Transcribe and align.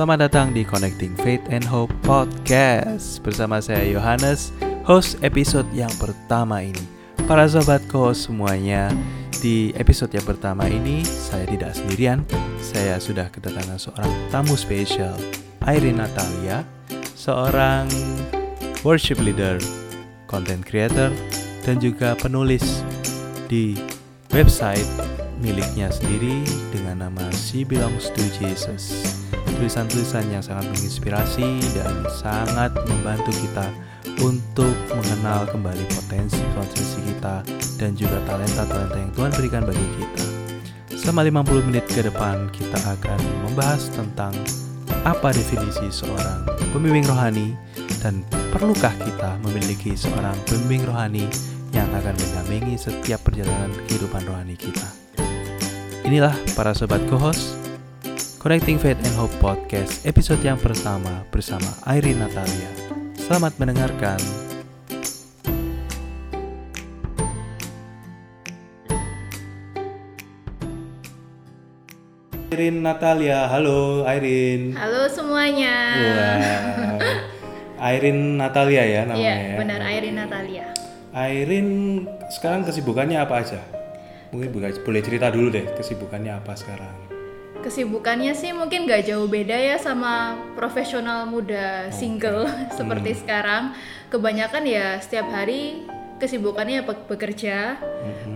Selamat 0.00 0.32
datang 0.32 0.56
di 0.56 0.64
Connecting 0.64 1.12
Faith 1.20 1.44
and 1.52 1.60
Hope 1.60 1.92
Podcast. 2.00 3.20
Bersama 3.20 3.60
saya 3.60 3.84
Yohanes, 3.84 4.48
host 4.88 5.20
episode 5.20 5.68
yang 5.76 5.92
pertama 6.00 6.64
ini. 6.64 6.80
Para 7.28 7.44
sobatku 7.44 8.16
semuanya, 8.16 8.88
di 9.44 9.76
episode 9.76 10.08
yang 10.16 10.24
pertama 10.24 10.64
ini 10.72 11.04
saya 11.04 11.44
tidak 11.44 11.76
sendirian. 11.76 12.24
Saya 12.64 12.96
sudah 12.96 13.28
kedatangan 13.28 13.76
seorang 13.76 14.08
tamu 14.32 14.56
spesial 14.56 15.12
Irene 15.68 16.00
Natalia 16.00 16.64
Seorang 17.12 17.84
worship 18.80 19.20
leader, 19.20 19.60
content 20.32 20.64
creator, 20.64 21.12
dan 21.68 21.76
juga 21.76 22.16
penulis 22.16 22.80
di 23.52 23.76
website 24.32 24.88
miliknya 25.44 25.92
sendiri 25.92 26.40
dengan 26.72 27.04
nama 27.04 27.28
She 27.36 27.68
Belongs 27.68 28.08
to 28.16 28.24
Jesus. 28.40 29.20
Tulisan-tulisan 29.60 30.24
yang 30.32 30.40
sangat 30.40 30.72
menginspirasi 30.72 31.60
dan 31.76 31.92
sangat 32.08 32.72
membantu 32.88 33.28
kita 33.44 33.68
untuk 34.24 34.72
mengenal 34.96 35.44
kembali 35.52 35.84
potensi-potensi 35.84 37.04
kita 37.04 37.44
dan 37.76 37.92
juga 37.92 38.24
talenta-talenta 38.24 38.96
yang 38.96 39.12
Tuhan 39.12 39.30
berikan 39.36 39.68
bagi 39.68 39.84
kita. 40.00 40.24
Selama 40.96 41.44
50 41.44 41.68
menit 41.68 41.84
ke 41.84 42.00
depan 42.00 42.48
kita 42.56 42.80
akan 42.80 43.20
membahas 43.44 43.92
tentang 43.92 44.32
apa 45.04 45.28
definisi 45.28 45.92
seorang 45.92 46.48
pembimbing 46.72 47.04
rohani 47.04 47.52
dan 48.00 48.24
perlukah 48.56 48.96
kita 48.96 49.36
memiliki 49.44 49.92
seorang 49.92 50.40
pembimbing 50.48 50.88
rohani 50.88 51.28
yang 51.76 51.84
akan 51.92 52.16
mendampingi 52.16 52.80
setiap 52.80 53.20
perjalanan 53.28 53.68
kehidupan 53.84 54.24
rohani 54.24 54.56
kita. 54.56 54.88
Inilah 56.08 56.32
para 56.56 56.72
sobat 56.72 57.04
co-host 57.12 57.60
Connecting 58.40 58.80
Faith 58.80 58.96
and 59.04 59.12
Hope 59.20 59.32
Podcast 59.36 60.08
episode 60.08 60.40
yang 60.40 60.56
pertama 60.56 61.28
bersama 61.28 61.68
Irene 61.84 62.24
Natalia. 62.24 62.72
Selamat 63.20 63.52
mendengarkan. 63.60 64.16
Irene 72.50 72.80
Natalia, 72.82 73.46
halo 73.46 74.02
Irene. 74.08 74.74
Halo 74.74 75.06
semuanya. 75.06 75.74
Wow. 75.94 76.98
Irene 77.80 78.36
Natalia 78.36 78.84
ya 78.84 79.00
namanya 79.08 79.20
Iya, 79.24 79.34
ya. 79.36 79.56
benar 79.56 79.80
Irene 79.84 80.16
Natalia. 80.16 80.66
Irene 81.12 81.74
sekarang 82.28 82.64
kesibukannya 82.66 83.20
apa 83.20 83.34
aja? 83.40 83.60
Mungkin 84.32 84.48
boleh 84.48 84.70
boleh 84.82 85.00
cerita 85.04 85.28
dulu 85.28 85.48
deh 85.48 85.66
kesibukannya 85.76 86.32
apa 86.40 86.52
sekarang. 86.58 87.09
Kesibukannya 87.60 88.32
sih 88.32 88.56
mungkin 88.56 88.88
gak 88.88 89.04
jauh 89.04 89.28
beda 89.28 89.52
ya 89.52 89.76
sama 89.76 90.32
profesional 90.56 91.28
muda 91.28 91.92
single 91.92 92.48
seperti 92.78 93.20
sekarang. 93.20 93.76
Kebanyakan 94.08 94.64
ya 94.64 94.96
setiap 94.96 95.28
hari 95.28 95.84
kesibukannya 96.20 96.84
be- 96.84 97.04
bekerja, 97.08 97.80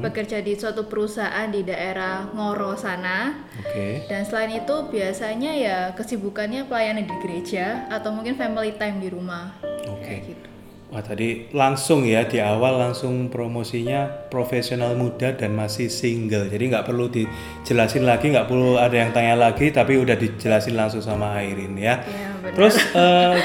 bekerja 0.00 0.40
di 0.40 0.56
suatu 0.56 0.88
perusahaan 0.88 1.48
di 1.48 1.64
daerah 1.64 2.28
Ngoro 2.32 2.76
sana. 2.76 3.44
Oke. 3.64 4.08
Dan 4.08 4.28
selain 4.28 4.60
itu 4.60 4.92
biasanya 4.92 5.52
ya 5.56 5.78
kesibukannya 5.96 6.68
pelayanan 6.68 7.08
di 7.08 7.16
gereja 7.24 7.88
atau 7.88 8.12
mungkin 8.12 8.36
family 8.36 8.76
time 8.76 9.00
di 9.00 9.08
rumah. 9.08 9.56
Oke. 9.88 10.04
Kayak 10.04 10.20
gitu. 10.32 10.53
Wah 10.94 11.02
tadi 11.02 11.50
langsung 11.50 12.06
ya 12.06 12.22
di 12.22 12.38
awal 12.38 12.78
langsung 12.78 13.26
promosinya 13.26 14.30
profesional 14.30 14.94
muda 14.94 15.34
dan 15.34 15.50
masih 15.50 15.90
single. 15.90 16.46
Jadi 16.46 16.70
nggak 16.70 16.86
perlu 16.86 17.10
dijelasin 17.10 18.06
lagi, 18.06 18.30
nggak 18.30 18.46
perlu 18.46 18.78
ada 18.78 18.94
yang 18.94 19.10
tanya 19.10 19.34
lagi, 19.34 19.74
tapi 19.74 19.98
udah 19.98 20.14
dijelasin 20.14 20.78
langsung 20.78 21.02
sama 21.02 21.42
Irene 21.42 21.82
ya. 21.82 21.98
Ya, 21.98 22.30
benar. 22.38 22.54
Terus 22.54 22.78
eh, 22.94 23.36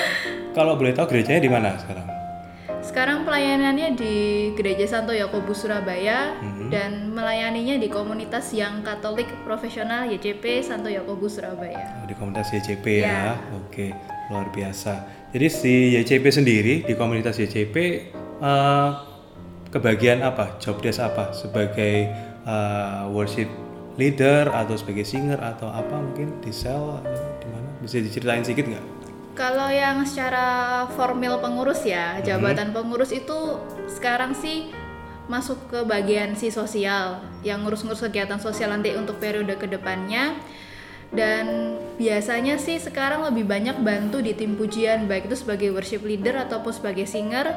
kalau 0.53 0.77
boleh 0.77 0.93
tahu 0.93 1.09
gerejanya 1.09 1.41
di 1.41 1.49
mana 1.49 1.73
sekarang? 1.81 2.05
Sekarang 2.85 3.25
pelayanannya 3.25 3.97
di 3.97 4.13
Gereja 4.53 4.85
Santo 4.85 5.13
Yakobus 5.13 5.65
Surabaya 5.65 6.37
dan 6.69 7.13
melayaninya 7.13 7.81
di 7.81 7.89
komunitas 7.89 8.53
yang 8.53 8.85
Katolik 8.85 9.25
profesional 9.41 10.05
YCP 10.05 10.61
Santo 10.61 10.89
Yakobus 10.89 11.41
Surabaya. 11.41 12.05
di 12.05 12.13
komunitas 12.13 12.53
YCP 12.53 13.01
ya. 13.01 13.09
Ya. 13.09 13.25
Oke, 13.57 13.93
luar 14.29 14.49
biasa. 14.53 15.18
Jadi 15.29 15.47
si 15.53 15.73
YCP 15.93 16.25
sendiri 16.33 16.73
di 16.81 16.93
komunitas 16.97 17.37
YCP 17.37 17.75
eh, 18.41 18.89
kebagian 19.69 20.25
apa? 20.25 20.57
Job 20.57 20.81
desk 20.81 21.05
apa? 21.05 21.29
Sebagai 21.37 22.09
eh, 22.49 23.01
worship 23.13 23.45
leader 24.01 24.49
atau 24.49 24.73
sebagai 24.73 25.05
singer 25.05 25.37
atau 25.37 25.69
apa 25.69 26.01
mungkin 26.01 26.41
di 26.41 26.49
sel 26.49 26.97
atau 27.05 27.13
di 27.37 27.47
mana? 27.53 27.69
Bisa 27.77 28.01
diceritain 28.01 28.41
sedikit 28.41 28.73
nggak? 28.73 28.85
Kalau 29.37 29.69
yang 29.69 30.01
secara 30.03 30.83
formal 30.97 31.37
pengurus 31.39 31.85
ya, 31.85 32.17
jabatan 32.25 32.73
pengurus 32.73 33.13
itu 33.13 33.61
sekarang 33.87 34.33
sih 34.33 34.73
masuk 35.29 35.61
ke 35.69 35.79
bagian 35.85 36.33
si 36.33 36.49
sosial 36.49 37.21
yang 37.45 37.61
ngurus-ngurus 37.61 38.01
kegiatan 38.09 38.41
sosial 38.41 38.73
nanti 38.73 38.97
untuk 38.97 39.21
periode 39.21 39.53
ke 39.61 39.69
depannya 39.69 40.33
dan 41.09 41.75
biasanya 41.97 42.61
sih 42.61 42.77
sekarang 42.77 43.25
lebih 43.25 43.49
banyak 43.49 43.81
bantu 43.81 44.21
di 44.21 44.37
tim 44.37 44.53
pujian 44.53 45.09
baik 45.09 45.25
itu 45.25 45.41
sebagai 45.41 45.73
worship 45.73 46.05
leader 46.05 46.37
ataupun 46.37 46.69
sebagai 46.69 47.09
singer 47.09 47.49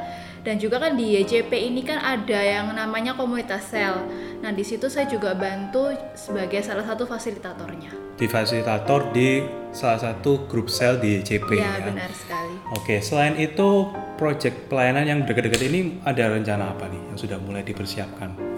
dan 0.43 0.57
juga 0.59 0.81
kan 0.83 0.97
di 0.97 1.21
YCP 1.21 1.53
ini 1.53 1.85
kan 1.85 2.01
ada 2.01 2.41
yang 2.41 2.73
namanya 2.73 3.13
komunitas 3.15 3.69
sel 3.69 4.09
nah 4.41 4.51
di 4.51 4.65
situ 4.65 4.89
saya 4.89 5.05
juga 5.07 5.37
bantu 5.37 5.93
sebagai 6.17 6.65
salah 6.65 6.83
satu 6.83 7.05
fasilitatornya 7.05 7.93
Di 8.17 8.29
fasilitator 8.29 9.11
di 9.15 9.45
salah 9.71 10.01
satu 10.01 10.49
grup 10.49 10.73
sel 10.73 10.99
di 10.99 11.21
YCP 11.21 11.49
ya 11.61 11.77
ya. 11.79 11.93
benar 11.93 12.11
sekali 12.11 12.53
Oke, 12.73 13.05
selain 13.05 13.37
itu 13.37 13.93
project 14.17 14.73
pelayanan 14.73 15.05
yang 15.05 15.21
dekat-dekat 15.29 15.61
ini 15.69 16.01
ada 16.09 16.33
rencana 16.33 16.73
apa 16.73 16.89
nih 16.89 17.01
yang 17.13 17.19
sudah 17.21 17.37
mulai 17.37 17.61
dipersiapkan? 17.61 18.52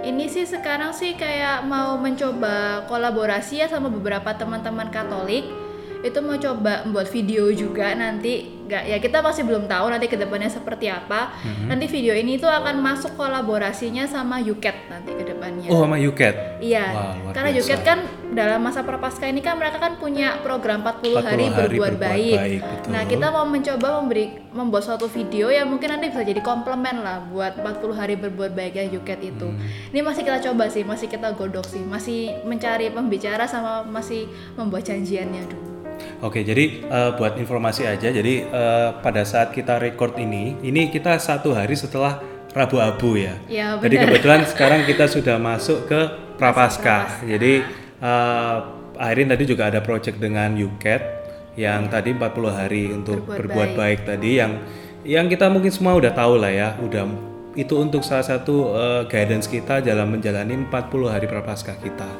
Ini 0.00 0.32
sih 0.32 0.48
sekarang 0.48 0.96
sih 0.96 1.12
kayak 1.12 1.68
mau 1.68 1.92
mencoba 2.00 2.88
kolaborasi 2.88 3.60
ya 3.60 3.68
sama 3.68 3.92
beberapa 3.92 4.32
teman-teman 4.32 4.88
Katolik. 4.88 5.59
Itu 6.00 6.18
mau 6.24 6.36
coba 6.40 6.84
membuat 6.88 7.08
video 7.12 7.52
juga 7.52 7.92
nanti. 7.92 8.60
Nggak 8.70 8.84
ya 8.86 8.96
kita 9.02 9.18
masih 9.18 9.42
belum 9.42 9.66
tahu 9.66 9.90
nanti 9.90 10.06
ke 10.06 10.14
depannya 10.14 10.46
seperti 10.46 10.86
apa. 10.86 11.34
Nanti 11.66 11.90
video 11.90 12.14
ini 12.14 12.38
tuh 12.38 12.46
akan 12.46 12.78
masuk 12.78 13.18
kolaborasinya 13.18 14.06
sama 14.06 14.38
Yuket 14.38 14.86
nanti 14.86 15.10
ke 15.10 15.26
depannya. 15.26 15.66
Oh, 15.68 15.82
sama 15.82 15.98
Yuket. 15.98 16.62
Iya, 16.62 16.86
luar 17.18 17.34
karena. 17.34 17.50
Yuket 17.50 17.80
kan 17.82 17.98
dalam 18.30 18.62
masa 18.62 18.86
prapaskah 18.86 19.26
ini 19.26 19.42
kan 19.42 19.58
mereka 19.58 19.82
kan 19.82 19.98
punya 19.98 20.38
program 20.38 20.86
40, 20.86 21.02
40 21.02 21.18
hari, 21.18 21.24
hari 21.26 21.44
berbuat, 21.50 21.66
berbuat 21.66 21.94
baik. 21.98 22.38
baik, 22.38 22.60
betul. 22.62 22.90
Nah, 22.94 23.02
kita 23.10 23.26
mau 23.34 23.44
mencoba 23.50 23.88
memberi 23.98 24.24
membuat 24.54 24.82
suatu 24.86 25.06
video 25.10 25.50
yang 25.50 25.66
mungkin 25.66 25.90
nanti 25.90 26.14
bisa 26.14 26.22
jadi 26.22 26.38
komplement 26.38 27.02
lah 27.02 27.26
buat 27.26 27.58
40 27.58 27.90
hari 27.98 28.14
berbuat 28.14 28.54
baiknya 28.54 28.86
Yuket 28.94 29.20
itu. 29.34 29.50
Hmm. 29.50 29.90
Ini 29.90 30.00
masih 30.06 30.22
kita 30.22 30.38
coba 30.46 30.70
sih, 30.70 30.86
masih 30.86 31.10
kita 31.10 31.34
godok 31.34 31.66
sih, 31.66 31.82
masih 31.82 32.38
mencari 32.46 32.86
pembicara 32.94 33.50
sama 33.50 33.82
masih 33.82 34.30
membuat 34.54 34.86
janjiannya 34.86 35.42
dulu. 35.50 35.69
Oke, 36.20 36.44
jadi 36.44 36.84
eh, 36.84 37.10
buat 37.16 37.40
informasi 37.40 37.88
aja, 37.88 38.12
jadi 38.12 38.34
eh, 38.44 38.88
pada 39.00 39.24
saat 39.24 39.56
kita 39.56 39.80
record 39.80 40.20
ini, 40.20 40.52
ini 40.60 40.92
kita 40.92 41.16
satu 41.16 41.56
hari 41.56 41.72
setelah 41.72 42.20
Rabu 42.52 42.76
Abu 42.76 43.16
ya. 43.16 43.40
Ya, 43.48 43.78
Jadi 43.80 43.94
benar. 43.96 44.04
kebetulan 44.10 44.40
sekarang 44.44 44.80
kita 44.84 45.06
sudah 45.08 45.38
masuk 45.40 45.88
ke 45.88 46.00
Prapaskah. 46.36 47.24
Jadi 47.24 47.64
eh, 48.04 48.56
Airin 49.00 49.32
tadi 49.32 49.48
juga 49.48 49.72
ada 49.72 49.80
project 49.80 50.20
dengan 50.20 50.52
Yuket 50.60 51.00
yang 51.56 51.88
tadi 51.88 52.12
40 52.12 52.20
hari 52.52 52.92
untuk 52.92 53.24
Berbuat 53.24 53.40
berbuat, 53.40 53.70
baik. 53.80 53.98
tadi 54.04 54.36
yang 54.36 54.60
yang 55.08 55.24
kita 55.32 55.48
mungkin 55.48 55.72
semua 55.72 55.96
udah 55.96 56.12
tahu 56.12 56.36
lah 56.36 56.52
ya, 56.52 56.76
udah 56.84 57.08
itu 57.56 57.74
untuk 57.80 58.04
salah 58.04 58.28
satu 58.28 58.76
eh, 58.76 59.02
guidance 59.08 59.48
kita 59.48 59.80
dalam 59.80 60.12
menjalani 60.12 60.52
40 60.68 61.08
hari 61.08 61.24
Prapaskah 61.24 61.80
kita. 61.80 62.10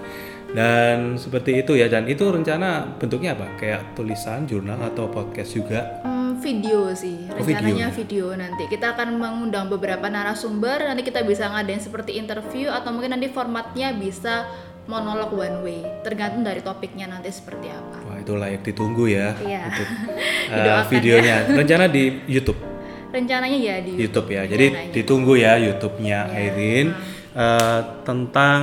Dan 0.50 1.14
seperti 1.14 1.62
itu 1.62 1.73
ya, 1.73 1.87
dan 1.87 2.05
itu 2.05 2.26
rencana 2.26 2.99
bentuknya 2.99 3.32
apa? 3.32 3.47
Kayak 3.55 3.94
tulisan, 3.94 4.44
jurnal 4.44 4.82
atau 4.85 5.06
podcast 5.06 5.55
juga? 5.55 6.02
Hmm, 6.02 6.43
video 6.43 6.91
sih, 6.91 7.31
Oh, 7.31 7.38
video 7.38 7.55
rencananya 7.62 7.87
ya. 7.87 7.94
video, 7.94 8.26
nanti 8.35 8.67
kita 8.67 8.93
akan 8.93 9.14
mengundang 9.14 9.67
beberapa 9.67 10.06
narasumber, 10.06 10.82
nanti 10.82 11.02
kita 11.02 11.23
bisa 11.23 11.47
ngadain 11.47 11.79
seperti 11.79 12.17
interview 12.17 12.67
atau 12.67 12.91
mungkin 12.91 13.14
nanti 13.14 13.29
formatnya 13.29 13.94
bisa 13.94 14.50
monolog 14.85 15.31
one 15.31 15.58
way, 15.62 15.81
tergantung 16.02 16.43
dari 16.43 16.58
topiknya 16.58 17.06
nanti 17.06 17.31
seperti 17.31 17.70
apa. 17.70 17.97
Wah 18.05 18.19
itu 18.19 18.35
layak 18.35 18.62
ditunggu 18.64 19.06
ya 19.06 19.38
Iya. 19.38 19.70
untuk 19.70 19.88
uh, 20.56 20.82
videonya. 20.88 21.37
Rencana 21.47 21.87
di 21.87 22.26
YouTube, 22.26 22.58
Rencananya 23.11 23.55
ya 23.55 23.76
di 23.79 23.93
YouTube 23.97 24.29
ya. 24.29 24.43
Jadi 24.44 24.67
rencananya. 24.67 24.94
ditunggu 24.94 25.32
ya 25.35 25.52
YouTube-nya. 25.61 26.19
Airin 26.31 26.87
uh, 27.40 27.81
tentang 28.04 28.60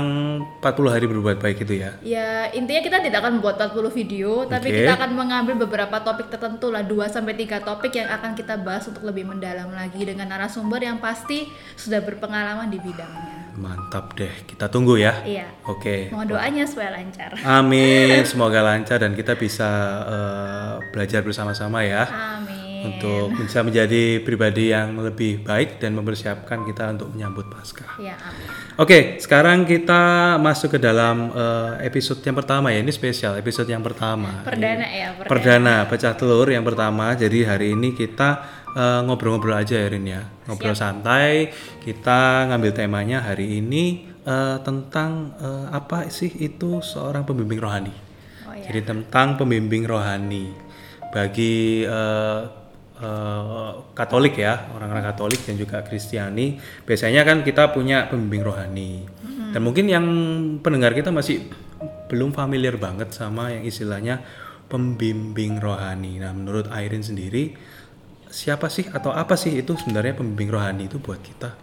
40 0.62 0.94
hari 0.94 1.06
berbuat 1.10 1.42
baik 1.42 1.66
itu 1.66 1.82
ya. 1.82 1.98
Ya, 2.06 2.54
intinya 2.54 2.82
kita 2.86 2.98
tidak 3.02 3.26
akan 3.26 3.42
membuat 3.42 3.58
40 3.58 3.90
video, 3.90 4.46
tapi 4.46 4.70
Oke. 4.70 4.78
kita 4.86 4.94
akan 4.94 5.12
mengambil 5.18 5.56
beberapa 5.66 5.98
topik 6.06 6.30
tertentu 6.30 6.70
lah, 6.70 6.86
2 6.86 7.10
sampai 7.10 7.34
3 7.34 7.66
topik 7.66 7.98
yang 7.98 8.10
akan 8.14 8.38
kita 8.38 8.62
bahas 8.62 8.86
untuk 8.86 9.02
lebih 9.10 9.26
mendalam 9.26 9.74
lagi 9.74 10.06
dengan 10.06 10.30
narasumber 10.30 10.86
yang 10.86 11.02
pasti 11.02 11.50
sudah 11.74 12.06
berpengalaman 12.06 12.70
di 12.70 12.78
bidangnya. 12.78 13.58
Mantap 13.58 14.14
deh, 14.14 14.46
kita 14.46 14.70
tunggu 14.70 15.02
ya. 15.02 15.26
Iya. 15.26 15.50
Oke. 15.66 16.14
Mohon 16.14 16.38
doanya 16.38 16.64
supaya 16.70 16.94
lancar. 16.94 17.34
Amin, 17.42 18.22
semoga 18.22 18.62
lancar 18.62 19.02
dan 19.02 19.18
kita 19.18 19.34
bisa 19.34 19.70
eh, 20.06 20.74
belajar 20.94 21.26
bersama-sama 21.26 21.82
ya 21.82 22.06
Amin. 22.06 22.57
Untuk 22.88 23.36
bisa 23.36 23.60
menjadi 23.62 24.24
pribadi 24.24 24.72
yang 24.72 24.96
lebih 24.98 25.44
baik 25.44 25.84
dan 25.84 25.94
mempersiapkan 25.94 26.64
kita 26.64 26.96
untuk 26.96 27.12
menyambut 27.12 27.52
Paskah. 27.52 28.00
Ya. 28.00 28.16
Oke, 28.78 29.18
sekarang 29.18 29.66
kita 29.66 30.36
masuk 30.38 30.78
ke 30.78 30.80
dalam 30.80 31.34
eh, 31.34 31.90
episode 31.90 32.22
yang 32.22 32.38
pertama 32.38 32.70
ya. 32.70 32.80
Ini 32.86 32.94
spesial 32.94 33.34
episode 33.42 33.66
yang 33.68 33.82
pertama. 33.82 34.46
Perdana 34.46 34.86
ya, 34.86 35.08
perdana. 35.18 35.30
Perdana 35.30 35.76
pecah 35.90 36.14
telur 36.14 36.48
yang 36.48 36.62
pertama. 36.62 37.18
Jadi 37.18 37.42
hari 37.42 37.74
ini 37.74 37.98
kita 37.98 38.46
eh, 38.78 39.00
ngobrol-ngobrol 39.02 39.58
aja 39.58 39.82
ya 39.82 39.88
Rin 39.90 40.06
ya. 40.06 40.22
Ngobrol 40.46 40.78
santai. 40.78 41.50
Kita 41.82 42.46
ngambil 42.54 42.72
temanya 42.78 43.26
hari 43.26 43.58
ini 43.58 44.06
eh, 44.22 44.58
tentang 44.62 45.34
eh, 45.42 45.68
apa 45.74 46.06
sih 46.14 46.30
itu 46.38 46.78
seorang 46.78 47.26
pembimbing 47.26 47.58
rohani. 47.58 47.94
Oh 48.46 48.54
ya. 48.54 48.70
Jadi 48.70 48.80
tentang 48.86 49.42
pembimbing 49.42 49.90
rohani 49.90 50.54
bagi 51.10 51.82
eh, 51.82 52.67
eh, 53.02 53.72
Katolik 53.94 54.38
ya 54.38 54.70
orang-orang 54.74 55.06
Katolik 55.14 55.42
dan 55.46 55.56
juga 55.58 55.82
Kristiani 55.86 56.58
biasanya 56.84 57.22
kan 57.24 57.42
kita 57.42 57.72
punya 57.72 58.10
pembimbing 58.10 58.44
rohani 58.46 58.92
dan 59.58 59.62
mungkin 59.64 59.88
yang 59.88 60.06
pendengar 60.60 60.92
kita 60.92 61.10
masih 61.10 61.48
belum 62.12 62.36
familiar 62.36 62.76
banget 62.76 63.16
sama 63.16 63.50
yang 63.50 63.64
istilahnya 63.64 64.22
pembimbing 64.68 65.58
rohani. 65.58 66.20
Nah 66.20 66.36
menurut 66.36 66.68
Airin 66.70 67.04
sendiri 67.04 67.56
siapa 68.28 68.68
sih 68.68 68.92
atau 68.92 69.16
apa 69.16 69.40
sih 69.40 69.56
itu 69.56 69.74
sebenarnya 69.80 70.20
pembimbing 70.20 70.52
rohani 70.52 70.92
itu 70.92 71.00
buat 71.00 71.24
kita? 71.24 71.56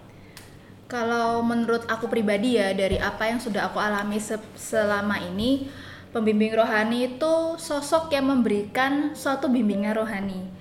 Kalau 0.89 1.41
menurut 1.45 1.85
aku 1.89 2.09
pribadi 2.09 2.61
ya 2.61 2.73
dari 2.73 3.01
apa 3.01 3.29
yang 3.29 3.41
sudah 3.41 3.69
aku 3.73 3.81
alami 3.81 4.21
se- 4.21 4.53
selama 4.57 5.21
ini, 5.21 5.69
pembimbing 6.13 6.55
rohani 6.55 7.17
itu 7.17 7.57
sosok 7.57 8.13
yang 8.13 8.29
memberikan 8.29 9.13
suatu 9.17 9.49
bimbingan 9.49 9.97
rohani. 9.97 10.54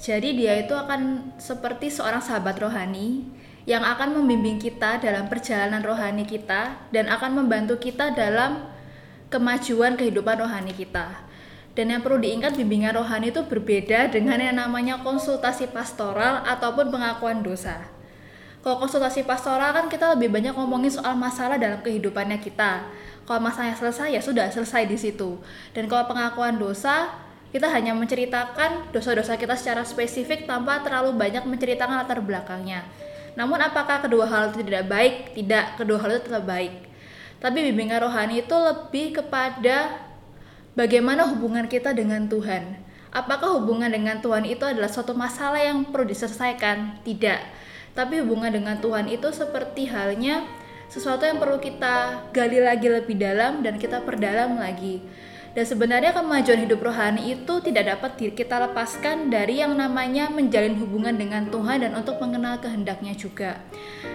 Jadi 0.00 0.32
dia 0.32 0.56
itu 0.56 0.72
akan 0.72 1.36
seperti 1.36 1.92
seorang 1.92 2.24
sahabat 2.24 2.56
rohani 2.56 3.28
yang 3.68 3.84
akan 3.84 4.16
membimbing 4.16 4.56
kita 4.56 4.96
dalam 4.96 5.28
perjalanan 5.28 5.84
rohani 5.84 6.24
kita 6.24 6.88
dan 6.88 7.12
akan 7.12 7.44
membantu 7.44 7.76
kita 7.76 8.16
dalam 8.16 8.64
kemajuan 9.28 10.00
kehidupan 10.00 10.40
rohani 10.40 10.72
kita. 10.72 11.28
Dan 11.76 11.92
yang 11.92 12.00
perlu 12.00 12.16
diingat 12.16 12.56
bimbingan 12.56 12.96
rohani 12.96 13.28
itu 13.28 13.44
berbeda 13.44 14.08
dengan 14.08 14.40
yang 14.40 14.56
namanya 14.56 15.04
konsultasi 15.04 15.68
pastoral 15.68 16.48
ataupun 16.48 16.88
pengakuan 16.88 17.44
dosa. 17.44 17.84
Kalau 18.64 18.80
konsultasi 18.80 19.28
pastoral 19.28 19.76
kan 19.76 19.92
kita 19.92 20.16
lebih 20.16 20.32
banyak 20.32 20.56
ngomongin 20.56 20.92
soal 20.92 21.12
masalah 21.12 21.60
dalam 21.60 21.84
kehidupannya 21.84 22.40
kita. 22.40 22.88
Kalau 23.28 23.40
masalahnya 23.40 23.76
selesai 23.76 24.16
ya 24.16 24.20
sudah 24.24 24.48
selesai 24.48 24.88
di 24.88 24.96
situ. 24.96 25.36
Dan 25.76 25.92
kalau 25.92 26.08
pengakuan 26.08 26.56
dosa, 26.56 27.12
kita 27.50 27.66
hanya 27.66 27.90
menceritakan 27.98 28.94
dosa-dosa 28.94 29.34
kita 29.34 29.58
secara 29.58 29.82
spesifik 29.82 30.46
tanpa 30.46 30.82
terlalu 30.86 31.18
banyak 31.18 31.42
menceritakan 31.42 32.06
latar 32.06 32.22
belakangnya. 32.22 32.86
Namun 33.34 33.58
apakah 33.58 34.02
kedua 34.02 34.26
hal 34.26 34.54
itu 34.54 34.62
tidak 34.62 34.86
baik? 34.86 35.34
Tidak, 35.34 35.78
kedua 35.78 35.98
hal 35.98 36.18
itu 36.18 36.30
tetap 36.30 36.46
baik. 36.46 36.86
Tapi 37.42 37.58
bimbingan 37.72 38.06
rohani 38.06 38.46
itu 38.46 38.54
lebih 38.54 39.18
kepada 39.18 39.98
bagaimana 40.78 41.26
hubungan 41.26 41.66
kita 41.66 41.90
dengan 41.90 42.30
Tuhan. 42.30 42.78
Apakah 43.10 43.58
hubungan 43.58 43.90
dengan 43.90 44.22
Tuhan 44.22 44.46
itu 44.46 44.62
adalah 44.62 44.86
suatu 44.86 45.18
masalah 45.18 45.58
yang 45.58 45.90
perlu 45.90 46.06
diselesaikan? 46.06 47.02
Tidak. 47.02 47.40
Tapi 47.98 48.22
hubungan 48.22 48.54
dengan 48.54 48.78
Tuhan 48.78 49.10
itu 49.10 49.26
seperti 49.34 49.90
halnya 49.90 50.46
sesuatu 50.86 51.26
yang 51.26 51.42
perlu 51.42 51.58
kita 51.58 52.28
gali 52.30 52.62
lagi 52.62 52.86
lebih 52.86 53.18
dalam 53.18 53.66
dan 53.66 53.82
kita 53.82 54.02
perdalam 54.06 54.58
lagi. 54.58 55.02
Dan 55.50 55.66
sebenarnya 55.66 56.14
kemajuan 56.14 56.62
hidup 56.62 56.78
rohani 56.78 57.34
itu 57.34 57.58
tidak 57.58 57.98
dapat 57.98 58.38
kita 58.38 58.70
lepaskan 58.70 59.34
dari 59.34 59.58
yang 59.58 59.74
namanya 59.74 60.30
menjalin 60.30 60.78
hubungan 60.78 61.18
dengan 61.18 61.50
Tuhan 61.50 61.82
dan 61.82 61.98
untuk 61.98 62.22
mengenal 62.22 62.62
kehendaknya 62.62 63.18
juga. 63.18 63.58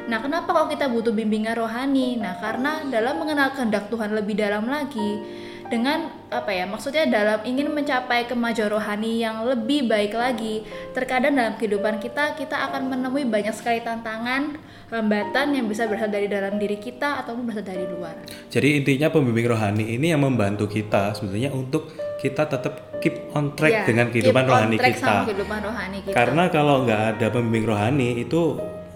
Nah, 0.07 0.23
kenapa 0.23 0.55
kalau 0.55 0.71
kita 0.71 0.87
butuh 0.87 1.11
bimbingan 1.11 1.59
rohani? 1.59 2.15
Nah, 2.15 2.39
karena 2.39 2.87
dalam 2.87 3.19
mengenal 3.19 3.51
kehendak 3.51 3.91
Tuhan 3.91 4.15
lebih 4.15 4.39
dalam 4.39 4.63
lagi, 4.63 5.19
dengan 5.65 5.99
apa 6.27 6.49
ya 6.49 6.63
maksudnya 6.63 7.05
dalam 7.05 7.41
ingin 7.41 7.69
mencapai 7.69 8.25
kemajuan 8.25 8.69
rohani 8.69 9.19
yang 9.19 9.41
lebih 9.41 9.85
baik 9.85 10.13
lagi 10.13 10.61
terkadang 10.91 11.33
dalam 11.33 11.53
kehidupan 11.55 11.97
kita 11.97 12.33
kita 12.33 12.69
akan 12.69 12.87
menemui 12.87 13.25
banyak 13.25 13.51
sekali 13.51 13.79
tantangan 13.79 14.57
hambatan 14.87 15.47
yang 15.51 15.65
bisa 15.65 15.85
berasal 15.85 16.07
dari 16.07 16.25
dalam 16.25 16.55
diri 16.55 16.77
kita 16.77 17.19
ataupun 17.19 17.45
berasal 17.45 17.65
dari 17.65 17.85
luar 17.85 18.13
Jadi 18.47 18.77
intinya 18.77 19.09
pembimbing 19.09 19.47
rohani 19.47 19.85
ini 19.91 20.09
yang 20.09 20.21
membantu 20.21 20.65
kita 20.65 21.13
sebetulnya 21.13 21.49
untuk 21.49 21.89
kita 22.15 22.45
tetap 22.45 22.97
keep 22.97 23.29
on 23.31 23.53
track 23.53 23.71
Ya, 23.71 23.83
dengan 23.83 24.07
kehidupan 24.07 24.41
keep 24.41 24.49
on 24.49 24.55
rohani 24.55 24.75
track 24.77 24.93
kita. 24.93 25.05
sama 25.07 25.25
kehidupan 25.25 25.59
rohani 25.61 25.97
kita 26.01 26.13
Karena 26.13 26.43
kalau 26.47 26.75
nggak 26.83 27.01
ada 27.11 27.27
pembimbing 27.29 27.65
rohani 27.65 28.09
itu 28.19 28.41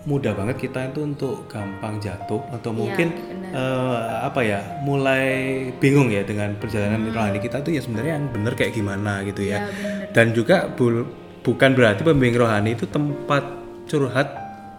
mudah 0.01 0.31
banget 0.31 0.57
kita 0.61 0.79
itu 0.87 1.03
untuk 1.03 1.45
gampang 1.45 1.97
jatuh 1.97 2.39
atau 2.49 2.69
Iya, 2.69 2.77
mungkin 2.77 3.07
benar. 3.11 3.51
eh, 3.51 3.99
apa 4.23 4.39
ya 4.41 4.59
mulai 4.81 5.27
bingung 5.75 6.07
ya 6.07 6.21
dengan 6.21 6.55
perjalanan 6.55 7.01
Hmm. 7.01 7.11
rohani 7.11 7.39
kita 7.39 7.59
tuh 7.59 7.71
ya 7.71 7.81
sebenarnya 7.81 8.13
yang 8.15 8.27
benar 8.29 8.53
kayak 8.53 8.71
gimana 8.71 9.23
gitu 9.23 9.43
ya. 9.43 9.59
Ya. 9.59 9.67
Dan 10.09 10.31
juga 10.31 10.67
bu- 10.67 11.09
bukan 11.41 11.73
berarti 11.73 12.01
pembimbing 12.01 12.37
rohani 12.37 12.73
itu 12.73 12.85
tempat 12.85 13.43
curhat 13.85 14.27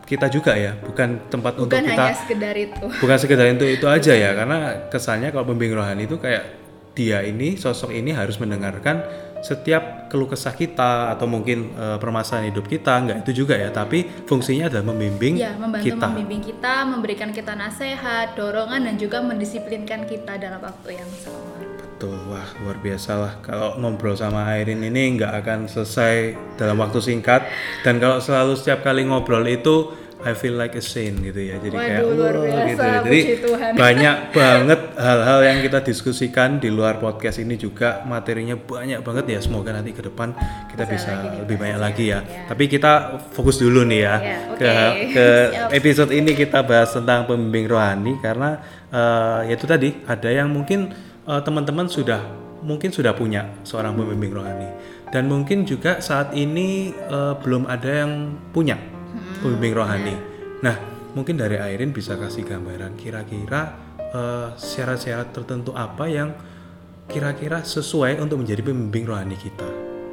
kita 0.04 0.26
juga 0.26 0.52
ya, 0.52 0.74
bukan 0.76 1.22
tempat 1.28 1.54
untuk 1.56 1.70
bukan 1.70 1.86
kita 1.86 2.02
hanya 2.02 2.16
sekedar 2.16 2.54
itu 2.56 2.86
bukan 2.98 3.16
sekedar 3.16 3.46
itu 3.46 3.64
itu 3.70 3.86
aja 3.92 4.12
ya 4.12 4.30
karena 4.32 4.58
kesannya 4.88 5.30
kalau 5.30 5.46
pembimbing 5.46 5.76
rohani 5.76 6.04
itu 6.04 6.16
kayak 6.16 6.42
dia 6.90 7.22
ini 7.22 7.54
sosok 7.54 7.90
ini 7.90 8.10
harus 8.10 8.34
mendengarkan 8.36 9.06
setiap 9.40 10.12
keluh 10.12 10.28
kesah 10.28 10.52
kita 10.52 11.12
atau 11.16 11.24
mungkin 11.24 11.72
eh, 11.74 11.96
permasalahan 11.96 12.52
hidup 12.52 12.68
kita 12.68 12.92
nggak 13.00 13.18
itu 13.26 13.44
juga 13.44 13.56
ya. 13.56 13.72
Tapi 13.72 14.26
fungsinya 14.28 14.68
adalah 14.68 14.92
membimbing 14.92 15.40
ya 15.40 15.56
membantu 15.56 15.86
kita. 15.90 16.06
membimbing 16.08 16.42
kita 16.44 16.74
memberikan 16.84 17.30
kita 17.32 17.52
nasihat 17.56 18.36
dorongan 18.36 18.86
dan 18.86 18.94
juga 19.00 19.24
mendisiplinkan 19.24 20.04
kita 20.08 20.36
dalam 20.36 20.60
waktu 20.60 21.00
yang 21.00 21.10
sama. 21.20 21.60
Tuh, 22.00 22.16
wah 22.32 22.48
luar 22.64 22.80
biasa 22.80 23.12
lah. 23.12 23.32
Kalau 23.44 23.76
ngobrol 23.76 24.16
sama 24.16 24.48
Airin 24.56 24.80
ini 24.80 25.20
nggak 25.20 25.44
akan 25.44 25.68
selesai 25.68 26.32
dalam 26.56 26.80
waktu 26.80 26.96
singkat. 26.96 27.44
Dan 27.84 28.00
kalau 28.00 28.24
selalu 28.24 28.56
setiap 28.56 28.80
kali 28.80 29.04
ngobrol 29.04 29.44
itu 29.44 29.92
I 30.20 30.32
feel 30.32 30.52
like 30.52 30.72
a 30.72 30.80
saint 30.80 31.16
gitu 31.18 31.40
ya 31.40 31.56
jadi 31.56 31.72
kayak 31.72 32.00
Waduh, 32.00 32.12
luar 32.12 32.34
"Wah," 32.34 32.44
biasa, 32.44 32.68
gitu 32.68 32.82
ya. 32.82 32.98
jadi 33.00 33.20
Tuhan. 33.40 33.70
banyak 33.74 34.16
banget 34.36 34.80
hal-hal 34.94 35.40
yang 35.42 35.58
kita 35.60 35.78
diskusikan 35.80 36.50
di 36.56 36.68
luar 36.68 36.96
podcast 36.96 37.38
ini 37.38 37.54
juga 37.54 38.04
materinya 38.04 38.54
banyak 38.54 39.00
banget 39.00 39.24
ya 39.28 39.38
semoga 39.38 39.70
nanti 39.70 39.90
ke 39.90 40.02
depan 40.02 40.36
kita 40.66 40.84
Bisa 40.84 40.92
bisa, 40.92 41.10
lagi 41.14 41.28
lebih 41.40 41.56
banyak 41.56 41.78
lagi 41.78 42.04
ya. 42.06 42.20
ya. 42.20 42.46
tapi 42.46 42.64
kita 42.66 42.92
fokus 43.30 43.56
dulu 43.56 43.82
nih 43.82 44.00
ya, 44.00 44.14
Ya, 44.16 44.38
ke 44.52 44.70
oke. 44.70 45.04
ke 45.10 45.26
Siap. 45.52 45.68
episode 45.74 46.10
ini 46.10 46.32
kita 46.34 46.58
bahas 46.60 46.90
tentang 46.90 47.24
pembimbing 47.24 47.66
rohani 47.66 48.12
karena 48.18 48.60
eh, 48.88 49.48
ya 49.48 49.54
itu 49.54 49.64
tadi 49.64 49.88
ada 50.04 50.28
yang 50.28 50.48
mungkin 50.48 50.92
eh, 51.22 51.40
teman-teman 51.40 51.86
sudah 51.86 52.20
mungkin 52.60 52.90
sudah 52.90 53.12
punya 53.12 53.48
seorang 53.62 53.94
pembimbing 53.94 54.34
rohani 54.34 54.68
dan 55.08 55.26
mungkin 55.26 55.64
juga 55.64 55.98
saat 55.98 56.30
ini 56.32 56.68
eh, 56.92 57.34
belum 57.36 57.64
ada 57.64 58.04
yang 58.04 58.12
punya 58.50 58.76
pembimbing 59.40 59.74
rohani. 59.74 60.14
Nah, 60.60 60.76
mungkin 61.16 61.40
dari 61.40 61.56
Airin 61.56 61.90
bisa 61.90 62.14
kasih 62.14 62.46
gambaran 62.46 62.94
kira-kira 62.94 63.74
eh, 63.98 64.48
syarat-syarat 64.54 65.34
tertentu 65.34 65.74
apa 65.74 66.06
yang 66.06 66.36
kira-kira 67.10 67.66
sesuai 67.66 68.22
untuk 68.22 68.44
menjadi 68.44 68.62
pembimbing 68.62 69.04
rohani 69.08 69.34
kita. 69.34 69.66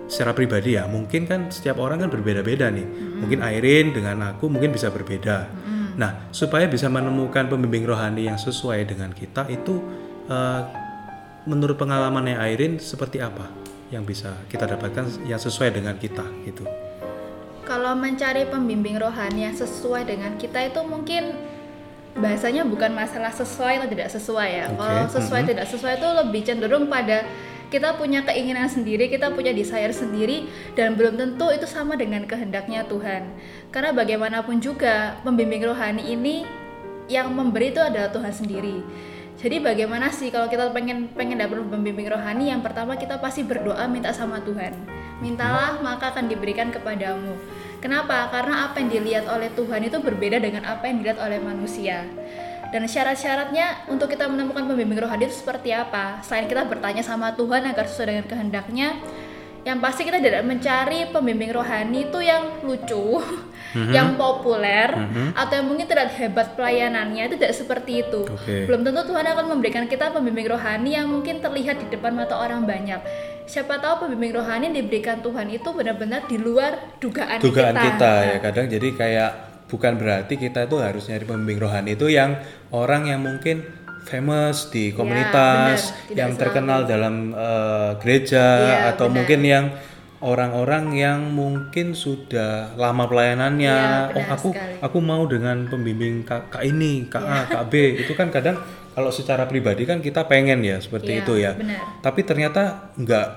Secara 0.07 0.31
pribadi 0.31 0.79
ya, 0.79 0.87
mungkin 0.87 1.27
kan 1.27 1.51
setiap 1.51 1.83
orang 1.83 2.07
kan 2.07 2.09
berbeda-beda 2.09 2.71
nih. 2.71 2.87
Mungkin 3.21 3.43
Airin 3.43 3.91
dengan 3.91 4.33
aku 4.33 4.47
mungkin 4.47 4.71
bisa 4.71 4.87
berbeda. 4.87 5.51
Nah, 5.99 6.31
supaya 6.31 6.69
bisa 6.69 6.87
menemukan 6.87 7.51
pembimbing 7.51 7.83
rohani 7.83 8.31
yang 8.31 8.39
sesuai 8.39 8.87
dengan 8.87 9.11
kita 9.11 9.45
itu 9.51 9.83
eh, 10.31 10.61
menurut 11.45 11.75
pengalamannya 11.75 12.39
Airin 12.39 12.79
seperti 12.79 13.19
apa 13.19 13.47
yang 13.91 14.03
bisa 14.03 14.35
kita 14.51 14.67
dapatkan 14.67 15.27
yang 15.27 15.39
sesuai 15.39 15.75
dengan 15.75 15.95
kita 15.95 16.23
gitu. 16.43 16.86
Kalau 17.67 17.91
mencari 17.99 18.47
pembimbing 18.47 18.95
rohani 18.95 19.51
yang 19.51 19.55
sesuai 19.59 20.07
dengan 20.07 20.39
kita 20.39 20.71
itu 20.71 20.79
mungkin 20.87 21.35
bahasanya 22.15 22.63
bukan 22.63 22.95
masalah 22.95 23.29
sesuai 23.35 23.83
atau 23.83 23.89
tidak 23.91 24.07
sesuai 24.07 24.49
ya. 24.49 24.65
Oke, 24.71 24.79
Kalau 24.79 25.03
sesuai 25.11 25.41
tidak 25.43 25.67
sesuai 25.67 25.93
itu 25.99 26.09
lebih 26.23 26.41
cenderung 26.47 26.87
pada 26.87 27.27
kita 27.67 27.99
punya 27.99 28.23
keinginan 28.23 28.71
sendiri, 28.71 29.11
kita 29.11 29.35
punya 29.35 29.51
desire 29.51 29.91
sendiri 29.91 30.47
dan 30.79 30.95
belum 30.95 31.19
tentu 31.19 31.51
itu 31.51 31.67
sama 31.67 31.99
dengan 31.99 32.23
kehendaknya 32.23 32.87
Tuhan. 32.87 33.27
Karena 33.75 33.91
bagaimanapun 33.91 34.63
juga 34.63 35.19
pembimbing 35.27 35.67
rohani 35.67 36.07
ini 36.07 36.47
yang 37.11 37.35
memberi 37.35 37.75
itu 37.75 37.83
adalah 37.83 38.07
Tuhan 38.15 38.31
sendiri. 38.31 38.79
Jadi 39.37 39.61
bagaimana 39.61 40.09
sih 40.09 40.33
kalau 40.33 40.49
kita 40.49 40.73
pengen 40.73 41.13
pengen 41.13 41.37
dapat 41.37 41.61
pembimbing 41.61 42.09
rohani 42.09 42.49
yang 42.49 42.65
pertama 42.65 42.97
kita 42.97 43.21
pasti 43.21 43.45
berdoa 43.45 43.85
minta 43.85 44.09
sama 44.09 44.41
Tuhan. 44.41 44.73
Mintalah 45.21 45.77
maka 45.77 46.09
akan 46.09 46.25
diberikan 46.25 46.73
kepadamu. 46.73 47.37
Kenapa? 47.77 48.33
Karena 48.33 48.65
apa 48.65 48.81
yang 48.81 48.89
dilihat 48.89 49.25
oleh 49.29 49.53
Tuhan 49.53 49.85
itu 49.85 50.01
berbeda 50.01 50.41
dengan 50.41 50.65
apa 50.65 50.89
yang 50.89 51.05
dilihat 51.05 51.21
oleh 51.21 51.37
manusia. 51.37 52.09
Dan 52.73 52.89
syarat-syaratnya 52.89 53.87
untuk 53.87 54.09
kita 54.09 54.25
menemukan 54.25 54.65
pembimbing 54.65 54.99
rohani 55.05 55.29
itu 55.29 55.39
seperti 55.39 55.71
apa? 55.71 56.19
Selain 56.25 56.49
kita 56.49 56.65
bertanya 56.65 57.05
sama 57.05 57.31
Tuhan 57.37 57.63
agar 57.63 57.85
sesuai 57.85 58.07
dengan 58.09 58.25
kehendaknya, 58.25 58.97
yang 59.63 59.79
pasti 59.79 60.03
kita 60.03 60.19
tidak 60.19 60.43
mencari 60.43 61.09
pembimbing 61.09 61.51
rohani 61.51 62.07
itu 62.07 62.19
yang 62.19 62.61
lucu, 62.61 63.19
Mhm. 63.75 63.91
yang 63.91 64.09
populer, 64.15 64.89
Mhm. 64.89 65.35
atau 65.35 65.53
yang 65.59 65.67
mungkin 65.67 65.85
terlihat 65.85 66.13
hebat 66.15 66.47
pelayanannya 66.55 67.27
itu 67.27 67.35
tidak 67.35 67.53
seperti 67.53 67.91
itu. 68.01 68.23
Oke. 68.23 68.63
Belum 68.63 68.81
tentu 68.81 69.01
Tuhan 69.05 69.27
akan 69.27 69.45
memberikan 69.49 69.85
kita 69.85 70.09
pembimbing 70.09 70.47
rohani 70.47 70.95
yang 70.95 71.07
mungkin 71.07 71.39
terlihat 71.39 71.77
di 71.77 71.87
depan 71.89 72.15
mata 72.15 72.35
orang 72.35 72.63
banyak. 72.63 72.99
Siapa 73.43 73.79
tahu 73.79 74.07
pembimbing 74.07 74.35
rohani 74.35 74.71
yang 74.71 74.75
diberikan 74.75 75.19
Tuhan 75.19 75.47
itu 75.47 75.69
benar-benar 75.71 76.27
di 76.27 76.35
luar 76.35 76.99
dugaan, 76.99 77.39
dugaan 77.39 77.75
kita. 77.75 77.83
kita 77.95 78.13
ya 78.25 78.37
kadang 78.39 78.65
jadi 78.67 78.87
kayak 78.91 79.31
bukan 79.67 79.99
berarti 79.99 80.35
kita 80.35 80.63
itu 80.63 80.75
harus 80.79 81.07
nyari 81.07 81.23
pembimbing 81.23 81.59
rohani 81.59 81.95
itu 81.95 82.07
yang 82.07 82.39
orang 82.71 83.07
yang 83.07 83.19
mungkin 83.19 83.67
famous 84.07 84.67
di 84.67 84.89
komunitas 84.89 85.91
benar. 85.91 85.99
Tidak 86.07 86.15
yang 86.15 86.31
selalu. 86.31 86.41
terkenal 86.41 86.79
dalam 86.83 87.15
eh, 87.29 87.91
gereja 87.99 88.45
Iya, 88.57 88.77
atau 88.91 89.05
benar. 89.05 89.15
mungkin 89.17 89.41
yang 89.43 89.65
orang-orang 90.17 90.85
yang 90.91 91.29
mungkin 91.29 91.93
sudah 91.93 92.73
lama 92.73 93.05
pelayanannya 93.05 93.75
Iya, 93.75 94.09
oh 94.09 94.17
benar 94.17 94.33
aku 94.33 94.49
sekali. 94.49 94.73
aku 94.81 94.97
mau 94.99 95.23
dengan 95.25 95.57
pembimbing 95.63 96.23
kak, 96.23 96.49
kak 96.49 96.63
ini 96.63 97.05
kak 97.05 97.21
Iya. 97.21 97.37
A 97.37 97.45
kak 97.45 97.63
B 97.67 97.73
itu 97.97 98.11
kan 98.11 98.27
kadang 98.29 98.57
kalau 98.91 99.11
secara 99.11 99.45
pribadi 99.45 99.83
kan 99.83 99.99
kita 99.99 100.25
pengen 100.25 100.59
ya 100.61 100.79
seperti 100.79 101.11
Iya, 101.13 101.21
itu 101.21 101.33
ya 101.37 101.51
benar. 101.53 102.01
tapi 102.01 102.23
ternyata 102.23 102.61
nggak 102.95 103.27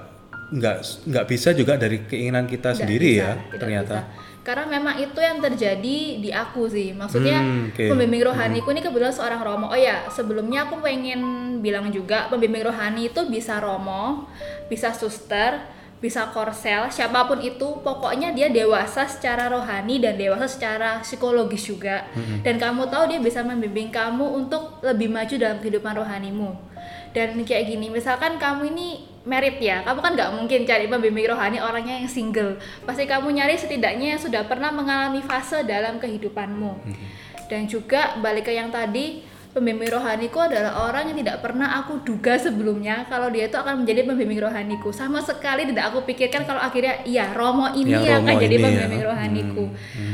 nggak 0.50 0.76
nggak 1.06 1.26
bisa 1.26 1.52
juga 1.52 1.76
dari 1.76 2.02
keinginan 2.02 2.42
kita 2.44 2.72
Tidak 2.72 2.80
sendiri 2.80 3.10
bisa, 3.12 3.22
ya 3.22 3.32
ternyata 3.54 3.96
bisa. 4.02 4.29
Karena 4.40 4.64
memang 4.64 4.96
itu 4.96 5.20
yang 5.20 5.36
terjadi 5.38 5.98
di 6.16 6.30
aku 6.32 6.64
sih. 6.64 6.96
Maksudnya 6.96 7.44
Hmm, 7.44 7.68
oke. 7.70 7.92
pembimbing 7.92 8.24
rohaniku 8.24 8.72
ini 8.72 8.80
kebetulan 8.80 9.12
seorang 9.12 9.40
romo. 9.44 9.68
Oh 9.68 9.76
ya, 9.76 10.08
sebelumnya 10.08 10.64
aku 10.64 10.80
pengen 10.80 11.20
bilang 11.60 11.92
juga 11.92 12.26
pembimbing 12.32 12.64
rohani 12.64 13.12
itu 13.12 13.20
bisa 13.28 13.60
romo, 13.60 14.24
bisa 14.72 14.96
suster, 14.96 15.60
bisa 16.00 16.32
korsel, 16.32 16.88
siapa 16.88 17.28
pun 17.28 17.36
itu. 17.44 17.84
Pokoknya 17.84 18.32
dia 18.32 18.48
dewasa 18.48 19.04
secara 19.04 19.52
rohani 19.52 20.00
dan 20.00 20.16
dewasa 20.16 20.48
secara 20.48 21.04
psikologis 21.04 21.68
juga. 21.68 22.08
Dan 22.40 22.56
kamu 22.56 22.88
tahu 22.88 23.12
dia 23.12 23.20
bisa 23.20 23.44
membimbing 23.44 23.92
kamu 23.92 24.24
untuk 24.24 24.80
lebih 24.80 25.12
maju 25.12 25.36
dalam 25.36 25.60
kehidupan 25.60 25.92
rohanimu. 26.00 26.56
Dan 27.12 27.36
kayak 27.44 27.68
gini, 27.68 27.92
misalkan 27.92 28.40
kamu 28.40 28.72
ini 28.72 29.09
merit 29.24 29.60
ya, 29.60 29.84
kamu 29.84 30.00
kan 30.00 30.12
nggak 30.16 30.30
mungkin 30.32 30.60
cari 30.64 30.88
pembimbing 30.88 31.28
rohani 31.28 31.58
orangnya 31.60 32.00
yang 32.00 32.08
single. 32.08 32.56
Pasti 32.88 33.04
kamu 33.04 33.36
nyari 33.36 33.56
setidaknya 33.56 34.16
yang 34.16 34.20
sudah 34.20 34.48
pernah 34.48 34.72
mengalami 34.72 35.20
fase 35.20 35.60
dalam 35.68 36.00
kehidupanmu. 36.00 36.72
Dan 37.50 37.66
juga 37.68 38.16
balik 38.22 38.48
ke 38.48 38.52
yang 38.54 38.72
tadi, 38.72 39.26
pembimbing 39.50 39.90
rohaniku 39.90 40.46
adalah 40.46 40.86
orang 40.86 41.10
yang 41.10 41.18
tidak 41.26 41.42
pernah 41.42 41.82
aku 41.82 42.06
duga 42.06 42.38
sebelumnya 42.38 43.02
kalau 43.10 43.26
dia 43.34 43.50
itu 43.50 43.58
akan 43.58 43.82
menjadi 43.82 44.06
pembimbing 44.06 44.40
rohaniku. 44.40 44.94
Sama 44.94 45.18
sekali 45.18 45.66
tidak 45.66 45.90
aku 45.90 46.06
pikirkan 46.06 46.46
kalau 46.46 46.62
akhirnya 46.62 47.02
iya 47.02 47.34
Romo 47.34 47.66
ini 47.74 47.98
Yang 47.98 48.04
yang 48.06 48.22
akan 48.22 48.30
Romo 48.30 48.42
jadi 48.46 48.54
ini 48.54 48.62
ya. 48.62 48.66
pembimbing 48.70 49.04
rohaniku. 49.04 49.64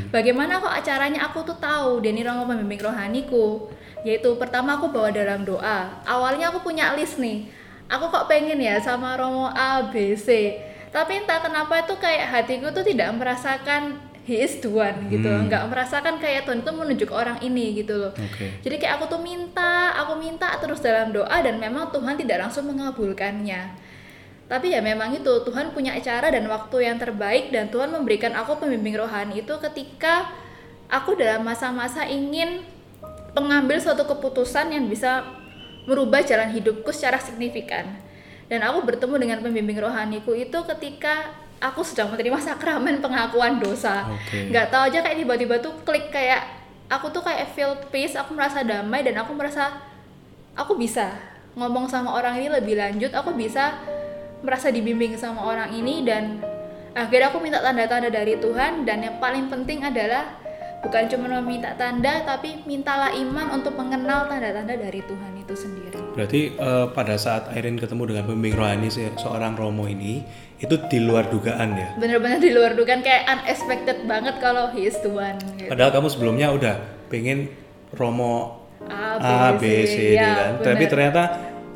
Bagaimana 0.08 0.52
kok 0.58 0.72
acaranya 0.72 1.20
aku 1.28 1.38
tuh 1.44 1.58
tahu 1.60 2.00
dia 2.00 2.10
ini 2.16 2.24
Romo 2.24 2.48
pembimbing 2.48 2.80
rohaniku? 2.80 3.68
Yaitu 4.02 4.34
pertama 4.40 4.80
aku 4.80 4.88
bawa 4.88 5.12
dalam 5.12 5.44
doa. 5.44 6.00
Awalnya 6.08 6.54
aku 6.54 6.64
punya 6.64 6.96
list 6.96 7.20
nih. 7.20 7.44
Aku 7.86 8.10
kok 8.10 8.26
pengen 8.26 8.58
ya 8.58 8.82
sama 8.82 9.14
Romo 9.14 9.46
A, 9.50 9.86
B, 9.90 10.18
C. 10.18 10.58
Tapi 10.90 11.22
entah 11.22 11.38
kenapa 11.38 11.86
itu 11.86 11.94
kayak 11.98 12.32
hatiku 12.32 12.72
tuh 12.74 12.82
tidak 12.82 13.14
merasakan 13.14 14.00
he 14.26 14.42
is 14.42 14.58
the 14.58 14.66
one 14.66 15.06
gitu. 15.06 15.30
Hmm. 15.30 15.46
Nggak 15.46 15.70
merasakan 15.70 16.18
kayak 16.18 16.50
Tuhan 16.50 16.66
itu 16.66 16.72
menunjuk 16.74 17.10
orang 17.14 17.38
ini 17.40 17.78
gitu 17.78 17.94
loh. 17.94 18.12
Oke. 18.12 18.58
Jadi 18.66 18.76
kayak 18.82 18.98
aku 18.98 19.06
tuh 19.06 19.22
minta, 19.22 19.94
aku 19.94 20.18
minta 20.18 20.50
terus 20.58 20.82
dalam 20.82 21.14
doa 21.14 21.38
dan 21.38 21.62
memang 21.62 21.94
Tuhan 21.94 22.18
tidak 22.18 22.42
langsung 22.42 22.66
mengabulkannya. 22.66 23.86
Tapi 24.46 24.74
ya 24.74 24.82
memang 24.82 25.10
itu 25.14 25.42
Tuhan 25.42 25.74
punya 25.74 25.94
cara 26.02 26.30
dan 26.30 26.46
waktu 26.46 26.86
yang 26.86 26.98
terbaik 27.02 27.50
dan 27.50 27.66
Tuhan 27.70 27.90
memberikan 27.90 28.34
aku 28.34 28.62
pembimbing 28.62 28.94
rohani 28.94 29.42
itu 29.42 29.54
ketika 29.58 30.30
aku 30.86 31.18
dalam 31.18 31.42
masa-masa 31.42 32.06
ingin 32.06 32.62
mengambil 33.34 33.82
suatu 33.82 34.06
keputusan 34.06 34.70
yang 34.70 34.86
bisa 34.86 35.26
merubah 35.86 36.20
jalan 36.22 36.52
hidupku 36.52 36.90
secara 36.90 37.22
signifikan. 37.22 37.86
Dan 38.46 38.62
aku 38.62 38.86
bertemu 38.86 39.14
dengan 39.18 39.38
pembimbing 39.42 39.78
rohaniku 39.82 40.34
itu 40.34 40.54
ketika 40.76 41.34
aku 41.58 41.82
sedang 41.82 42.12
menerima 42.12 42.38
sakramen 42.38 43.00
pengakuan 43.00 43.58
dosa. 43.58 44.06
Oke. 44.06 44.52
Nggak 44.52 44.70
tahu 44.70 44.82
aja 44.92 44.98
kayak 45.02 45.18
tiba-tiba 45.24 45.54
tuh 45.58 45.74
klik 45.82 46.12
kayak 46.12 46.44
aku 46.86 47.10
tuh 47.10 47.22
kayak 47.24 47.50
feel 47.56 47.74
peace, 47.90 48.14
aku 48.14 48.36
merasa 48.36 48.62
damai 48.62 49.02
dan 49.02 49.18
aku 49.18 49.34
merasa 49.34 49.82
aku 50.54 50.78
bisa 50.78 51.10
ngomong 51.56 51.88
sama 51.90 52.14
orang 52.14 52.38
ini 52.38 52.48
lebih 52.52 52.78
lanjut, 52.78 53.10
aku 53.16 53.34
bisa 53.34 53.80
merasa 54.44 54.70
dibimbing 54.70 55.16
sama 55.16 55.42
orang 55.42 55.72
ini 55.72 56.04
dan 56.04 56.38
akhirnya 56.92 57.32
aku 57.32 57.40
minta 57.40 57.58
tanda-tanda 57.58 58.12
dari 58.12 58.36
Tuhan 58.38 58.84
dan 58.86 59.02
yang 59.02 59.16
paling 59.18 59.48
penting 59.50 59.82
adalah 59.82 60.45
bukan 60.78 61.04
cuma 61.06 61.26
meminta 61.36 61.72
tanda 61.74 62.22
tapi 62.22 62.62
mintalah 62.62 63.10
iman 63.10 63.46
untuk 63.52 63.74
mengenal 63.74 64.26
tanda-tanda 64.26 64.74
dari 64.74 65.00
Tuhan 65.00 65.32
itu 65.36 65.54
sendiri. 65.54 65.98
Berarti 66.12 66.40
eh, 66.52 66.86
pada 66.90 67.14
saat 67.16 67.50
Airin 67.50 67.76
ketemu 67.76 68.02
dengan 68.06 68.24
pembimbing 68.24 68.54
rohani 68.54 68.88
se- 68.88 69.12
seorang 69.16 69.52
Romo 69.52 69.84
ini 69.84 70.24
itu 70.56 70.72
di 70.86 70.98
luar 70.98 71.26
dugaan 71.26 71.74
ya. 71.74 71.88
Bener-bener 71.94 72.38
di 72.38 72.50
luar 72.50 72.72
dugaan 72.72 73.00
kayak 73.00 73.26
unexpected 73.26 74.04
banget 74.04 74.36
kalau 74.38 74.70
he 74.70 74.84
is 74.84 74.96
the 74.98 75.10
one 75.10 75.36
gitu. 75.54 75.68
Padahal 75.68 75.92
kamu 75.92 76.08
sebelumnya 76.08 76.48
udah 76.50 76.76
pengen 77.06 77.52
Romo 77.92 78.64
A, 78.86 79.18
A, 79.18 79.36
B, 79.52 79.62
C, 79.84 80.12
D 80.12 80.16
Ya, 80.16 80.24
kan. 80.30 80.50
bener. 80.56 80.66
Tapi 80.66 80.84
ternyata 80.86 81.22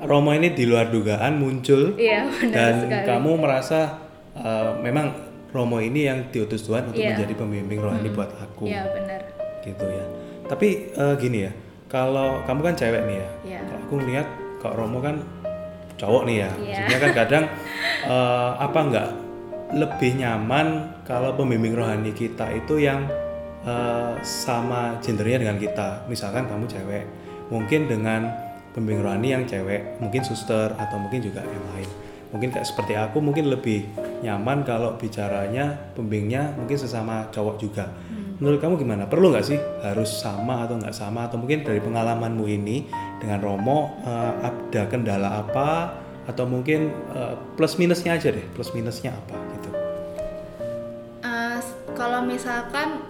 Romo 0.01 0.31
ini 0.31 0.51
di 0.51 0.65
luar 0.65 0.89
dugaan 0.89 1.37
muncul 1.37 1.93
benar 1.93 2.31
dan 2.49 2.75
sekali. 2.81 3.07
kamu 3.07 3.31
merasa 3.37 3.81
eh, 4.33 4.71
memang 4.79 5.13
Romo 5.51 5.83
ini 5.83 6.07
yang 6.07 6.31
diutus 6.31 6.63
Tuhan 6.63 6.95
untuk 6.95 7.03
Iya. 7.03 7.19
menjadi 7.19 7.35
pembimbing 7.35 7.81
rohani 7.83 8.09
buat 8.15 8.31
aku. 8.39 8.71
Iya, 8.71 8.87
benar. 8.95 9.21
Gitu 9.67 9.85
ya. 9.85 10.05
Tapi 10.47 10.69
eh, 10.95 11.15
gini 11.19 11.39
ya, 11.47 11.53
kalau 11.91 12.43
kamu 12.47 12.61
kan 12.71 12.75
cewek 12.79 13.03
nih 13.07 13.17
ya. 13.19 13.29
Iya. 13.43 13.61
Kalau 13.67 13.81
aku 13.83 13.95
lihat 14.07 14.27
kok 14.63 14.75
Romo 14.79 14.99
kan 15.03 15.17
cowok 15.99 16.23
nih 16.27 16.37
ya. 16.47 16.51
Maksudnya 16.55 16.99
kan 17.03 17.13
kadang 17.15 17.45
eh, 18.15 18.51
apa 18.57 18.79
enggak 18.79 19.09
lebih 19.71 20.19
nyaman 20.19 20.67
kalau 21.07 21.31
pembimbing 21.35 21.75
rohani 21.75 22.11
kita 22.11 22.51
itu 22.55 22.83
yang 22.83 23.07
eh, 23.67 24.13
sama 24.23 24.99
gendernya 25.03 25.43
dengan 25.43 25.59
kita. 25.59 26.07
Misalkan 26.07 26.47
kamu 26.47 26.67
cewek, 26.67 27.05
mungkin 27.51 27.91
dengan 27.91 28.31
pembimbing 28.71 29.03
rohani 29.03 29.29
yang 29.35 29.45
cewek, 29.47 29.99
mungkin 29.99 30.23
suster 30.23 30.71
atau 30.79 30.97
mungkin 30.99 31.19
juga 31.21 31.43
yang 31.43 31.65
lain. 31.75 31.91
Mungkin 32.31 32.55
kayak 32.55 32.67
seperti 32.67 32.95
aku 32.95 33.19
mungkin 33.19 33.51
lebih 33.51 33.91
nyaman 34.23 34.63
kalau 34.63 34.95
bicaranya 34.95 35.75
pembimbingnya 35.99 36.55
mungkin 36.55 36.79
sesama 36.79 37.27
cowok 37.35 37.57
juga. 37.59 37.91
Menurut 38.41 38.57
kamu 38.57 38.81
gimana? 38.81 39.05
Perlu 39.05 39.37
nggak 39.37 39.45
sih 39.45 39.61
harus 39.85 40.09
sama 40.09 40.65
atau 40.65 40.81
nggak 40.81 40.97
sama? 40.97 41.29
Atau 41.29 41.37
mungkin 41.37 41.61
dari 41.61 41.77
pengalamanmu 41.77 42.49
ini 42.49 42.89
dengan 43.21 43.43
Romo 43.45 44.01
eh, 44.01 44.33
ada 44.49 44.83
kendala 44.89 45.45
apa? 45.45 45.93
Atau 46.25 46.49
mungkin 46.49 46.89
eh, 47.13 47.35
plus 47.59 47.77
minusnya 47.77 48.17
aja 48.17 48.33
deh, 48.33 48.47
plus 48.57 48.73
minusnya 48.73 49.13
apa 49.13 49.37
gitu? 49.59 49.71
S- 51.61 51.77
kalau 51.93 52.25
misalkan 52.25 53.05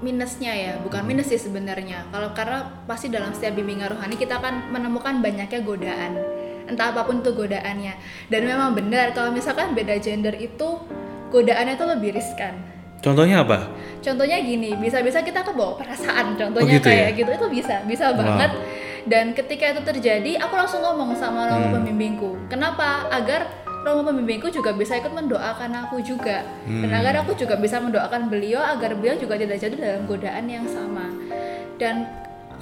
minusnya 0.00 0.52
ya, 0.52 0.72
bukan 0.80 1.04
minus 1.04 1.28
sih 1.28 1.40
sebenarnya. 1.40 2.08
Kalau 2.08 2.32
karena 2.32 2.84
pasti 2.88 3.12
dalam 3.12 3.36
setiap 3.36 3.56
bimbingan 3.60 3.92
rohani 3.92 4.16
kita 4.16 4.40
akan 4.40 4.72
menemukan 4.72 5.20
banyaknya 5.20 5.60
godaan. 5.60 6.33
Entah 6.64 6.90
apa 6.90 7.04
pun 7.04 7.20
itu 7.20 7.30
godaannya. 7.30 7.94
Dan 8.28 8.40
memang 8.44 8.72
benar 8.72 9.12
kalau 9.12 9.30
misalkan 9.30 9.72
beda 9.72 10.00
gender 10.00 10.32
itu 10.34 10.80
godaannya 11.28 11.74
itu 11.74 11.86
lebih 11.86 12.10
riskan. 12.14 12.54
Contohnya 13.04 13.44
apa? 13.44 13.68
Contohnya 14.00 14.40
gini, 14.40 14.72
bisa-bisa 14.74 15.20
kita 15.20 15.44
kebawa 15.44 15.76
perasaan. 15.76 16.32
Oh, 16.32 16.36
Contohnya 16.40 16.72
gitu 16.72 16.88
ya? 16.88 17.04
kayak 17.04 17.12
gitu 17.20 17.30
itu 17.36 17.46
bisa, 17.52 17.84
bisa 17.84 18.04
Wow. 18.10 18.16
banget. 18.16 18.50
Dan 19.04 19.36
ketika 19.36 19.76
itu 19.76 19.80
terjadi, 19.84 20.40
aku 20.40 20.56
langsung 20.56 20.80
ngomong 20.80 21.12
sama 21.12 21.44
romo 21.44 21.68
Hmm. 21.68 21.74
pembimbingku. 21.76 22.48
Kenapa? 22.48 23.04
Agar 23.12 23.44
romo 23.84 24.08
pembimbingku 24.08 24.48
juga 24.48 24.72
bisa 24.72 24.96
ikut 24.96 25.12
mendoakan 25.12 25.84
aku 25.84 26.00
juga. 26.00 26.48
Dan 26.64 26.88
Hmm. 26.88 26.96
agar 26.96 27.20
aku 27.20 27.36
juga 27.36 27.60
bisa 27.60 27.76
mendoakan 27.76 28.32
beliau 28.32 28.64
agar 28.64 28.96
beliau 28.96 29.20
juga 29.20 29.36
tidak 29.36 29.60
jatuh 29.60 29.76
dalam 29.76 30.08
godaan 30.08 30.48
yang 30.48 30.64
sama. 30.64 31.12
Dan 31.76 32.08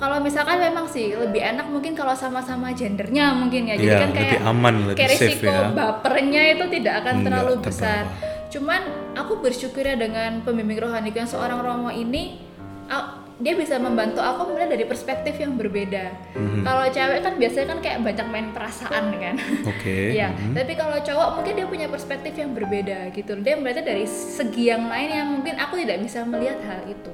kalau 0.03 0.19
misalkan 0.19 0.59
memang 0.59 0.91
sih 0.91 1.15
lebih 1.15 1.39
enak 1.39 1.71
mungkin 1.71 1.95
kalau 1.95 2.11
sama-sama 2.19 2.75
gendernya 2.75 3.39
mungkin 3.39 3.71
ya. 3.71 3.79
Jadi 3.79 3.87
Iya, 3.87 3.99
kan 4.03 4.11
kayak 4.11 4.27
lebih 4.35 4.41
aman, 4.51 4.75
lebih 4.91 4.99
kayak 4.99 5.11
safe 5.15 5.39
resiko 5.39 5.55
ya. 5.55 5.71
bapernya 5.71 6.43
itu 6.59 6.65
tidak 6.75 6.95
akan 7.07 7.15
Nggak 7.15 7.27
terlalu 7.31 7.53
terbawa. 7.55 7.69
besar. 7.71 8.03
Cuman 8.51 8.81
aku 9.15 9.33
bersyukur 9.39 9.87
ya 9.87 9.95
dengan 9.95 10.43
pembimbing 10.43 10.83
rohaniku 10.83 11.23
yang 11.23 11.31
seorang 11.31 11.63
Romo 11.63 11.95
ini 11.95 12.43
dia 13.43 13.55
bisa 13.59 13.75
membantu 13.79 14.23
aku 14.23 14.55
melihat 14.55 14.75
dari 14.75 14.87
perspektif 14.87 15.35
yang 15.39 15.55
berbeda. 15.59 16.35
Mhm. 16.35 16.63
Kalau 16.63 16.85
cewek 16.91 17.21
kan 17.23 17.35
biasanya 17.39 17.67
kan 17.75 17.79
kayak 17.83 17.99
banyak 18.03 18.27
main 18.31 18.49
perasaan 18.55 19.05
kan. 19.19 19.35
Oke. 19.67 19.95
Iya, 20.19 20.31
mhm. 20.35 20.55
tapi 20.55 20.73
kalau 20.79 20.99
cowok 20.99 21.29
mungkin 21.39 21.53
dia 21.59 21.67
punya 21.67 21.87
perspektif 21.91 22.35
yang 22.39 22.55
berbeda 22.55 23.11
gitu. 23.15 23.39
Dia 23.39 23.55
melihatnya 23.59 23.87
dari 23.87 24.07
segi 24.07 24.71
yang 24.71 24.87
lain 24.87 25.09
yang 25.11 25.29
mungkin 25.31 25.59
aku 25.63 25.79
tidak 25.79 26.03
bisa 26.03 26.23
melihat 26.27 26.59
hal 26.67 26.87
itu. 26.91 27.13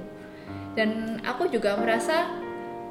Dan 0.77 1.21
aku 1.25 1.49
juga 1.53 1.75
merasa 1.81 2.48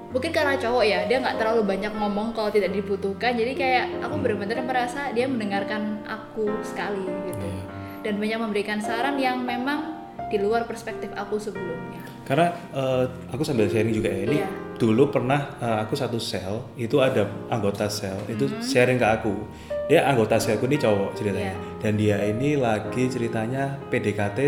mungkin 0.07 0.31
karena 0.31 0.55
cowok 0.55 0.83
ya 0.83 0.99
dia 1.03 1.19
nggak 1.19 1.35
terlalu 1.35 1.67
banyak 1.67 1.91
ngomong 1.91 2.31
kalau 2.31 2.47
tidak 2.47 2.71
dibutuhkan 2.71 3.35
jadi 3.35 3.51
kayak 3.53 3.85
aku 3.99 4.15
benar-benar 4.17 4.63
merasa 4.63 5.11
dia 5.11 5.27
mendengarkan 5.27 5.99
aku 6.03 6.47
sekali 6.63 7.03
gitu 7.27 7.43
Iya. 7.43 7.63
dan 8.03 8.13
banyak 8.15 8.39
memberikan 8.39 8.79
saran 8.79 9.19
yang 9.19 9.43
memang 9.43 9.99
di 10.27 10.37
luar 10.37 10.63
perspektif 10.63 11.11
aku 11.11 11.35
sebelumnya 11.37 12.03
Karena 12.23 12.51
eh, 12.71 13.03
aku 13.31 13.39
sambil 13.41 13.67
sharing 13.67 13.91
juga 13.93 14.07
ya, 14.07 14.27
ini 14.27 14.37
Iya. 14.37 14.49
dulu 14.75 15.07
pernah 15.07 15.55
eh, 15.57 15.77
aku 15.79 15.95
satu 15.95 16.19
sel 16.19 16.59
itu 16.75 16.99
ada 16.99 17.23
anggota 17.47 17.87
sel 17.87 18.19
itu 18.27 18.47
Hmm. 18.47 18.59
sharing 18.59 18.95
ke 18.95 19.07
aku. 19.07 19.31
Dia 19.87 20.03
anggota 20.03 20.35
selku 20.35 20.67
ini 20.67 20.75
cowok 20.75 21.15
ceritanya, 21.15 21.55
Iya. 21.55 21.79
dan 21.79 21.93
dia 21.95 22.17
ini 22.21 22.59
lagi 22.59 23.07
ceritanya 23.07 23.79
PDKT 23.87 24.39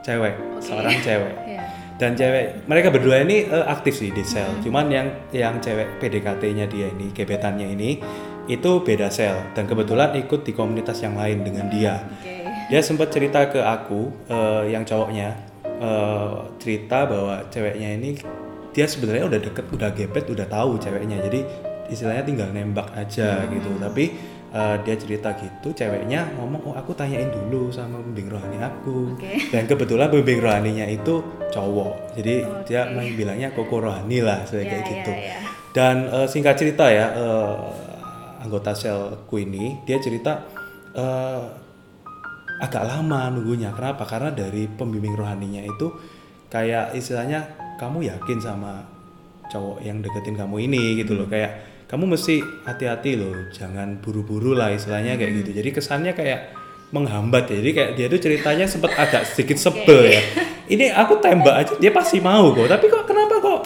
cewek, 0.00 0.34
seorang 0.62 0.94
cewek. 1.02 1.34
ya 1.58 1.66
Dan 1.98 2.14
cewek 2.14 2.70
mereka 2.70 2.94
berdua 2.94 3.26
ini 3.26 3.44
eh, 3.50 3.66
aktif 3.66 3.98
sih 3.98 4.14
di 4.14 4.22
sel. 4.22 4.46
Hmm. 4.46 4.62
Cuman 4.62 4.86
yang 4.88 5.06
yang 5.34 5.58
cewek 5.58 5.98
PDKT-nya 5.98 6.70
dia 6.70 6.86
ini 6.94 7.10
gebetannya 7.10 7.74
ini 7.74 7.98
itu 8.46 8.70
beda 8.86 9.10
sel. 9.10 9.50
Dan 9.52 9.66
kebetulan 9.66 10.14
ikut 10.14 10.46
di 10.46 10.54
komunitas 10.54 11.02
yang 11.02 11.18
lain 11.18 11.42
dengan 11.42 11.66
dia. 11.66 12.06
Oke. 12.06 12.46
Dia 12.70 12.80
sempat 12.86 13.10
cerita 13.10 13.50
ke 13.50 13.58
aku 13.58 14.30
eh, 14.30 14.70
yang 14.70 14.86
cowoknya 14.86 15.28
eh, 15.66 16.36
cerita 16.62 17.10
bahwa 17.10 17.50
ceweknya 17.50 17.98
ini 17.98 18.14
dia 18.70 18.86
sebenarnya 18.86 19.26
udah 19.26 19.40
deket 19.42 19.66
udah 19.74 19.90
gebet 19.90 20.24
udah 20.30 20.46
tahu 20.46 20.78
ceweknya. 20.78 21.18
Jadi 21.26 21.42
istilahnya 21.90 22.22
tinggal 22.22 22.48
nembak 22.54 22.94
aja 22.94 23.42
gitu. 23.50 23.74
Tapi 23.82 24.37
eh, 24.52 24.76
dia 24.84 24.94
cerita 24.96 25.32
gitu 25.36 25.72
ceweknya 25.72 26.32
ngomong 26.36 26.72
oh 26.72 26.74
aku 26.76 26.92
tanyain 26.92 27.28
dulu 27.28 27.68
sama 27.68 28.00
pembimbing 28.00 28.32
rohani 28.32 28.58
aku 28.60 29.12
Oke. 29.16 29.36
dan 29.52 29.64
kebetulan 29.68 30.08
pembimbing 30.08 30.40
rohaninya 30.40 30.86
itu 30.88 31.20
cowok 31.52 32.16
jadi 32.16 32.34
dia 32.64 32.88
Oke. 32.88 32.94
main 32.96 33.12
bilangnya 33.16 33.48
koko 33.52 33.84
rohani 33.84 34.20
lah 34.24 34.44
kayak 34.44 34.68
Ya, 34.68 34.78
gitu 34.84 35.12
ya, 35.12 35.36
ya. 35.36 35.38
dan 35.76 35.96
eh, 36.08 36.26
singkat 36.28 36.56
cerita 36.56 36.88
ya 36.88 37.06
eh, 37.12 37.54
anggota 38.38 38.72
selku 38.72 39.36
ini 39.38 39.82
dia 39.84 40.00
cerita 40.00 40.44
eh, 40.96 41.42
agak 42.58 42.90
lama 42.90 43.30
nunggunya. 43.30 43.70
Kenapa? 43.70 44.02
Karena 44.02 44.34
dari 44.34 44.66
pembimbing 44.66 45.14
rohaninya 45.14 45.62
itu 45.62 45.94
kayak 46.50 46.90
istilahnya 46.90 47.46
kamu 47.78 48.10
yakin 48.10 48.38
sama 48.42 48.82
cowok 49.46 49.78
yang 49.86 50.02
deketin 50.02 50.34
kamu 50.34 50.66
ini 50.66 50.98
gitu 50.98 51.14
loh. 51.14 51.30
Kayak 51.30 51.67
kamu 51.88 52.04
mesti 52.14 52.44
hati-hati 52.68 53.16
loh, 53.16 53.48
jangan 53.50 53.98
buru-buru 53.98 54.52
lah 54.52 54.70
istilahnya 54.70 55.16
kayak 55.16 55.42
gitu. 55.42 55.50
Jadi 55.56 55.70
kesannya 55.72 56.12
kayak 56.12 56.40
menghambat 56.92 57.48
ya. 57.48 57.64
Jadi 57.64 57.70
kayak 57.72 57.90
dia 57.96 58.06
tuh 58.12 58.20
ceritanya 58.20 58.68
sempat 58.68 58.92
agak 58.94 59.24
sedikit 59.24 59.56
sebel 59.56 60.12
ya. 60.12 60.22
Ini 60.68 60.92
aku 60.92 61.16
tembak 61.18 61.54
aja 61.56 61.72
dia 61.80 61.88
pasti 61.88 62.20
mau 62.20 62.52
kok. 62.52 62.68
Tapi 62.68 62.86
kok 62.92 63.04
kenapa 63.08 63.40
kok 63.40 63.60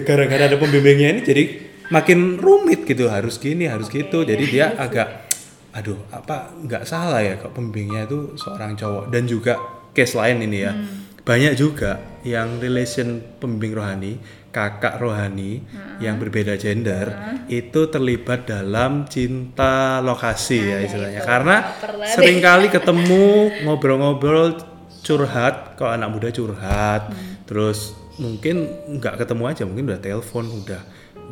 gara-gara 0.00 0.48
ada 0.48 0.56
pembimbingnya 0.56 1.12
ini 1.12 1.20
jadi 1.20 1.44
makin 1.92 2.40
rumit 2.40 2.88
gitu 2.88 3.12
harus 3.12 3.36
gini 3.36 3.68
harus 3.68 3.92
gitu 3.92 4.24
jadi 4.24 4.44
dia 4.48 4.66
agak 4.80 5.28
aduh 5.76 6.00
apa 6.08 6.56
nggak 6.64 6.88
salah 6.88 7.20
ya 7.20 7.36
kok 7.36 7.52
pembimbingnya 7.52 8.08
itu 8.08 8.32
seorang 8.40 8.72
cowok 8.80 9.12
dan 9.12 9.28
juga 9.28 9.60
case 9.92 10.16
lain 10.16 10.48
ini 10.48 10.58
ya 10.64 10.72
banyak 11.20 11.52
juga 11.60 12.00
yang 12.22 12.62
relation 12.62 13.18
pembimbing 13.38 13.74
rohani 13.74 14.12
kakak 14.52 15.00
rohani 15.00 15.64
yang 15.98 16.20
berbeda 16.20 16.60
gender 16.60 17.08
itu 17.48 17.88
terlibat 17.88 18.44
dalam 18.44 19.08
cinta 19.08 19.98
lokasi 20.04 20.60
ya 20.60 20.78
istilahnya. 20.84 21.20
karena 21.24 21.56
lah 21.72 22.04
deh. 22.04 22.12
sering 22.12 22.38
kali 22.44 22.68
ketemu 22.68 23.48
ngobrol-ngobrol 23.64 24.60
curhat 25.02 25.74
kalau 25.80 25.96
anak 25.96 26.08
muda 26.12 26.28
curhat 26.28 27.10
terus 27.48 27.96
mungkin 28.20 28.68
nggak 29.00 29.24
ketemu 29.24 29.42
aja 29.48 29.62
mungkin 29.64 29.84
udah 29.88 30.00
telepon 30.04 30.44
udah 30.62 30.82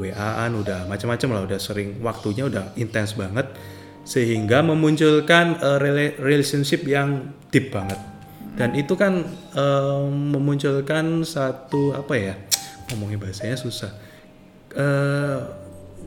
WA-an 0.01 0.57
udah 0.57 0.89
macam-macam 0.89 1.29
lah 1.37 1.43
udah 1.45 1.59
sering 1.61 2.01
waktunya 2.01 2.49
udah 2.49 2.73
intens 2.81 3.13
banget 3.13 3.47
sehingga 4.09 4.65
memunculkan 4.65 5.61
rela- 5.77 6.17
relationship 6.19 6.89
yang 6.89 7.37
deep 7.53 7.69
banget 7.69 8.01
dan 8.59 8.75
itu 8.75 8.95
kan 8.99 9.23
eh, 9.55 10.05
memunculkan 10.11 11.23
satu 11.23 11.95
apa 11.95 12.15
ya 12.19 12.35
ngomongnya 12.91 13.19
bahasanya 13.23 13.57
susah. 13.59 13.91
Eh 14.75 15.39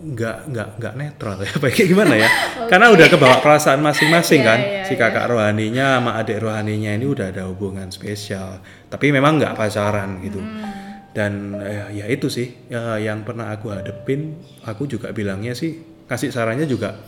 nggak 0.03 0.51
nggak 0.51 0.69
nggak 0.83 0.93
netral 0.99 1.39
ya 1.39 1.51
kayak 1.63 1.87
gimana 1.87 2.13
ya? 2.19 2.29
Karena 2.71 2.91
udah 2.91 3.07
kebawa 3.07 3.39
perasaan 3.39 3.79
masing-masing 3.79 4.43
Iya, 4.43 4.49
kan? 4.51 4.59
iya, 4.59 4.83
si 4.83 4.93
kakak 4.99 5.31
rohaninya 5.31 5.99
sama 5.99 6.19
adik 6.19 6.43
rohaninya 6.43 6.91
ini 6.91 7.05
udah 7.07 7.31
ada 7.31 7.47
hubungan 7.47 7.87
spesial. 7.87 8.59
Tapi 8.91 9.15
memang 9.15 9.39
nggak 9.39 9.55
pacaran 9.55 10.19
gitu. 10.19 10.43
Dan 11.13 11.55
eh, 11.61 12.03
ya 12.03 12.05
itu 12.09 12.27
sih 12.27 12.67
ya, 12.67 12.99
yang 12.99 13.23
pernah 13.23 13.53
aku 13.53 13.71
hadepin 13.71 14.35
aku 14.67 14.89
juga 14.89 15.13
bilangnya 15.15 15.55
sih 15.55 15.79
kasih 16.09 16.33
sarannya 16.33 16.67
juga 16.67 16.99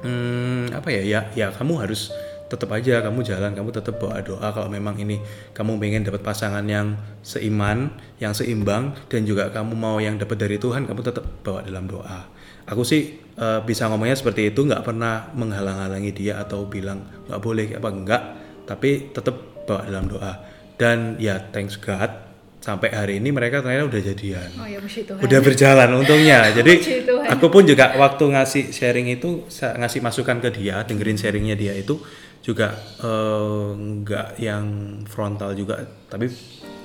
hmm, 0.00 0.72
apa 0.72 0.88
ya 0.88 1.02
ya 1.02 1.20
ya 1.34 1.46
kamu 1.50 1.84
harus 1.84 2.14
tetap 2.52 2.68
aja 2.76 3.00
kamu 3.00 3.24
jalan 3.24 3.56
kamu 3.56 3.72
tetap 3.72 3.96
bawa 3.96 4.20
doa 4.20 4.52
kalau 4.52 4.68
memang 4.68 5.00
ini 5.00 5.16
kamu 5.56 5.80
pengen 5.80 6.04
dapat 6.04 6.20
pasangan 6.20 6.60
yang 6.68 7.00
seiman 7.24 7.88
yang 8.20 8.36
seimbang 8.36 8.92
dan 9.08 9.24
juga 9.24 9.48
kamu 9.48 9.72
mau 9.72 9.96
yang 9.96 10.20
dapat 10.20 10.36
dari 10.36 10.60
Tuhan 10.60 10.84
kamu 10.84 11.00
tetap 11.00 11.24
bawa 11.40 11.64
dalam 11.64 11.88
doa. 11.88 12.28
Aku 12.68 12.84
sih 12.84 13.16
eh, 13.40 13.60
bisa 13.64 13.88
ngomongnya 13.88 14.20
seperti 14.20 14.52
itu 14.52 14.68
nggak 14.68 14.84
pernah 14.84 15.32
menghalang-halangi 15.32 16.12
dia 16.12 16.36
atau 16.44 16.68
bilang 16.68 17.08
nggak 17.32 17.40
boleh 17.40 17.66
apa 17.72 17.88
enggak 17.88 18.22
tapi 18.68 19.08
tetap 19.16 19.64
bawa 19.64 19.88
dalam 19.88 20.06
doa. 20.12 20.32
Dan 20.76 21.16
ya 21.16 21.40
thanks 21.40 21.80
God 21.80 22.32
sampai 22.62 22.94
hari 22.94 23.18
ini 23.18 23.34
mereka 23.34 23.58
ternyata 23.58 23.90
udah 23.90 24.02
jadian. 24.06 24.48
Oh 24.54 24.68
ya 24.70 24.78
Tuhan. 24.78 25.18
Udah 25.18 25.40
berjalan 25.42 25.90
untungnya. 25.98 26.46
Jadi 26.58 27.02
aku 27.26 27.46
pun 27.50 27.66
juga 27.66 27.98
waktu 27.98 28.24
ngasih 28.30 28.64
sharing 28.70 29.10
itu 29.10 29.50
ngasih 29.50 29.98
masukan 29.98 30.38
ke 30.38 30.48
dia 30.54 30.86
dengerin 30.86 31.18
sharingnya 31.18 31.58
dia 31.58 31.74
itu 31.74 31.98
juga 32.42 32.74
eh, 33.00 33.70
nggak 33.78 34.28
yang 34.42 34.66
frontal 35.06 35.54
juga 35.54 35.86
tapi 36.10 36.26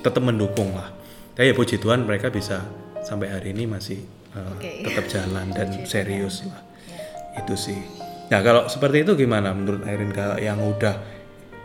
tetap 0.00 0.22
mendukung 0.22 0.72
lah. 0.72 0.94
Tapi 1.34 1.50
ya 1.50 1.54
puji 1.54 1.82
Tuhan 1.82 2.06
mereka 2.06 2.30
bisa 2.30 2.62
sampai 3.02 3.34
hari 3.34 3.50
ini 3.52 3.66
masih 3.66 3.98
eh, 4.32 4.50
Oke. 4.54 4.70
tetap 4.86 5.04
jalan 5.10 5.50
dan 5.50 5.68
serius 5.84 6.46
lah. 6.46 6.62
Ya. 6.86 7.42
itu 7.42 7.54
sih. 7.58 7.78
Nah 8.30 8.40
kalau 8.40 8.70
seperti 8.70 9.02
itu 9.02 9.18
gimana 9.18 9.50
menurut 9.50 9.82
Airin 9.84 10.14
kalau 10.14 10.38
yang 10.38 10.62
udah 10.62 10.94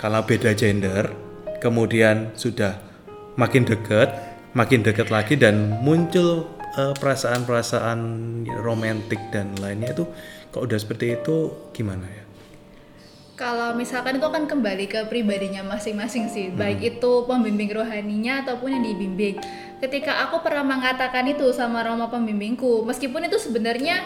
kalau 0.01 0.25
beda 0.25 0.58
gender 0.58 1.13
kemudian 1.62 2.34
sudah 2.36 2.75
makin 3.38 3.63
deket 3.63 4.10
makin 4.53 4.86
deket 4.86 5.10
lagi 5.10 5.38
dan 5.38 5.82
muncul 5.82 6.49
eh, 6.77 6.93
perasaan-perasaan 6.97 7.99
romantik 8.62 9.19
dan 9.29 9.53
lainnya 9.62 9.93
itu 9.93 10.06
kalau 10.53 10.69
udah 10.69 10.79
seperti 10.82 11.17
itu 11.17 11.69
gimana 11.73 12.06
ya 12.06 12.23
Kalau 13.34 13.74
misalkan 13.74 14.22
itu 14.22 14.30
kan 14.30 14.46
kembali 14.46 14.86
ke 14.86 15.00
pribadinya 15.10 15.65
masing-masing 15.65 16.30
sih, 16.30 16.54
baik 16.54 16.86
itu 16.86 17.12
pembimbing 17.26 17.65
rohaninya 17.74 18.46
ataupun 18.46 18.78
yang 18.78 18.86
dibimbing. 18.86 19.41
Ketika 19.82 20.30
aku 20.30 20.46
pernah 20.46 20.62
mengatakan 20.62 21.26
itu 21.26 21.50
sama 21.50 21.82
Romo 21.82 22.13
pembimbingku, 22.13 22.86
meskipun 22.86 23.26
itu 23.26 23.41
sebenarnya 23.41 24.06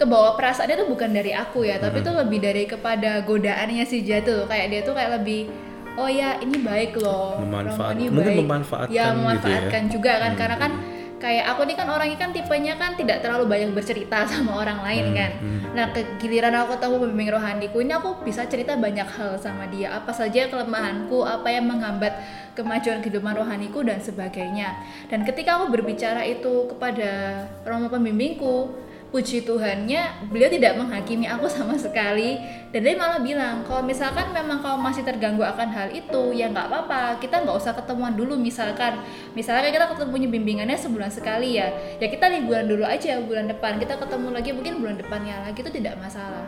kebawa 0.00 0.40
perasaannya 0.40 0.80
itu 0.80 0.86
bukan 0.88 1.12
dari 1.12 1.36
aku 1.36 1.68
ya, 1.68 1.76
tapi 1.76 2.00
itu 2.00 2.08
lebih 2.08 2.38
dari 2.40 2.64
kepada 2.64 3.20
godaannya 3.28 3.84
si 3.84 4.00
jatuh. 4.00 4.48
Kayak 4.48 4.66
dia 4.72 4.80
tuh 4.88 4.94
kayak 4.96 5.20
lebih 5.20 5.52
oh 6.00 6.08
ya 6.08 6.40
ini 6.40 6.56
baik 6.56 6.96
loh, 6.96 7.36
Memanfaat- 7.44 7.92
Romo 7.92 8.00
ini 8.00 8.04
mungkin 8.08 8.32
baik. 8.32 8.40
memanfaatkan 8.40 8.92
ya, 8.92 9.04
gitu 9.04 9.12
ya. 9.12 9.16
memanfaatkan 9.20 9.82
juga 9.92 10.12
kan, 10.16 10.32
karena 10.32 10.56
kan 10.56 10.72
kayak 11.16 11.44
aku 11.56 11.64
nih 11.64 11.76
kan 11.76 11.88
orangnya 11.88 12.18
kan 12.20 12.30
tipenya 12.32 12.76
kan 12.76 12.92
tidak 12.94 13.24
terlalu 13.24 13.48
banyak 13.48 13.72
bercerita 13.72 14.24
sama 14.30 14.60
orang 14.60 14.84
lain 14.84 15.06
kan. 15.16 15.32
Nah, 15.76 15.92
ke 15.92 16.20
giliran 16.20 16.56
aku 16.56 16.76
ketemu 16.76 16.96
pembimbing 17.04 17.30
rohaniku 17.36 17.76
ini 17.84 17.92
aku 17.92 18.24
bisa 18.24 18.48
cerita 18.48 18.76
banyak 18.76 19.04
hal 19.04 19.36
sama 19.36 19.68
dia. 19.68 19.92
Apa 19.96 20.12
saja 20.12 20.48
kelemahanku, 20.48 21.24
apa 21.24 21.48
yang 21.52 21.68
menghambat 21.68 22.16
kemajuan 22.56 23.04
kehidupan 23.04 23.36
rohaniku 23.36 23.84
dan 23.84 24.00
sebagainya. 24.00 24.72
Dan 25.12 25.28
ketika 25.28 25.60
aku 25.60 25.68
berbicara 25.68 26.24
itu 26.24 26.72
kepada 26.72 27.44
romo 27.68 27.92
pembimbingku, 27.92 28.85
puji 29.10 29.46
Tuhannya 29.46 30.28
beliau 30.28 30.50
tidak 30.50 30.76
menghakimi 30.76 31.26
aku 31.30 31.46
sama 31.50 31.78
sekali. 31.78 32.38
Dan 32.74 32.82
dia 32.84 32.94
malah 32.98 33.22
bilang 33.22 33.62
kalau 33.64 33.82
misalkan 33.86 34.34
memang 34.34 34.60
kau 34.60 34.76
masih 34.76 35.06
terganggu 35.06 35.46
akan 35.46 35.68
hal 35.70 35.88
itu 35.94 36.34
ya 36.34 36.50
nggak 36.50 36.66
apa-apa. 36.68 37.22
Kita 37.22 37.42
nggak 37.46 37.56
usah 37.56 37.72
ketemuan 37.78 38.14
dulu 38.18 38.36
misalkan. 38.36 39.00
Misalkan 39.32 39.70
kita 39.72 39.86
ketemunya 39.94 40.28
bimbingannya 40.28 40.76
sebulan 40.76 41.08
sekali 41.08 41.56
ya. 41.56 41.70
Ya 42.02 42.06
kita 42.10 42.26
liburan 42.28 42.66
dulu 42.66 42.84
aja 42.84 43.18
bulan 43.22 43.46
depan. 43.46 43.78
Kita 43.78 43.96
ketemu 43.96 44.28
lagi 44.34 44.50
mungkin 44.52 44.82
bulan 44.82 44.96
depannya 44.98 45.46
lagi 45.46 45.62
itu 45.62 45.72
tidak 45.72 45.96
masalah. 45.98 46.46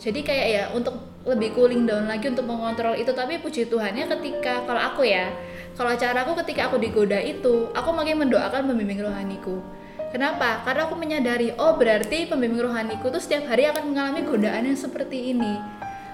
Jadi 0.00 0.24
kayak 0.24 0.46
ya 0.48 0.64
untuk 0.72 0.96
lebih 1.28 1.52
cooling 1.52 1.84
down 1.84 2.08
lagi 2.08 2.32
untuk 2.32 2.48
mengontrol 2.48 2.96
itu. 2.96 3.12
Tapi 3.12 3.38
puji 3.44 3.68
Tuhannya 3.68 4.08
ketika 4.08 4.64
kalau 4.64 4.80
aku 4.80 5.04
ya 5.04 5.28
kalau 5.76 5.94
caraku 5.94 6.34
ketika 6.44 6.72
aku 6.72 6.76
digoda 6.82 7.20
itu 7.20 7.70
aku 7.72 7.88
makin 7.94 8.26
mendoakan 8.26 8.68
pembimbing 8.68 9.00
rohaniku 9.00 9.62
kenapa 10.10 10.62
karena 10.66 10.86
aku 10.86 10.94
menyadari 10.98 11.54
oh 11.56 11.74
berarti 11.74 12.26
pembimbing 12.26 12.62
rohaniku 12.62 13.08
tuh 13.08 13.22
setiap 13.22 13.50
hari 13.50 13.66
akan 13.66 13.94
mengalami 13.94 14.26
godaan 14.26 14.66
yang 14.66 14.78
seperti 14.78 15.32
ini 15.32 15.58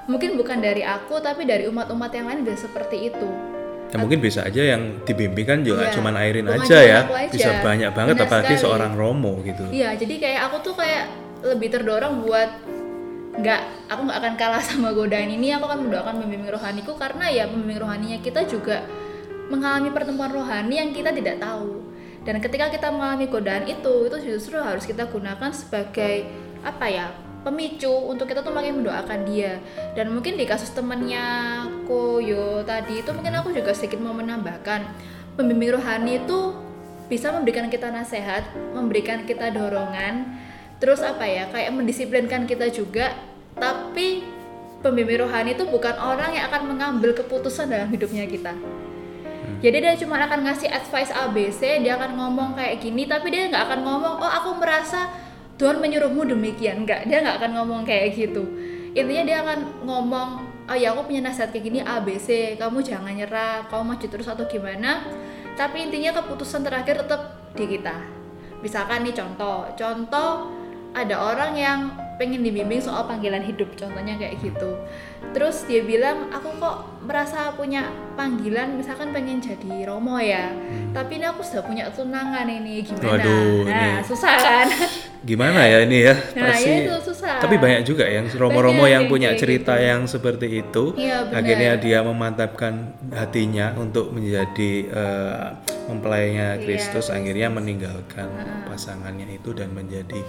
mungkin 0.07 0.39
bukan 0.39 0.63
dari 0.63 0.87
aku 0.87 1.19
tapi 1.19 1.49
dari 1.49 1.67
umat-umat 1.67 2.11
yang 2.15 2.27
lain 2.31 2.47
juga 2.47 2.57
seperti 2.57 3.11
itu 3.11 3.29
Ya 3.87 4.03
mungkin 4.03 4.19
bisa 4.19 4.43
aja 4.43 4.75
yang 4.75 4.99
dibimbing 5.07 5.47
kan 5.47 5.59
juga 5.63 5.87
Iya, 5.87 5.95
cuman 5.95 6.19
airin 6.19 6.43
aja 6.51 6.77
ya. 6.83 7.01
aja. 7.07 7.31
Bisa 7.31 7.63
banyak 7.63 7.95
banget 7.95 8.19
Benar 8.19 8.27
apalagi 8.27 8.55
sekali. 8.59 8.65
seorang 8.67 8.93
romo 8.99 9.39
gitu. 9.47 9.63
Iya, 9.71 9.95
jadi 9.95 10.15
kayak 10.19 10.41
aku 10.51 10.57
tuh 10.67 10.75
kayak 10.75 11.07
lebih 11.47 11.71
terdorong 11.71 12.19
buat 12.27 12.51
nggak 13.37 13.61
aku 13.87 14.01
nggak 14.11 14.19
akan 14.19 14.35
kalah 14.35 14.63
sama 14.65 14.91
godaan 14.91 15.29
ini 15.29 15.53
aku 15.53 15.69
akan 15.69 15.87
mendoakan 15.87 16.15
pembimbing 16.19 16.51
rohaniku 16.51 16.99
karena 16.99 17.29
ya 17.29 17.45
pembimbing 17.47 17.79
rohaninya 17.79 18.19
kita 18.25 18.49
juga 18.49 18.81
mengalami 19.53 19.93
pertemuan 19.93 20.33
rohani 20.33 20.75
yang 20.81 20.91
kita 20.91 21.13
tidak 21.13 21.39
tahu 21.39 21.76
dan 22.27 22.43
ketika 22.43 22.67
kita 22.75 22.91
mengalami 22.91 23.31
godaan 23.31 23.71
itu 23.71 24.11
itu 24.11 24.35
justru 24.35 24.59
harus 24.59 24.83
kita 24.83 25.07
gunakan 25.07 25.55
sebagai 25.55 26.27
apa 26.67 26.91
ya 26.91 27.07
pemicu 27.47 27.87
untuk 28.11 28.27
kita 28.27 28.43
tuh 28.43 28.51
makin 28.51 28.83
mendoakan 28.83 29.23
dia. 29.31 29.63
Dan 29.95 30.11
mungkin 30.11 30.35
di 30.35 30.43
kasus 30.43 30.75
temannya 30.75 31.23
Koyo 31.87 32.67
tadi 32.67 33.07
itu 33.07 33.11
mungkin 33.15 33.39
aku 33.39 33.55
juga 33.55 33.71
sedikit 33.71 34.03
mau 34.03 34.11
menambahkan 34.11 34.83
pembimbing 35.39 35.79
rohani 35.79 36.19
itu 36.27 36.59
bisa 37.07 37.31
memberikan 37.31 37.71
kita 37.71 37.87
nasihat 37.95 38.51
memberikan 38.75 39.23
kita 39.23 39.55
dorongan 39.55 40.43
terus 40.83 40.99
apa 41.07 41.23
ya 41.23 41.47
kayak 41.55 41.71
mendisiplinkan 41.71 42.51
kita 42.51 42.67
juga. 42.75 43.15
Tapi 43.55 44.27
pembimbing 44.83 45.23
rohani 45.23 45.55
itu 45.55 45.63
bukan 45.63 45.95
orang 45.95 46.35
yang 46.35 46.51
akan 46.51 46.75
mengambil 46.75 47.15
keputusan 47.15 47.71
dalam 47.71 47.87
hidupnya 47.95 48.27
kita 48.27 48.53
jadi 49.63 49.77
dia 49.79 49.95
cuma 49.97 50.21
akan 50.21 50.47
ngasih 50.47 50.69
advice 50.69 51.13
ABC 51.15 51.81
dia 51.81 51.97
akan 51.97 52.19
ngomong 52.19 52.59
kayak 52.59 52.83
gini 52.83 53.07
tapi 53.09 53.33
dia 53.33 53.49
nggak 53.49 53.65
akan 53.71 53.81
ngomong 53.87 54.15
oh 54.21 54.31
aku 54.31 54.59
merasa 54.59 55.09
Tuhan 55.57 55.81
menyuruhmu 55.81 56.29
demikian. 56.29 56.85
Nggak 56.85 57.09
dia 57.09 57.25
nggak 57.25 57.37
akan 57.41 57.51
ngomong 57.61 57.81
kayak 57.89 58.13
gitu. 58.13 58.45
Intinya 58.93 59.25
dia 59.25 59.39
akan 59.45 59.59
ngomong 59.85 60.29
oh 60.67 60.77
ya 60.77 60.93
aku 60.93 61.13
punya 61.13 61.23
nasihat 61.25 61.55
kayak 61.55 61.65
gini 61.69 61.79
ABC 61.79 62.59
kamu 62.59 62.83
jangan 62.83 63.15
nyerah 63.15 63.65
kamu 63.71 63.97
maju 63.97 64.07
terus 64.07 64.29
atau 64.29 64.45
gimana. 64.45 65.05
Tapi 65.57 65.89
intinya 65.89 66.13
keputusan 66.21 66.61
terakhir 66.65 67.05
tetap 67.05 67.53
di 67.57 67.65
kita. 67.65 67.97
Misalkan 68.61 69.09
nih 69.09 69.17
contoh 69.17 69.65
contoh 69.73 70.53
ada 70.93 71.17
orang 71.17 71.53
yang 71.57 71.81
pengen 72.17 72.41
dibimbing 72.41 72.81
soal 72.81 73.05
panggilan 73.05 73.45
hidup 73.45 73.69
contohnya 73.77 74.17
kayak 74.17 74.41
gitu 74.41 74.73
terus 75.37 75.69
dia 75.69 75.85
bilang 75.85 76.33
aku 76.33 76.49
kok 76.57 77.05
merasa 77.05 77.53
punya 77.53 77.93
panggilan 78.17 78.73
misalkan 78.73 79.13
pengen 79.13 79.37
jadi 79.37 79.85
romo 79.85 80.17
ya 80.17 80.49
tapi 80.97 81.21
ini 81.21 81.29
aku 81.29 81.45
sudah 81.45 81.61
punya 81.61 81.93
tunangan 81.93 82.49
ini 82.49 82.81
gimana 82.81 83.21
Waduh, 83.21 83.69
nah 83.69 84.01
ini- 84.01 84.09
susah 84.09 84.35
kan 84.41 84.69
Gimana 85.27 85.67
ya 85.67 85.83
ini 85.83 86.07
ya? 86.07 86.15
Nah, 86.39 86.55
Pasti. 86.55 86.71
ya 86.71 86.75
itu 86.87 86.95
susah. 87.11 87.43
Tapi 87.43 87.59
banyak 87.59 87.83
juga 87.83 88.07
yang 88.07 88.31
romo-romo 88.31 88.87
yang 88.87 89.11
punya 89.11 89.35
cerita 89.35 89.75
gitu. 89.75 89.83
yang 89.91 90.01
seperti 90.07 90.63
itu. 90.63 90.95
Benar. 90.95 91.35
Akhirnya 91.35 91.73
dia 91.83 91.99
memantapkan 92.07 92.95
hatinya 93.11 93.75
untuk 93.75 94.15
menjadi 94.15 94.87
eh, 94.87 95.47
mempelainya 95.91 96.55
Iya, 96.55 96.63
Kristus. 96.63 97.11
Akhirnya 97.11 97.51
meninggalkan 97.51 98.31
pasangannya 98.71 99.35
itu 99.35 99.51
dan 99.51 99.75
menjadi 99.75 100.23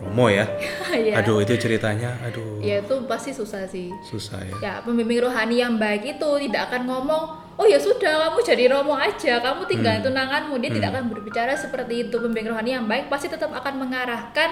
romo 0.00 0.26
ya. 0.30 0.46
ya 1.08 1.20
Aduh 1.22 1.42
itu 1.42 1.54
ceritanya, 1.58 2.14
aduh. 2.22 2.58
Ya 2.62 2.82
itu 2.82 2.94
pasti 3.06 3.30
susah 3.30 3.66
sih. 3.66 3.90
Susah 4.02 4.38
ya. 4.42 4.54
ya 4.62 4.72
pembimbing 4.82 5.22
rohani 5.22 5.62
yang 5.62 5.78
baik 5.78 6.02
itu 6.18 6.30
tidak 6.50 6.70
akan 6.72 6.86
ngomong 6.86 7.22
oh 7.54 7.66
ya 7.70 7.78
sudah 7.78 8.26
kamu 8.26 8.38
jadi 8.42 8.64
romo 8.66 8.98
aja 8.98 9.38
kamu 9.38 9.62
tinggal 9.70 9.94
Hmm. 10.02 10.06
tunanganmu. 10.10 10.54
Dia 10.58 10.70
tidak 10.74 10.88
akan 10.94 11.04
berbicara 11.10 11.52
seperti 11.54 12.08
itu. 12.08 12.16
Pembimbing 12.18 12.50
rohani 12.50 12.70
yang 12.74 12.86
baik 12.90 13.06
pasti 13.06 13.30
tetap 13.30 13.54
akan 13.54 13.86
mengarahkan 13.86 14.50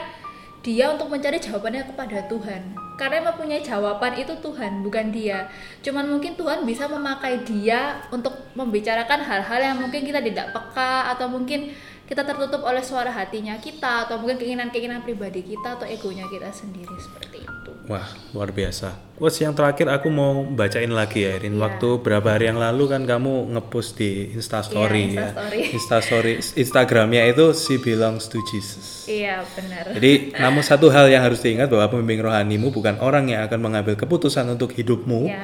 dia 0.62 0.86
untuk 0.94 1.10
mencari 1.10 1.42
jawabannya 1.42 1.90
kepada 1.90 2.22
Tuhan. 2.30 2.78
Karena 2.94 3.18
yang 3.18 3.34
mempunyai 3.34 3.62
jawaban 3.66 4.14
itu 4.14 4.30
Tuhan 4.38 4.86
bukan 4.86 5.10
dia. 5.10 5.50
Cuman 5.82 6.06
mungkin 6.06 6.38
Tuhan 6.38 6.62
bisa 6.62 6.86
memakai 6.86 7.42
dia 7.42 7.98
untuk 8.14 8.30
membicarakan 8.54 9.26
hal-hal 9.26 9.58
yang 9.58 9.76
mungkin 9.82 10.06
kita 10.06 10.22
tidak 10.22 10.54
peka 10.54 11.10
atau 11.10 11.26
mungkin 11.26 11.74
kita 12.12 12.28
tertutup 12.28 12.60
oleh 12.68 12.84
suara 12.84 13.08
hatinya 13.08 13.56
kita 13.56 14.04
atau 14.04 14.20
mungkin 14.20 14.36
keinginan-keinginan 14.36 15.00
pribadi 15.00 15.40
kita 15.40 15.80
atau 15.80 15.88
egonya 15.88 16.28
kita 16.28 16.52
sendiri 16.52 16.92
seperti 17.00 17.40
itu 17.40 17.72
Wah, 17.82 18.06
luar 18.30 18.54
biasa. 18.54 18.94
Quotes 19.18 19.42
yang 19.42 19.58
terakhir 19.58 19.90
aku 19.90 20.06
mau 20.06 20.46
bacain 20.46 20.86
lagi 20.94 21.26
ya, 21.26 21.34
Irin. 21.34 21.58
Iya. 21.58 21.66
Waktu 21.66 21.88
berapa 21.98 22.38
hari 22.38 22.46
yang 22.46 22.62
lalu 22.62 22.86
kan 22.86 23.02
kamu 23.02 23.50
ngepost 23.58 23.98
di 23.98 24.30
Instastory 24.38 25.10
Iya, 25.10 25.10
ya. 25.10 25.26
Instastory. 25.26 25.60
Instastory 25.78 26.32
Instagramnya 26.62 27.22
itu 27.26 27.50
she 27.50 27.82
belongs 27.82 28.30
to 28.30 28.38
Jesus. 28.46 29.10
iya 29.10 29.42
benar 29.58 29.90
Jadi, 29.98 30.30
namun 30.38 30.62
satu 30.62 30.94
hal 30.94 31.10
yang 31.10 31.26
harus 31.26 31.42
diingat 31.42 31.66
bahwa 31.66 31.90
pembimbing 31.90 32.22
rohanimu 32.22 32.70
bukan 32.70 33.02
orang 33.02 33.34
yang 33.34 33.42
akan 33.50 33.58
mengambil 33.58 33.98
keputusan 33.98 34.46
untuk 34.46 34.70
hidupmu. 34.78 35.26
ya 35.26 35.42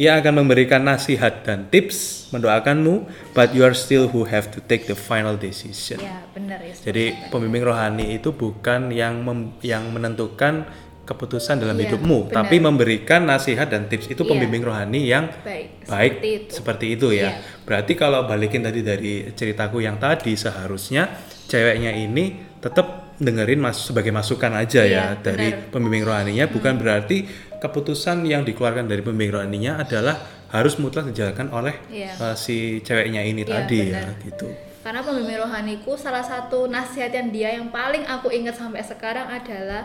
Ia 0.00 0.16
akan 0.16 0.40
memberikan 0.40 0.80
nasihat 0.80 1.44
dan 1.44 1.68
tips, 1.68 2.24
mendoakanmu, 2.32 3.04
but 3.36 3.52
you 3.52 3.60
are 3.60 3.76
still 3.76 4.08
who 4.08 4.24
have 4.24 4.48
to 4.48 4.64
take 4.64 4.88
the 4.88 4.96
final 4.96 5.36
decision. 5.36 6.00
ya 6.00 6.24
benar 6.32 6.56
ya 6.58 6.72
Jadi 6.72 7.28
pembimbing 7.28 7.60
rohani 7.60 8.16
itu 8.16 8.32
bukan 8.32 8.88
yang 8.88 9.20
mem- 9.20 9.52
yang 9.60 9.84
menentukan 9.92 10.64
keputusan 11.04 11.58
dalam 11.58 11.76
Iya, 11.76 11.90
hidupmu, 11.92 12.30
benar. 12.30 12.36
tapi 12.40 12.56
memberikan 12.56 13.26
nasihat 13.26 13.66
dan 13.66 13.90
tips 13.90 14.08
itu 14.08 14.22
Iya. 14.22 14.30
pembimbing 14.30 14.62
rohani 14.62 15.00
yang 15.04 15.28
baik 15.42 15.84
baik 15.84 16.12
seperti 16.16 16.28
itu 16.30 16.50
seperti 16.54 16.86
itu 16.88 17.06
ya. 17.10 17.20
Iya. 17.20 17.30
Berarti 17.66 17.92
kalau 17.92 18.24
balikin 18.24 18.62
tadi 18.62 18.80
dari 18.80 19.28
ceritaku 19.30 19.82
yang 19.82 19.98
tadi 19.98 20.32
seharusnya 20.32 21.12
ceweknya 21.44 21.92
ini 21.92 22.24
tetap 22.56 23.10
dengerin 23.18 23.60
mas 23.60 23.76
sebagai 23.82 24.08
masukan 24.10 24.54
aja 24.54 24.80
ya 24.80 25.12
Iya, 25.12 25.20
dari 25.20 25.50
benar. 25.52 25.68
pembimbing 25.68 26.04
rohaninya 26.06 26.46
bukan 26.46 26.78
berarti 26.78 27.49
keputusan 27.60 28.24
yang 28.24 28.42
dikeluarkan 28.42 28.84
dari 28.84 29.00
pembimbing 29.00 29.36
rohaninya 29.36 29.78
adalah 29.78 30.16
harus 30.48 30.74
mutlak 30.76 31.06
dijalankan 31.06 31.52
oleh 31.52 31.76
Iya. 31.86 32.16
uh, 32.18 32.34
si 32.34 32.80
ceweknya 32.80 33.22
ini 33.22 33.44
Iya, 33.44 33.52
tadi 33.62 33.80
benar. 33.86 34.02
ya 34.02 34.24
gitu. 34.24 34.48
karena 34.80 35.00
pembimbing 35.04 35.38
rohaniku 35.38 35.92
salah 35.94 36.24
satu 36.24 36.64
nasihat 36.66 37.12
yang 37.12 37.28
dia 37.28 37.48
yang 37.52 37.68
paling 37.68 38.02
aku 38.02 38.32
ingat 38.32 38.56
sampai 38.56 38.80
sekarang 38.80 39.28
adalah 39.28 39.84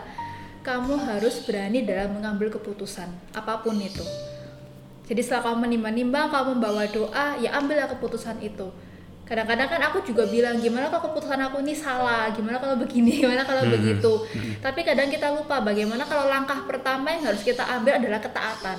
kamu 0.64 0.98
harus 0.98 1.44
berani 1.44 1.84
dalam 1.84 2.16
mengambil 2.16 2.50
keputusan 2.50 3.06
apa 3.30 3.60
pun 3.60 3.76
itu 3.76 4.02
jadi 5.06 5.22
setelah 5.22 5.52
kamu 5.52 5.70
menimbang-nimbang 5.70 6.26
kamu 6.26 6.58
membawa 6.58 6.82
doa 6.88 7.38
ya 7.38 7.54
ambillah 7.54 7.86
keputusan 7.86 8.42
itu 8.42 8.66
kadang-kadang 9.26 9.66
kan 9.66 9.82
aku 9.90 10.06
juga 10.06 10.24
bilang 10.24 10.56
gimana 10.56 10.86
kalau 10.86 11.10
keputusan 11.10 11.42
aku 11.42 11.58
ini 11.58 11.74
salah? 11.74 12.30
Gimana 12.30 12.56
kalau 12.56 12.78
begini? 12.78 13.10
Gimana 13.20 13.42
kalau 13.42 13.66
begitu? 13.66 14.12
tapi 14.62 14.86
kadang 14.86 15.10
kita 15.10 15.34
lupa 15.34 15.58
bagaimana 15.60 16.06
kalau 16.06 16.30
langkah 16.30 16.62
pertama 16.62 17.10
yang 17.10 17.26
harus 17.26 17.42
kita 17.42 17.66
ambil 17.66 17.98
adalah 17.98 18.22
ketaatan. 18.22 18.78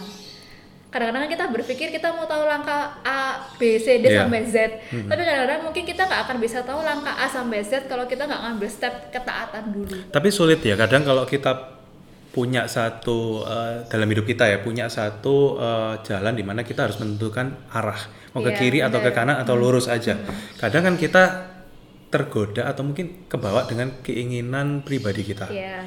Kadang-kadang 0.87 1.27
kita 1.27 1.45
berpikir 1.51 1.91
kita 1.91 2.15
mau 2.15 2.23
tahu 2.23 2.47
langkah 2.47 2.95
A, 3.03 3.43
B, 3.59 3.75
C, 3.75 3.99
D 3.99 4.07
Iya. 4.07 4.23
sampai 4.23 4.41
Z. 4.47 4.55
Tapi 4.87 5.19
kadang-kadang 5.19 5.67
mungkin 5.67 5.83
kita 5.83 6.07
nggak 6.07 6.21
akan 6.25 6.37
bisa 6.39 6.63
tahu 6.63 6.79
langkah 6.79 7.11
A 7.11 7.27
sampai 7.27 7.59
Z 7.59 7.91
kalau 7.91 8.07
kita 8.07 8.23
nggak 8.23 8.41
ngambil 8.47 8.69
step 8.71 9.11
ketaatan 9.11 9.75
dulu. 9.75 9.99
Tapi 10.07 10.27
sulit 10.31 10.63
ya 10.63 10.79
kadang 10.79 11.03
kalau 11.03 11.27
kita 11.27 11.76
punya 12.33 12.69
satu 12.69 13.43
eh, 13.43 13.87
dalam 13.89 14.07
hidup 14.09 14.25
kita 14.27 14.45
ya 14.47 14.57
punya 14.61 14.87
satu 14.87 15.57
eh, 15.57 15.93
jalan 16.05 16.33
di 16.37 16.43
mana 16.43 16.61
kita 16.61 16.87
harus 16.89 16.97
menentukan 17.01 17.69
arah. 17.73 17.99
Mau 18.35 18.45
ke 18.45 18.53
Iya, 18.53 18.59
kiri 18.59 18.79
atau 18.85 18.99
ke 19.01 19.09
kanan 19.11 19.41
atau 19.41 19.57
lurus 19.57 19.89
aja. 19.89 20.19
Kadang 20.61 20.93
kan 20.93 20.95
kita 20.99 21.23
tergoda 22.07 22.69
atau 22.71 22.87
mungkin 22.87 23.27
kebawa 23.27 23.67
dengan 23.67 23.99
keinginan 24.05 24.85
pribadi 24.85 25.27
kita. 25.27 25.51
ya 25.51 25.83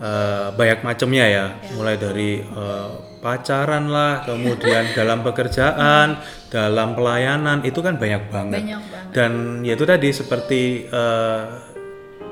Eh, 0.00 0.48
banyak 0.56 0.80
macamnya 0.80 1.28
ya, 1.28 1.44
mulai 1.76 2.00
dari 2.00 2.40
eh, 2.40 2.90
pacaran 3.20 3.92
lah, 3.92 4.24
kemudian 4.24 4.88
dalam 4.98 5.20
pekerjaan, 5.20 6.16
dalam 6.48 6.96
pelayanan 6.96 7.60
itu 7.68 7.84
kan 7.84 8.00
banyak 8.00 8.32
banget. 8.32 8.64
banyak 8.64 8.80
banget. 8.80 9.12
Dan 9.12 9.60
ya 9.60 9.76
itu 9.76 9.84
tadi 9.84 10.08
seperti 10.08 10.88
eh, 10.88 11.42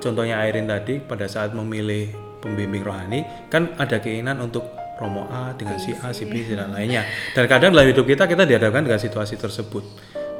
contohnya 0.00 0.40
Airin 0.40 0.64
tadi 0.64 0.96
pada 0.96 1.28
saat 1.28 1.52
memilih 1.52 2.08
pembimbing 2.42 2.82
rohani 2.86 3.26
kan 3.50 3.74
ada 3.78 3.98
keinginan 3.98 4.38
untuk 4.42 4.66
Romo 4.98 5.30
A 5.30 5.54
dengan 5.54 5.78
si 5.78 5.94
A, 5.94 6.10
si 6.10 6.26
B 6.26 6.42
dan 6.50 6.74
lainnya. 6.74 7.06
Dan 7.30 7.46
kadang 7.46 7.70
dalam 7.70 7.86
hidup 7.86 8.02
kita 8.02 8.26
kita 8.26 8.42
dihadapkan 8.42 8.82
dengan 8.82 8.98
situasi 8.98 9.38
tersebut. 9.38 9.86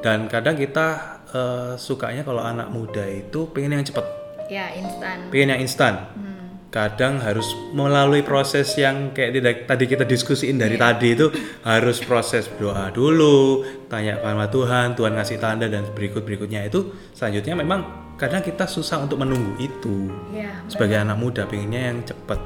Dan 0.02 0.26
kadang 0.26 0.58
kita 0.58 0.86
eh, 1.30 1.72
sukanya 1.78 2.26
kalau 2.26 2.42
anak 2.42 2.66
muda 2.70 3.06
itu 3.06 3.50
pengen 3.54 3.78
yang 3.78 3.86
cepat, 3.86 4.06
ya 4.50 4.70
instan 4.74 5.30
pengen 5.30 5.54
yang 5.54 5.60
instan. 5.62 5.94
Hmm. 6.14 6.36
Kadang 6.68 7.24
harus 7.24 7.48
melalui 7.72 8.20
proses 8.20 8.76
yang 8.76 9.16
kayak 9.16 9.40
tidak 9.40 9.54
tadi 9.64 9.84
kita 9.88 10.04
diskusiin 10.04 10.60
dari 10.60 10.76
tadi 10.76 11.16
itu 11.16 11.32
harus 11.64 11.98
proses 12.04 12.44
doa 12.60 12.92
dulu, 12.92 13.64
tanya 13.88 14.20
sama 14.20 14.46
Tuhan, 14.52 14.92
Tuhan 14.92 15.12
ngasih 15.16 15.38
tanda 15.40 15.66
dan 15.66 15.88
berikut 15.96 16.28
berikutnya 16.28 16.68
itu 16.68 16.92
selanjutnya 17.16 17.56
memang 17.56 18.07
kadang 18.18 18.42
kita 18.42 18.66
susah 18.66 19.06
untuk 19.06 19.22
menunggu 19.22 19.54
itu 19.62 20.10
ya 20.34 20.50
sebagai 20.66 20.98
anak 20.98 21.16
muda 21.16 21.46
pengennya 21.46 21.94
yang 21.94 21.98
cepat. 22.02 22.42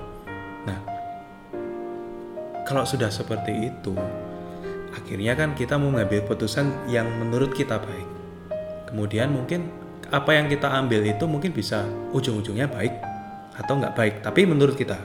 Nah, 0.68 0.78
kalau 2.68 2.84
sudah 2.84 3.08
seperti 3.08 3.72
itu, 3.72 3.96
akhirnya 4.92 5.32
kan 5.32 5.56
kita 5.56 5.80
mau 5.80 5.88
mengambil 5.88 6.28
putusan 6.28 6.68
yang 6.92 7.08
menurut 7.08 7.56
kita 7.56 7.80
baik. 7.80 8.08
Kemudian 8.92 9.32
mungkin 9.32 9.72
apa 10.12 10.36
yang 10.36 10.52
kita 10.52 10.68
ambil 10.68 11.08
itu 11.08 11.24
mungkin 11.24 11.56
bisa 11.56 11.88
ujung-ujungnya 12.12 12.68
baik 12.68 12.92
atau 13.56 13.80
nggak 13.80 13.96
baik, 13.96 14.14
tapi 14.20 14.44
menurut 14.44 14.76
kita, 14.76 15.00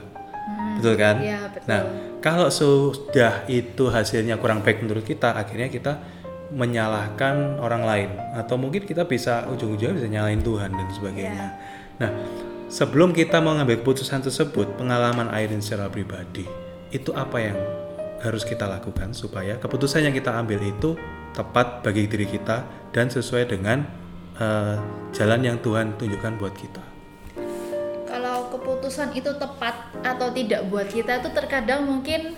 betul 0.76 1.00
kan? 1.00 1.16
Iya, 1.24 1.48
betul. 1.48 1.64
Nah, 1.64 1.80
kalau 2.20 2.52
sudah 2.52 3.48
itu 3.48 3.88
hasilnya 3.88 4.36
kurang 4.36 4.60
baik 4.60 4.84
menurut 4.84 5.08
kita, 5.08 5.32
akhirnya 5.32 5.72
kita 5.72 5.96
menyalahkan 6.48 7.60
orang 7.60 7.82
lain 7.84 8.10
atau 8.32 8.56
mungkin 8.56 8.88
kita 8.88 9.04
bisa 9.04 9.44
ujung-ujungnya 9.52 9.94
bisa 10.00 10.08
nyalain 10.08 10.40
Tuhan 10.40 10.72
dan 10.72 10.88
sebagainya. 10.96 11.46
Nah, 12.00 12.10
sebelum 12.72 13.12
kita 13.12 13.44
mau 13.44 13.52
ngambil 13.56 13.84
keputusan 13.84 14.24
tersebut, 14.24 14.80
pengalaman 14.80 15.28
Airin 15.28 15.60
secara 15.60 15.92
pribadi 15.92 16.48
itu 16.88 17.12
apa 17.12 17.36
yang 17.36 17.58
harus 18.24 18.42
kita 18.42 18.64
lakukan 18.64 19.12
supaya 19.12 19.60
keputusan 19.60 20.08
yang 20.08 20.14
kita 20.16 20.34
ambil 20.34 20.58
itu 20.64 20.96
tepat 21.36 21.84
bagi 21.84 22.08
diri 22.08 22.26
kita 22.26 22.66
dan 22.90 23.06
sesuai 23.12 23.46
dengan 23.46 23.84
uh, 24.40 24.80
jalan 25.14 25.44
yang 25.44 25.56
Tuhan 25.60 25.94
tunjukkan 26.00 26.34
buat 26.40 26.54
kita. 26.56 26.82
Kalau 28.08 28.50
keputusan 28.50 29.14
itu 29.14 29.30
tepat 29.36 29.94
atau 30.02 30.32
tidak 30.32 30.66
buat 30.72 30.88
kita 30.88 31.22
itu 31.22 31.30
terkadang 31.30 31.86
mungkin 31.86 32.34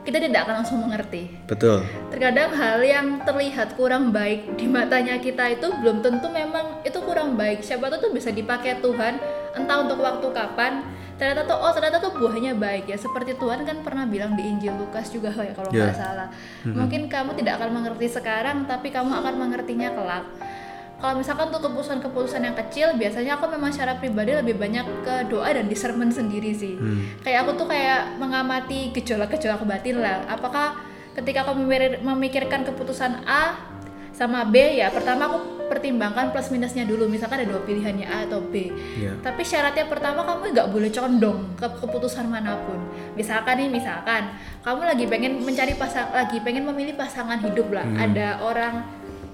kita 0.00 0.16
tidak 0.16 0.48
akan 0.48 0.54
langsung 0.64 0.78
mengerti. 0.80 1.28
Betul. 1.44 1.84
Terkadang 2.08 2.50
hal 2.56 2.80
yang 2.80 3.06
terlihat 3.22 3.76
kurang 3.76 4.10
baik 4.10 4.56
di 4.56 4.64
matanya 4.64 5.20
kita 5.20 5.52
itu 5.52 5.68
belum 5.80 6.00
tentu 6.00 6.32
memang 6.32 6.80
itu 6.82 6.98
kurang 7.04 7.36
baik. 7.36 7.60
Siapa 7.60 7.92
tahu 7.92 8.08
tuh 8.08 8.12
bisa 8.16 8.32
dipakai 8.32 8.80
Tuhan 8.80 9.20
entah 9.56 9.76
untuk 9.84 10.00
waktu 10.00 10.26
kapan. 10.32 10.82
Ternyata 11.20 11.44
tuh 11.44 11.58
oh 11.60 11.72
ternyata 11.76 12.00
tuh 12.00 12.16
buahnya 12.16 12.56
baik 12.56 12.88
ya. 12.88 12.96
Seperti 12.96 13.36
Tuhan 13.36 13.68
kan 13.68 13.84
pernah 13.84 14.08
bilang 14.08 14.32
di 14.40 14.42
Injil 14.48 14.72
Lukas 14.80 15.12
juga 15.12 15.28
ya 15.36 15.52
kalau 15.52 15.68
nggak 15.68 15.92
yeah. 15.92 15.96
salah. 15.96 16.28
Mungkin 16.64 17.12
kamu 17.12 17.36
tidak 17.36 17.60
akan 17.60 17.70
mengerti 17.76 18.08
sekarang 18.08 18.64
tapi 18.64 18.88
kamu 18.88 19.12
akan 19.12 19.34
mengertinya 19.36 19.92
kelak 19.92 20.24
kalau 21.00 21.16
misalkan 21.16 21.48
untuk 21.48 21.64
keputusan-keputusan 21.72 22.42
yang 22.44 22.56
kecil 22.56 22.92
biasanya 23.00 23.40
aku 23.40 23.48
memang 23.48 23.72
secara 23.72 23.96
pribadi 23.96 24.36
lebih 24.36 24.60
banyak 24.60 24.84
ke 25.00 25.14
doa 25.32 25.48
dan 25.48 25.66
discernment 25.66 26.12
sendiri 26.12 26.52
sih 26.52 26.76
hmm. 26.76 27.24
kayak 27.24 27.48
aku 27.48 27.56
tuh 27.56 27.66
kayak 27.72 28.20
mengamati 28.20 28.92
gejolak-gejolak 28.92 29.64
batin 29.64 30.04
lah 30.04 30.28
apakah 30.28 30.76
ketika 31.16 31.48
aku 31.48 31.56
memikirkan 32.04 32.62
keputusan 32.68 33.24
A 33.26 33.56
sama 34.20 34.44
B 34.44 34.76
ya 34.76 34.92
pertama 34.92 35.32
aku 35.32 35.38
pertimbangkan 35.72 36.34
plus 36.34 36.52
minusnya 36.52 36.84
dulu 36.84 37.08
misalkan 37.08 37.40
ada 37.40 37.48
dua 37.48 37.62
pilihannya 37.64 38.04
A 38.04 38.28
atau 38.28 38.42
B 38.42 38.68
yeah. 39.00 39.16
tapi 39.24 39.40
syaratnya 39.40 39.88
pertama 39.88 40.26
kamu 40.26 40.52
nggak 40.52 40.68
boleh 40.68 40.90
condong 40.92 41.56
ke 41.56 41.64
keputusan 41.64 42.28
mana 42.28 42.60
pun 42.68 42.76
misalkan 43.16 43.56
nih 43.56 43.70
misalkan 43.72 44.34
kamu 44.60 44.82
lagi 44.82 45.04
pengen 45.08 45.40
mencari 45.40 45.72
pasang 45.78 46.12
lagi 46.12 46.36
pengen 46.44 46.68
memilih 46.68 46.98
pasangan 47.00 47.40
hidup 47.40 47.72
lah 47.72 47.86
hmm. 47.86 47.96
ada 47.96 48.28
orang 48.44 48.84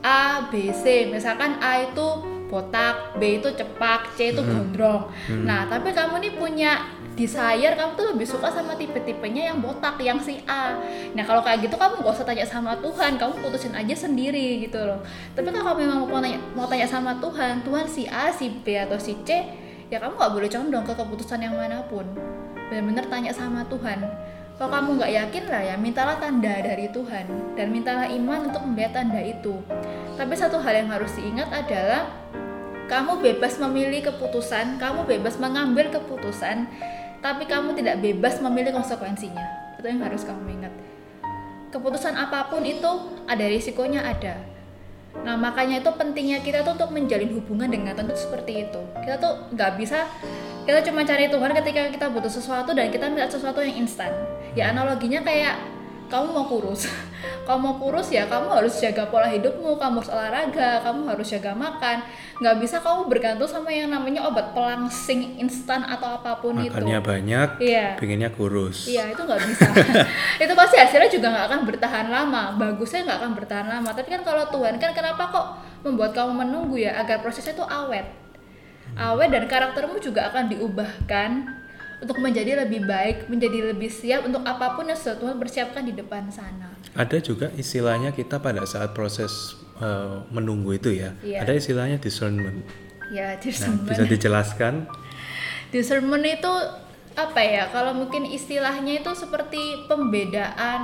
A, 0.06 0.46
B, 0.46 0.70
C. 0.70 1.10
Misalkan 1.10 1.58
A 1.58 1.82
itu 1.90 2.06
botak, 2.46 3.18
B 3.18 3.42
itu 3.42 3.50
cepak, 3.50 4.14
C 4.14 4.30
itu 4.30 4.38
hmm. 4.38 4.50
gondrong. 4.54 5.10
Hmm. 5.26 5.42
Nah, 5.42 5.66
tapi 5.66 5.90
kamu 5.90 6.22
nih 6.22 6.32
punya 6.38 6.86
desire, 7.18 7.74
kamu 7.74 7.98
tuh 7.98 8.06
lebih 8.14 8.28
suka 8.28 8.52
sama 8.54 8.78
tipe-tipenya 8.78 9.50
yang 9.50 9.58
botak, 9.58 9.98
yang 9.98 10.22
si 10.22 10.38
A. 10.46 10.78
Nah, 11.16 11.24
kalau 11.26 11.42
kayak 11.42 11.66
gitu 11.66 11.74
kamu 11.74 12.06
gak 12.06 12.14
usah 12.14 12.28
tanya 12.28 12.46
sama 12.46 12.78
Tuhan, 12.78 13.18
kamu 13.18 13.42
putusin 13.42 13.74
aja 13.74 13.96
sendiri 13.98 14.62
gitu 14.62 14.78
loh. 14.78 15.02
Tapi 15.34 15.50
kalau 15.50 15.74
kamu 15.74 15.78
memang 15.90 15.98
mau 16.06 16.20
tanya, 16.22 16.38
mau 16.54 16.66
tanya 16.70 16.86
sama 16.86 17.18
Tuhan, 17.18 17.66
Tuhan 17.66 17.86
si 17.90 18.06
A, 18.06 18.30
si 18.30 18.52
B 18.62 18.78
atau 18.78 19.00
si 19.00 19.18
C, 19.26 19.42
ya 19.90 19.98
kamu 19.98 20.14
gak 20.14 20.32
boleh 20.38 20.48
condong 20.52 20.84
ke 20.86 20.94
keputusan 20.94 21.42
yang 21.42 21.58
mana 21.58 21.82
pun. 21.90 22.06
Benar-benar 22.70 23.10
tanya 23.10 23.32
sama 23.34 23.66
Tuhan 23.66 24.06
kalau 24.56 24.72
kamu 24.72 24.88
nggak 24.96 25.12
yakin 25.12 25.44
lah 25.52 25.62
ya, 25.68 25.74
mintalah 25.76 26.16
tanda 26.16 26.48
dari 26.64 26.88
Tuhan 26.88 27.28
dan 27.60 27.66
mintalah 27.68 28.08
iman 28.08 28.48
untuk 28.48 28.64
melihat 28.64 28.96
tanda 28.96 29.20
itu. 29.20 29.52
Tapi 30.16 30.34
satu 30.34 30.56
hal 30.64 30.84
yang 30.84 30.88
harus 30.88 31.12
diingat 31.12 31.52
adalah 31.52 32.08
kamu 32.88 33.20
bebas 33.20 33.60
memilih 33.60 34.08
keputusan, 34.08 34.80
kamu 34.80 35.04
bebas 35.04 35.36
mengambil 35.36 35.92
keputusan, 35.92 36.66
tapi 37.20 37.44
kamu 37.44 37.76
tidak 37.76 38.00
bebas 38.00 38.40
memilih 38.40 38.72
konsekuensinya. 38.72 39.76
Itu 39.76 39.86
yang 39.86 40.00
harus 40.00 40.24
kamu 40.24 40.56
ingat. 40.56 40.72
Keputusan 41.68 42.16
apa 42.16 42.48
pun 42.48 42.64
itu 42.64 42.88
ada 43.28 43.44
risikonya 43.44 44.00
ada. 44.06 44.40
Nah 45.20 45.36
makanya 45.36 45.84
itu 45.84 45.90
pentingnya 45.92 46.40
kita 46.40 46.64
tuh 46.64 46.76
untuk 46.76 46.92
menjalin 46.92 47.32
hubungan 47.36 47.68
dengan 47.68 47.92
Tuhan 47.92 48.08
itu 48.08 48.20
seperti 48.24 48.52
itu. 48.68 48.80
Kita 49.04 49.20
tuh 49.20 49.52
nggak 49.52 49.70
bisa 49.76 50.08
kita 50.66 50.82
cuma 50.82 51.06
cari 51.06 51.30
Tuhan 51.30 51.50
ketika 51.62 51.82
kita 51.94 52.06
butuh 52.10 52.32
sesuatu 52.32 52.74
dan 52.74 52.90
kita 52.90 53.06
minta 53.06 53.30
sesuatu 53.30 53.62
yang 53.62 53.86
instan 53.86 54.10
ya 54.58 54.74
analoginya 54.74 55.22
kayak 55.22 55.54
kamu 56.06 56.28
mau 56.32 56.46
kurus? 56.46 56.86
Kamu 57.46 57.62
mau 57.62 57.74
kurus 57.78 58.10
ya 58.10 58.26
kamu 58.26 58.50
harus 58.50 58.82
jaga 58.82 59.06
pola 59.06 59.30
hidupmu 59.30 59.78
kamu 59.78 60.02
harus 60.02 60.10
olahraga 60.10 60.82
kamu 60.82 61.14
harus 61.14 61.30
jaga 61.30 61.54
makan. 61.54 62.02
Nggak 62.42 62.56
bisa 62.58 62.82
kamu 62.82 63.06
bergantung 63.06 63.46
sama 63.46 63.70
yang 63.70 63.86
namanya 63.86 64.26
obat 64.26 64.50
pelangsing 64.50 65.38
instan 65.38 65.86
atau 65.86 66.18
apa 66.18 66.42
pun 66.42 66.58
Makannya 66.58 66.66
itu. 66.66 66.74
Makannya 66.74 67.00
banyak 67.06 67.48
iya. 67.62 67.94
pengennya 67.94 68.34
kurus. 68.34 68.90
Iya 68.90 69.14
itu 69.14 69.22
nggak 69.22 69.42
bisa. 69.46 69.68
Itu 70.42 70.52
pasti 70.58 70.74
hasilnya 70.74 71.06
juga 71.06 71.26
nggak 71.30 71.46
akan 71.46 71.60
bertahan 71.70 72.06
lama. 72.10 72.42
Bagusnya 72.58 73.06
nggak 73.06 73.18
akan 73.22 73.32
bertahan 73.38 73.66
lama. 73.70 73.90
Tapi 73.94 74.08
kan 74.10 74.22
kalau 74.26 74.44
Tuhan 74.50 74.74
kan 74.82 74.90
kenapa 74.90 75.22
kok 75.30 75.46
membuat 75.86 76.18
kamu 76.18 76.32
menunggu 76.42 76.82
ya? 76.82 76.98
Agar 76.98 77.22
prosesnya 77.22 77.54
itu 77.54 77.62
awet. 77.62 78.10
Awet 78.98 79.30
dan 79.30 79.46
karaktermu 79.46 80.02
juga 80.02 80.34
akan 80.34 80.50
diubahkan 80.50 81.30
untuk 82.00 82.20
menjadi 82.20 82.66
lebih 82.66 82.84
baik, 82.84 83.26
menjadi 83.32 83.72
lebih 83.72 83.88
siap 83.88 84.28
untuk 84.28 84.44
apa 84.44 84.76
pun 84.76 84.84
yang 84.84 84.98
Tuhan 85.00 85.36
persiapkan 85.40 85.82
di 85.84 85.96
depan 85.96 86.28
sana. 86.28 86.76
Ada 86.92 87.20
juga 87.24 87.48
istilahnya 87.56 88.12
kita 88.12 88.36
pada 88.40 88.64
saat 88.68 88.92
proses 88.92 89.56
uh, 89.80 90.24
menunggu 90.28 90.76
itu 90.76 90.92
ya, 90.92 91.16
yeah. 91.24 91.40
ada 91.40 91.56
istilahnya 91.56 91.96
discernment. 91.96 92.64
Ya, 93.08 93.38
discernment. 93.40 93.86
Nah, 93.86 93.88
bisa 93.88 94.04
dijelaskan? 94.04 94.74
discernment 95.74 96.24
itu 96.26 96.52
apa 97.16 97.40
ya? 97.40 97.64
Kalau 97.72 97.96
mungkin 97.96 98.28
istilahnya 98.28 99.00
itu 99.00 99.12
seperti 99.16 99.88
pembedaan 99.88 100.82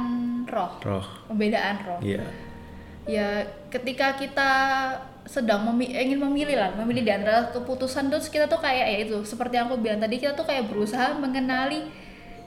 roh. 0.49 0.81
Roh. 0.81 1.07
Pembedaan 1.29 1.77
roh. 1.85 2.01
Iya. 2.01 2.25
Yeah. 2.25 2.31
Ya, 3.03 3.29
ketika 3.69 4.15
kita 4.15 4.51
sedang 5.23 5.63
memi 5.71 5.95
ingin 5.95 6.19
memilih 6.19 6.59
lah 6.59 6.71
memilih 6.75 7.07
di 7.07 7.13
antara 7.15 7.55
keputusan 7.55 8.11
terus 8.11 8.27
kita 8.27 8.51
tuh 8.51 8.59
kayak 8.59 8.87
ya 8.91 8.99
itu 9.07 9.23
seperti 9.23 9.55
yang 9.55 9.71
aku 9.71 9.79
bilang 9.79 10.03
tadi 10.03 10.19
kita 10.19 10.35
tuh 10.35 10.43
kayak 10.43 10.67
berusaha 10.67 11.15
mengenali 11.15 11.87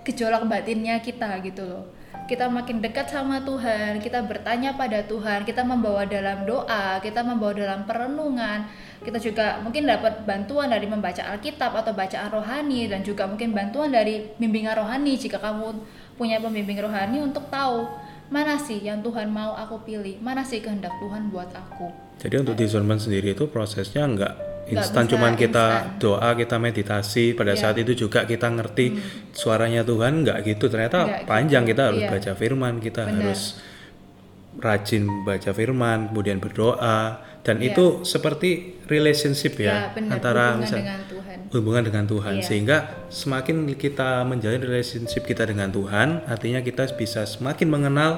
gejolak 0.05 0.45
batinnya 0.45 1.01
kita 1.01 1.41
gitu 1.41 1.65
loh. 1.65 1.85
Kita 2.25 2.49
makin 2.49 2.81
dekat 2.81 3.05
sama 3.05 3.37
Tuhan 3.45 4.01
kita 4.01 4.25
bertanya 4.25 4.73
pada 4.73 5.05
Tuhan 5.05 5.45
kita 5.45 5.61
membawa 5.61 6.09
dalam 6.09 6.41
doa 6.41 6.97
kita 6.97 7.21
membawa 7.21 7.53
dalam 7.53 7.85
perenungan 7.85 8.65
kita 9.05 9.21
juga 9.21 9.61
mungkin 9.61 9.85
dapat 9.85 10.25
bantuan 10.25 10.73
dari 10.73 10.89
membaca 10.89 11.21
Alkitab 11.21 11.69
atau 11.85 11.93
bacaan 11.93 12.33
rohani 12.33 12.89
dan 12.89 13.05
juga 13.05 13.29
mungkin 13.29 13.53
bantuan 13.53 13.93
dari 13.93 14.25
bimbingan 14.41 14.73
rohani 14.73 15.13
jika 15.21 15.37
kamu 15.37 15.77
punya 16.17 16.41
pembimbing 16.41 16.81
rohani 16.81 17.21
untuk 17.21 17.45
tahu 17.53 17.85
mana 18.29 18.57
sih 18.57 18.81
yang 18.81 19.05
Tuhan 19.05 19.29
mau 19.29 19.53
aku 19.53 19.85
pilih 19.85 20.17
mana 20.21 20.41
sih 20.41 20.61
kehendak 20.61 20.93
Tuhan 20.97 21.29
buat 21.29 21.49
aku 21.53 21.89
jadi 22.17 22.41
untuk 22.41 22.57
discernment 22.57 23.01
sendiri 23.03 23.37
itu 23.37 23.45
prosesnya 23.49 24.05
enggak 24.05 24.33
instan 24.65 25.05
cuman 25.05 25.37
kita 25.37 25.65
instan. 25.93 26.01
doa 26.01 26.29
kita 26.33 26.57
meditasi 26.57 27.37
pada 27.37 27.53
yeah. 27.53 27.61
saat 27.61 27.77
itu 27.77 27.93
juga 27.93 28.25
kita 28.25 28.49
ngerti 28.49 28.97
hmm. 28.97 29.01
suaranya 29.37 29.85
Tuhan 29.85 30.25
enggak 30.25 30.41
gitu 30.41 30.65
ternyata 30.69 31.05
enggak 31.05 31.29
panjang 31.29 31.63
gitu. 31.65 31.71
kita 31.77 31.81
harus 31.93 32.01
yeah. 32.01 32.11
baca 32.11 32.31
firman 32.33 32.73
kita 32.81 33.03
Benar. 33.05 33.13
harus 33.21 33.41
rajin 34.59 35.07
baca 35.27 35.51
firman 35.51 36.11
kemudian 36.11 36.39
berdoa 36.39 37.19
dan 37.45 37.61
yeah. 37.61 37.69
itu 37.71 38.01
seperti 38.01 38.81
relationship 38.89 39.59
ya, 39.61 39.65
yeah, 39.65 39.83
benar. 39.93 40.17
antara 40.17 40.45
hubungan 40.55 40.65
misal, 40.65 40.77
dengan 40.81 41.01
Tuhan 41.05 41.37
hubungan 41.53 41.83
dengan 41.83 42.05
Tuhan 42.07 42.33
yeah. 42.39 42.45
sehingga 42.45 42.77
semakin 43.11 43.55
kita 43.75 44.23
menjalin 44.25 44.61
relationship 44.63 45.23
kita 45.27 45.45
dengan 45.45 45.69
Tuhan 45.69 46.25
artinya 46.25 46.63
kita 46.63 46.89
bisa 46.95 47.27
semakin 47.27 47.67
mengenal 47.69 48.11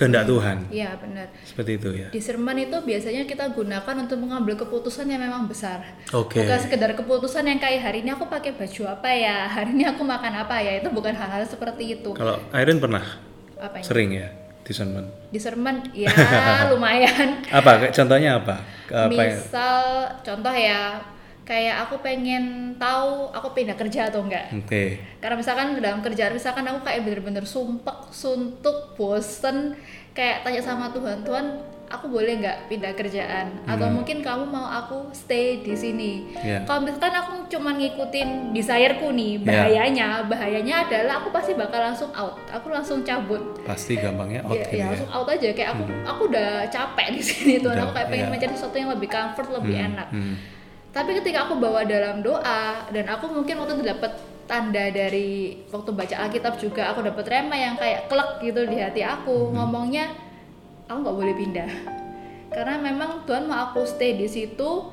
kehendak 0.00 0.24
Tuhan. 0.32 0.64
Iya 0.72 0.96
benar. 0.96 1.28
Seperti 1.44 1.76
itu 1.76 1.92
ya. 1.92 2.08
Discernment 2.08 2.56
itu 2.56 2.72
biasanya 2.80 3.28
kita 3.28 3.52
gunakan 3.52 3.94
untuk 4.00 4.16
mengambil 4.16 4.56
keputusan 4.56 5.04
yang 5.04 5.20
memang 5.20 5.44
besar. 5.44 5.84
Oke. 6.16 6.40
Okay. 6.40 6.48
Bukan 6.48 6.60
sekedar 6.64 6.90
keputusan 6.96 7.44
yang 7.44 7.60
kayak 7.60 7.84
hari 7.84 8.00
ini 8.00 8.16
aku 8.16 8.24
pakai 8.24 8.56
baju 8.56 8.96
apa 8.96 9.12
ya, 9.12 9.44
hari 9.44 9.76
ini 9.76 9.84
aku 9.84 10.00
makan 10.00 10.40
apa 10.40 10.56
ya, 10.64 10.80
itu 10.80 10.88
bukan 10.88 11.12
hal-hal 11.12 11.44
seperti 11.44 12.00
itu. 12.00 12.16
Kalau 12.16 12.40
Irene 12.48 12.80
pernah? 12.80 13.04
Apa? 13.60 13.84
Sering 13.84 14.16
ya 14.16 14.39
discernment. 14.66 15.08
Discernment 15.30 15.92
ya 15.94 16.10
lumayan. 16.72 17.42
apa? 17.48 17.90
Contohnya 17.90 18.40
apa? 18.42 18.60
apa 18.90 19.08
Misal 19.08 19.84
ya? 20.10 20.22
contoh 20.24 20.54
ya 20.54 20.82
kayak 21.50 21.76
aku 21.88 21.98
pengen 21.98 22.78
tahu 22.78 23.26
aku 23.34 23.50
pindah 23.50 23.74
kerja 23.74 24.06
atau 24.06 24.22
enggak. 24.22 24.46
Oke. 24.54 24.66
Okay. 24.70 24.88
Karena 25.18 25.34
misalkan 25.34 25.74
dalam 25.82 25.98
kerjaan 25.98 26.30
misalkan 26.30 26.62
aku 26.70 26.86
kayak 26.86 27.02
bener-bener 27.02 27.42
sumpek, 27.42 28.14
suntuk, 28.14 28.94
bosen, 28.94 29.74
kayak 30.14 30.46
tanya 30.46 30.62
sama 30.62 30.94
Tuhan, 30.94 31.26
Tuhan 31.26 31.46
aku 31.90 32.06
boleh 32.06 32.38
nggak 32.38 32.70
pindah 32.70 32.94
kerjaan 32.94 33.50
hmm. 33.50 33.72
atau 33.74 33.90
mungkin 33.90 34.22
kamu 34.22 34.46
mau 34.46 34.70
aku 34.70 35.10
stay 35.10 35.58
di 35.58 35.74
sini. 35.74 36.30
Yeah. 36.38 36.62
Kalau 36.62 36.86
misalkan 36.86 37.10
aku 37.18 37.50
cuma 37.50 37.74
ngikutin 37.74 38.54
desireku 38.54 39.10
nih, 39.10 39.42
ya. 39.42 39.44
bahayanya, 39.44 40.08
yeah. 40.22 40.28
bahayanya 40.30 40.74
adalah 40.86 41.14
aku 41.18 41.34
pasti 41.34 41.58
bakal 41.58 41.82
langsung 41.82 42.14
out. 42.14 42.38
Aku 42.54 42.70
langsung 42.70 43.02
cabut. 43.02 43.42
Pasti 43.66 43.98
gampangnya 43.98 44.46
out 44.46 44.54
yeah, 44.54 44.70
gitu 44.70 44.76
ya. 44.78 44.86
langsung 44.86 45.10
out 45.10 45.28
aja 45.28 45.48
kayak 45.50 45.70
aku 45.74 45.82
hmm. 45.84 46.06
aku 46.06 46.20
udah 46.30 46.48
capek 46.70 47.06
di 47.10 47.22
sini 47.26 47.54
tuh. 47.58 47.74
Aku 47.74 47.90
kayak 47.90 48.08
pengen 48.08 48.30
yeah. 48.30 48.32
mencari 48.38 48.54
sesuatu 48.54 48.76
yang 48.78 48.90
lebih 48.94 49.08
comfort, 49.10 49.48
lebih 49.50 49.74
hmm. 49.74 49.88
enak. 49.90 50.08
Hmm 50.14 50.36
tapi 50.90 51.14
ketika 51.22 51.46
aku 51.46 51.62
bawa 51.62 51.86
dalam 51.86 52.18
doa 52.18 52.82
dan 52.90 53.06
aku 53.06 53.30
mungkin 53.30 53.62
waktu 53.62 53.78
itu 53.78 53.94
dapat 53.94 54.10
tanda 54.50 54.90
dari 54.90 55.62
waktu 55.70 55.90
baca 55.94 56.26
Alkitab 56.26 56.58
juga 56.58 56.90
aku 56.90 57.06
dapat 57.06 57.22
rema 57.30 57.54
yang 57.54 57.78
kayak 57.78 58.10
klek 58.10 58.42
gitu 58.42 58.66
di 58.66 58.82
hati 58.82 59.06
aku 59.06 59.30
hmm. 59.30 59.54
ngomongnya 59.54 60.10
aku 60.90 60.98
nggak 61.06 61.16
boleh 61.22 61.34
pindah. 61.38 61.70
Karena 62.50 62.82
memang 62.82 63.22
Tuhan 63.30 63.46
mau 63.46 63.70
aku 63.70 63.86
stay 63.86 64.18
di 64.18 64.26
situ 64.26 64.90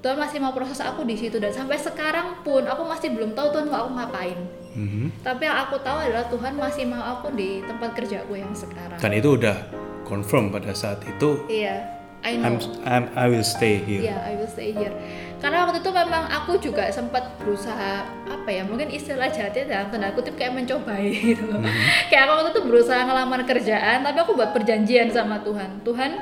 Tuhan 0.00 0.16
masih 0.16 0.40
mau 0.40 0.56
proses 0.56 0.80
aku 0.80 1.04
di 1.04 1.12
situ 1.12 1.36
dan 1.36 1.52
sampai 1.52 1.76
sekarang 1.76 2.40
pun 2.40 2.64
aku 2.64 2.88
masih 2.88 3.12
belum 3.12 3.36
tahu 3.36 3.52
Tuhan 3.52 3.68
mau 3.68 3.88
aku 3.88 3.90
ngapain. 3.96 4.38
Mhm. 4.70 5.26
tapi 5.26 5.50
yang 5.50 5.66
aku 5.66 5.82
tahu 5.82 5.98
adalah 5.98 6.30
Tuhan 6.30 6.54
masih 6.54 6.86
mau 6.86 7.02
aku 7.02 7.34
di 7.34 7.58
tempat 7.66 7.90
kerjaku 7.90 8.38
yang 8.38 8.54
sekarang. 8.54 9.02
Dan 9.02 9.12
itu 9.18 9.34
udah 9.34 9.66
confirm 10.06 10.54
pada 10.54 10.70
saat 10.72 11.02
itu. 11.04 11.42
Iya 11.50 11.99
I 12.20 12.36
know 12.36 12.52
I'm, 12.52 12.56
I'm 12.84 13.04
I 13.16 13.26
will 13.32 13.44
stay 13.44 13.80
here. 13.80 14.04
Iya, 14.04 14.16
I 14.20 14.32
will 14.36 14.50
stay 14.50 14.76
here. 14.76 14.92
Karena 15.40 15.64
waktu 15.64 15.80
itu 15.80 15.88
memang 15.88 16.28
aku 16.28 16.60
juga 16.60 16.84
sempat 16.92 17.40
berusaha 17.40 18.04
apa 18.28 18.48
ya, 18.52 18.60
mungkin 18.68 18.92
istilah 18.92 19.32
jahatnya 19.32 19.64
dalam 19.64 19.86
tanda 19.88 20.12
kutip 20.12 20.36
kayak 20.36 20.52
mencobai 20.52 21.08
gitu 21.32 21.48
loh. 21.48 21.64
Kayak 22.12 22.28
aku 22.28 22.32
waktu 22.36 22.50
itu 22.52 22.62
berusaha 22.68 23.00
ngelamar 23.08 23.40
kerjaan, 23.48 24.04
tapi 24.04 24.18
aku 24.20 24.36
buat 24.36 24.52
perjanjian 24.52 25.08
sama 25.08 25.40
Tuhan. 25.40 25.80
Tuhan, 25.80 26.12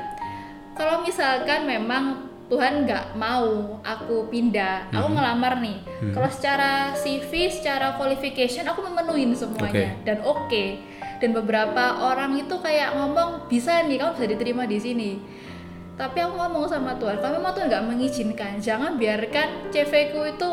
kalau 0.79 1.03
misalkan 1.03 1.67
memang 1.67 2.31
Tuhan 2.47 2.87
nggak 2.87 3.19
mau 3.19 3.77
aku 3.83 4.31
pindah, 4.31 4.89
aku 4.95 5.07
ngelamar 5.11 5.59
nih. 5.59 5.83
Kalau 6.15 6.29
secara 6.31 6.95
CV, 6.95 7.51
secara 7.51 7.99
qualification 7.99 8.65
aku 8.65 8.87
memenuhin 8.87 9.35
semuanya 9.35 9.99
Oke. 9.99 10.07
dan 10.07 10.17
oke. 10.23 10.65
Dan 11.19 11.35
beberapa 11.35 11.99
orang 11.99 12.39
itu 12.39 12.55
kayak 12.63 12.95
ngomong 12.95 13.51
bisa 13.51 13.83
nih 13.83 13.99
kamu 13.99 14.15
bisa 14.15 14.27
diterima 14.31 14.63
di 14.63 14.79
sini 14.79 15.11
tapi 15.99 16.17
aku 16.17 16.31
ngomong 16.33 16.63
sama 16.63 16.95
Tuhan 16.95 17.19
kalau 17.19 17.35
memang 17.35 17.51
Tuhan 17.51 17.67
nggak 17.67 17.85
mengizinkan 17.85 18.51
jangan 18.57 18.95
biarkan 18.95 19.47
CV 19.67 19.91
ku 20.09 20.23
itu 20.23 20.49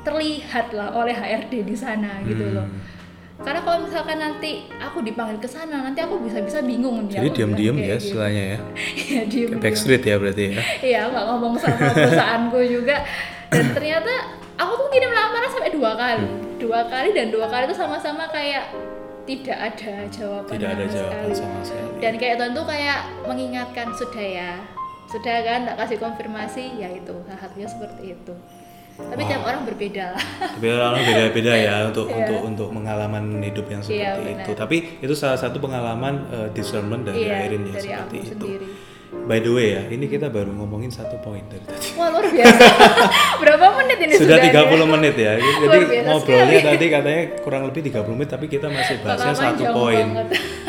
terlihat 0.00 0.70
lah 0.70 0.92
oleh 0.92 1.12
HRD 1.12 1.64
di 1.64 1.72
sana 1.72 2.20
gitu 2.22 2.52
loh 2.52 2.68
Hmm. 3.32 3.40
karena 3.40 3.60
kalau 3.62 3.78
misalkan 3.80 4.16
nanti 4.16 4.50
aku 4.76 5.00
dipanggil 5.00 5.40
ke 5.40 5.48
sana 5.48 5.80
nanti 5.80 5.96
aku 5.98 6.20
bisa-bisa 6.20 6.60
bingung 6.60 7.08
nih 7.08 7.16
Jadi 7.16 7.28
diam-diam 7.32 7.72
ya 7.72 7.80
kayak 7.80 7.96
gitu. 7.96 8.04
istilahnya 8.06 8.44
ya. 8.44 8.58
Iya, 9.00 9.20
diem 9.24 9.50
Backstreet 9.56 10.02
ya 10.04 10.14
berarti 10.14 10.44
ya. 10.46 10.60
iya 10.82 10.98
aku 11.00 11.10
nggak 11.10 11.26
ngomong 11.26 11.52
sama 11.56 11.88
perusahaanku 11.96 12.58
juga 12.62 12.96
dan 13.48 13.64
ternyata 13.72 14.12
aku 14.54 14.72
tuh 14.76 14.86
ngirim 14.86 15.08
lamaran 15.10 15.50
sampai 15.50 15.72
dua 15.72 15.92
kali 15.94 16.26
dua 16.60 16.80
kali 16.84 17.08
dan 17.10 17.26
dua 17.30 17.48
kali 17.48 17.64
itu 17.64 17.72
sama-sama 17.74 18.28
kayak 18.28 18.76
tidak 19.24 19.56
ada 19.56 19.92
jawaban 20.10 20.52
Tidak 20.52 20.70
ada 20.70 20.84
jawaban 20.86 21.30
sama 21.32 21.58
sekali. 21.62 21.88
dan 21.98 22.12
kayak 22.14 22.34
Tuhan 22.36 22.52
tuh 22.52 22.66
kayak 22.66 22.98
mengingatkan 23.24 23.88
sudah 23.94 24.20
ya 24.20 24.52
sudah 25.10 25.36
kan 25.42 25.60
tak 25.64 25.76
kasih 25.76 25.98
konfirmasi 25.98 26.64
ya 26.76 26.88
itu 26.88 27.14
satunya 27.28 27.66
seperti 27.66 28.14
itu 28.14 28.34
tapi 29.00 29.24
tiap 29.24 29.42
orang 29.42 29.64
berbeda 29.64 30.12
lah 30.12 30.24
Tapi 30.52 30.66
orang 30.68 30.92
beda-beda 31.00 31.52
ya 31.52 31.74
untuk 31.88 32.04
Iya. 32.04 32.16
untuk 32.20 32.38
untuk 32.44 32.68
pengalaman 32.70 33.24
hidup 33.40 33.66
yang 33.66 33.80
seperti 33.80 33.96
Iya, 33.98 34.10
benar. 34.14 34.44
itu. 34.44 34.52
Tapi 34.52 34.76
itu 35.00 35.14
salah 35.14 35.34
satu 35.34 35.56
pengalaman 35.56 36.14
eh, 36.28 36.48
discernment 36.52 37.02
dari 37.02 37.24
iya 37.24 37.42
Airin 37.42 37.64
ya 37.64 37.72
dari 37.72 37.80
seperti 37.82 37.96
aku 37.96 38.14
itu. 38.20 38.28
sendiri 38.46 38.68
By 39.10 39.40
the 39.40 39.50
way 39.50 39.74
ya, 39.74 39.82
ini 39.90 40.06
kita 40.06 40.28
baru 40.28 40.52
ngomongin 40.52 40.86
satu 40.86 41.18
poin 41.18 41.42
dari 41.44 41.64
tadi. 41.64 41.98
wah 41.98 42.14
luar 42.14 42.30
biasa 42.30 42.62
berapa 43.42 43.66
menit 43.82 43.98
ini 43.98 44.12
Sudah 44.14 44.38
sudah 44.38 44.70
30 44.70 44.94
menit 44.94 45.14
ya. 45.16 45.32
Jadi 45.34 45.82
ngobrolnya 46.04 46.46
sekali. 46.52 46.68
tadi 46.70 46.86
katanya 46.86 47.22
kurang 47.40 47.62
lebih 47.66 47.80
30 47.82 48.06
menit 48.12 48.28
tapi 48.28 48.46
kita 48.46 48.66
masih 48.68 48.96
bahasnya 49.00 49.34
satu 49.34 49.64
poin. 49.72 50.06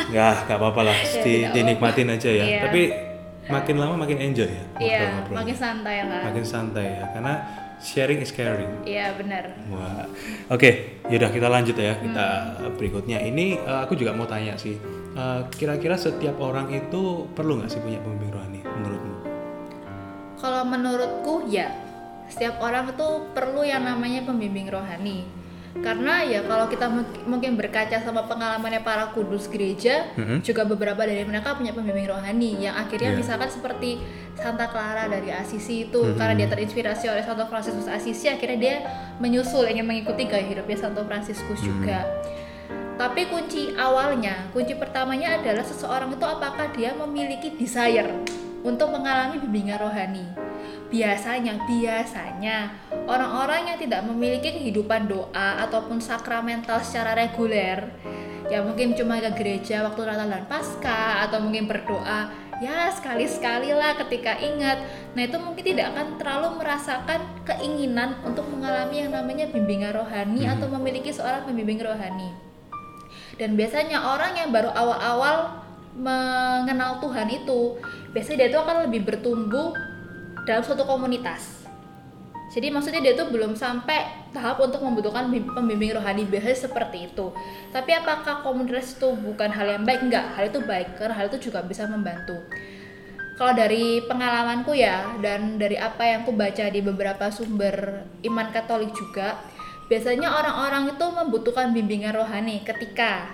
Nggak, 0.09 0.33
nggak 0.47 0.57
apa-apa 0.57 0.81
lah. 0.83 0.97
Ya, 0.97 1.21
Di, 1.21 1.33
dinikmatin 1.53 2.07
aja 2.09 2.29
ya. 2.31 2.45
Iya. 2.47 2.59
Tapi 2.65 2.81
makin 3.43 3.75
lama 3.75 3.95
makin 3.97 4.17
enjoy 4.21 4.45
ya 4.45 4.63
iya 4.77 4.99
ngobrol-ngobrol. 5.01 5.35
makin 5.35 5.55
santai 5.55 5.95
lah 6.03 6.21
Makin 6.23 6.45
santai 6.45 6.85
ya. 6.91 7.05
Karena 7.09 7.33
sharing 7.77 8.19
is 8.19 8.29
caring. 8.29 8.71
iya 8.83 9.09
benar 9.11 9.57
Wah, 9.67 10.05
oke, 10.47 10.69
yaudah 11.07 11.29
kita 11.29 11.47
lanjut 11.47 11.73
ya 11.73 11.97
kita 11.97 12.27
Hmm. 12.59 12.77
berikutnya. 12.77 13.17
Ini 13.19 13.45
eh, 13.57 13.79
aku 13.81 13.93
juga 13.93 14.11
mau 14.11 14.25
tanya 14.25 14.53
sih, 14.55 14.77
Eh, 15.11 15.41
kira-kira 15.51 15.93
setiap 15.95 16.39
orang 16.39 16.69
itu 16.69 17.01
perlu 17.31 17.57
nggak 17.57 17.67
sih 17.67 17.79
punya 17.79 17.99
pembimbing 17.99 18.31
rohani 18.31 18.59
menurutmu? 18.63 19.15
Kalau 20.37 20.63
menurutku 20.63 21.35
ya, 21.45 21.67
setiap 22.25 22.57
orang 22.59 22.87
itu 22.87 23.07
perlu 23.29 23.59
yang 23.61 23.83
namanya 23.83 24.23
pembimbing 24.23 24.65
rohani. 24.65 25.27
Karena 25.79 26.19
ya 26.19 26.43
kalau 26.43 26.67
kita 26.67 26.91
mung- 26.91 27.07
mungkin 27.23 27.55
berkaca 27.55 27.95
sama 28.03 28.27
pengalamannya 28.27 28.83
para 28.83 29.07
kudus 29.15 29.47
gereja, 29.47 30.03
Mhm. 30.19 30.43
juga 30.43 30.67
beberapa 30.67 30.99
dari 30.99 31.23
mereka 31.23 31.55
punya 31.55 31.71
pembimbing 31.71 32.11
rohani 32.11 32.59
yang 32.59 32.75
akhirnya 32.75 33.15
Iya. 33.15 33.19
misalkan 33.23 33.47
seperti 33.47 34.03
Santa 34.35 34.67
Clara 34.67 35.07
dari 35.07 35.31
Assisi 35.31 35.87
itu 35.87 36.03
Mhm. 36.03 36.19
karena 36.19 36.33
dia 36.35 36.47
terinspirasi 36.51 37.07
oleh 37.07 37.23
Santo 37.23 37.47
Fransiskus 37.47 37.87
Assisi 37.87 38.27
akhirnya 38.27 38.59
dia 38.59 38.75
menyusul 39.23 39.63
ingin 39.71 39.87
mengikuti 39.87 40.27
gaya 40.27 40.43
hidupnya 40.43 40.75
Santo 40.75 41.07
Fransiskus 41.07 41.63
juga. 41.63 42.03
Tapi 42.99 43.31
kunci 43.31 43.71
awalnya, 43.79 44.51
kunci 44.51 44.75
pertamanya 44.75 45.39
adalah 45.39 45.63
seseorang 45.63 46.11
itu 46.11 46.25
apakah 46.27 46.69
dia 46.75 46.93
memiliki 46.93 47.55
desire 47.55 48.11
untuk 48.61 48.91
mengalami 48.91 49.41
bimbingan 49.41 49.79
rohani. 49.81 50.50
Biasanya, 50.91 51.55
biasanya 51.63 52.57
orang-orang 53.07 53.71
yang 53.71 53.77
tidak 53.79 54.03
memiliki 54.03 54.59
kehidupan 54.59 55.07
doa 55.07 55.63
ataupun 55.63 56.03
sakramental 56.03 56.83
secara 56.83 57.15
reguler, 57.15 57.87
ya 58.51 58.59
mungkin 58.59 58.91
cuma 58.99 59.23
ke 59.23 59.31
gereja 59.39 59.87
waktu 59.87 60.03
Natal 60.03 60.27
dan 60.27 60.43
Paskah 60.51 61.23
atau 61.23 61.39
mungkin 61.39 61.71
berdoa 61.71 62.27
ya 62.59 62.91
sekali-sekali 62.91 63.71
lah 63.71 63.95
ketika 64.03 64.35
ingat. 64.37 64.83
Nah 65.15 65.23
itu 65.23 65.39
mungkin 65.39 65.63
tidak 65.63 65.95
akan 65.95 66.19
terlalu 66.19 66.61
merasakan 66.61 67.19
keinginan 67.47 68.19
untuk 68.27 68.45
mengalami 68.51 69.07
yang 69.07 69.15
namanya 69.15 69.49
bimbingan 69.49 69.95
rohani 69.95 70.45
atau 70.45 70.69
memiliki 70.69 71.09
seorang 71.09 71.47
pembimbing 71.47 71.79
rohani. 71.79 72.35
Dan 73.39 73.57
biasanya 73.57 73.97
orang 74.11 74.37
yang 74.37 74.53
baru 74.53 74.69
awal-awal 74.75 75.63
mengenal 75.97 77.01
Tuhan 77.01 77.27
itu, 77.33 77.81
biasanya 78.13 78.37
dia 78.45 78.49
itu 78.53 78.59
akan 78.61 78.77
lebih 78.87 79.01
bertumbuh 79.09 79.73
dalam 80.45 80.63
suatu 80.65 80.83
komunitas. 80.85 81.61
Jadi 82.51 82.67
maksudnya 82.67 82.99
dia 82.99 83.15
tuh 83.15 83.31
belum 83.31 83.55
sampai 83.55 84.27
tahap 84.35 84.59
untuk 84.59 84.83
membutuhkan 84.83 85.31
bim- 85.31 85.55
pembimbing 85.55 85.95
rohani 85.95 86.27
biasanya 86.27 86.67
seperti 86.67 87.07
itu. 87.07 87.31
Tapi 87.71 87.95
apakah 87.95 88.43
komunitas 88.43 88.99
itu 88.99 89.07
bukan 89.15 89.47
hal 89.47 89.79
yang 89.79 89.83
baik? 89.87 90.03
Enggak, 90.03 90.35
hal 90.35 90.51
itu 90.51 90.59
baik 90.59 90.99
karena 90.99 91.15
hal 91.15 91.31
itu 91.31 91.47
juga 91.47 91.63
bisa 91.63 91.87
membantu. 91.87 92.35
Kalau 93.39 93.55
dari 93.55 94.03
pengalamanku 94.03 94.75
ya 94.75 95.15
dan 95.23 95.55
dari 95.55 95.79
apa 95.79 96.03
yang 96.03 96.27
aku 96.27 96.35
baca 96.35 96.67
di 96.67 96.83
beberapa 96.83 97.31
sumber 97.31 98.03
iman 98.27 98.47
Katolik 98.51 98.91
juga, 98.99 99.39
biasanya 99.87 100.35
orang-orang 100.35 100.91
itu 100.91 101.05
membutuhkan 101.07 101.71
bimbingan 101.71 102.19
rohani 102.19 102.61
ketika 102.67 103.31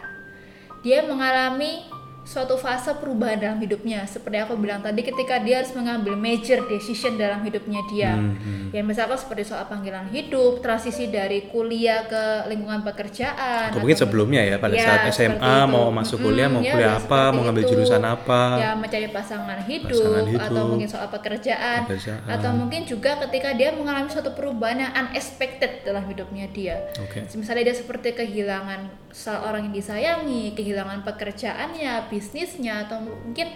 dia 0.86 1.02
mengalami 1.04 1.89
suatu 2.28 2.56
fase 2.56 2.92
perubahan 2.94 3.40
dalam 3.40 3.56
hidupnya 3.58 4.04
seperti 4.04 4.36
aku 4.38 4.54
bilang 4.54 4.80
tadi 4.80 5.00
ketika 5.00 5.40
dia 5.40 5.63
harus 5.63 5.72
mengambil 5.72 6.12
major 6.13 6.60
decision 6.68 7.16
dalam 7.16 7.40
hidupnya 7.40 7.80
dia 7.88 8.12
Hmm, 8.13 8.68
ya 8.70 8.84
misalkan 8.84 9.16
seperti 9.16 9.44
soal 9.46 9.63
panggilan 9.63 10.08
hidup 10.08 10.60
transisi 10.60 11.08
dari 11.08 11.48
kuliah 11.48 12.04
ke 12.04 12.24
lingkungan 12.48 12.84
pekerjaan 12.84 13.72
Atau 13.72 13.80
mungkin 13.80 13.96
sebelumnya 13.96 14.44
ya 14.44 14.56
pada 14.58 14.76
Ya, 14.76 14.84
saat 14.84 15.02
SMA 15.10 15.56
mau 15.66 15.88
masuk 15.90 16.20
kuliah 16.20 16.46
mau 16.46 16.60
Mm-mm, 16.60 16.68
ya, 16.68 16.74
kuliah 16.74 16.94
apa 16.98 17.22
mau 17.32 17.42
ngambil 17.42 17.63
itu. 17.63 17.72
jurusan 17.72 18.04
apa? 18.04 18.42
ya 18.58 18.70
mencari 18.76 19.08
pasangan 19.08 19.60
hidup, 19.63 19.88
Pasangan 19.90 20.26
hidup, 20.28 20.44
atau 20.44 20.62
mungkin 20.68 20.88
soal 20.88 21.08
pekerjaan, 21.08 21.80
pekerjaan. 21.86 22.28
atau 22.28 22.52
mungkin 22.54 22.82
juga 22.84 23.12
ketika 23.24 23.50
dia 23.54 23.72
mengalami 23.72 24.08
suatu 24.08 24.32
perubahan 24.32 24.78
yang 24.82 24.92
unexpected 25.00 25.72
dalam 25.82 26.04
hidupnya 26.06 26.46
dia 26.50 26.76
Oke. 27.00 27.24
misalnya 27.32 27.63
dia 27.66 27.78
seperti 27.78 28.12
kehilangan 28.13 28.80
seorang 29.10 29.63
yang 29.63 29.76
disayangi 29.76 30.52
kehilangan 30.54 31.02
pekerjaannya 31.02 32.12
bisnisnya 32.17 32.84
atau 32.84 32.97
mungkin 32.99 33.47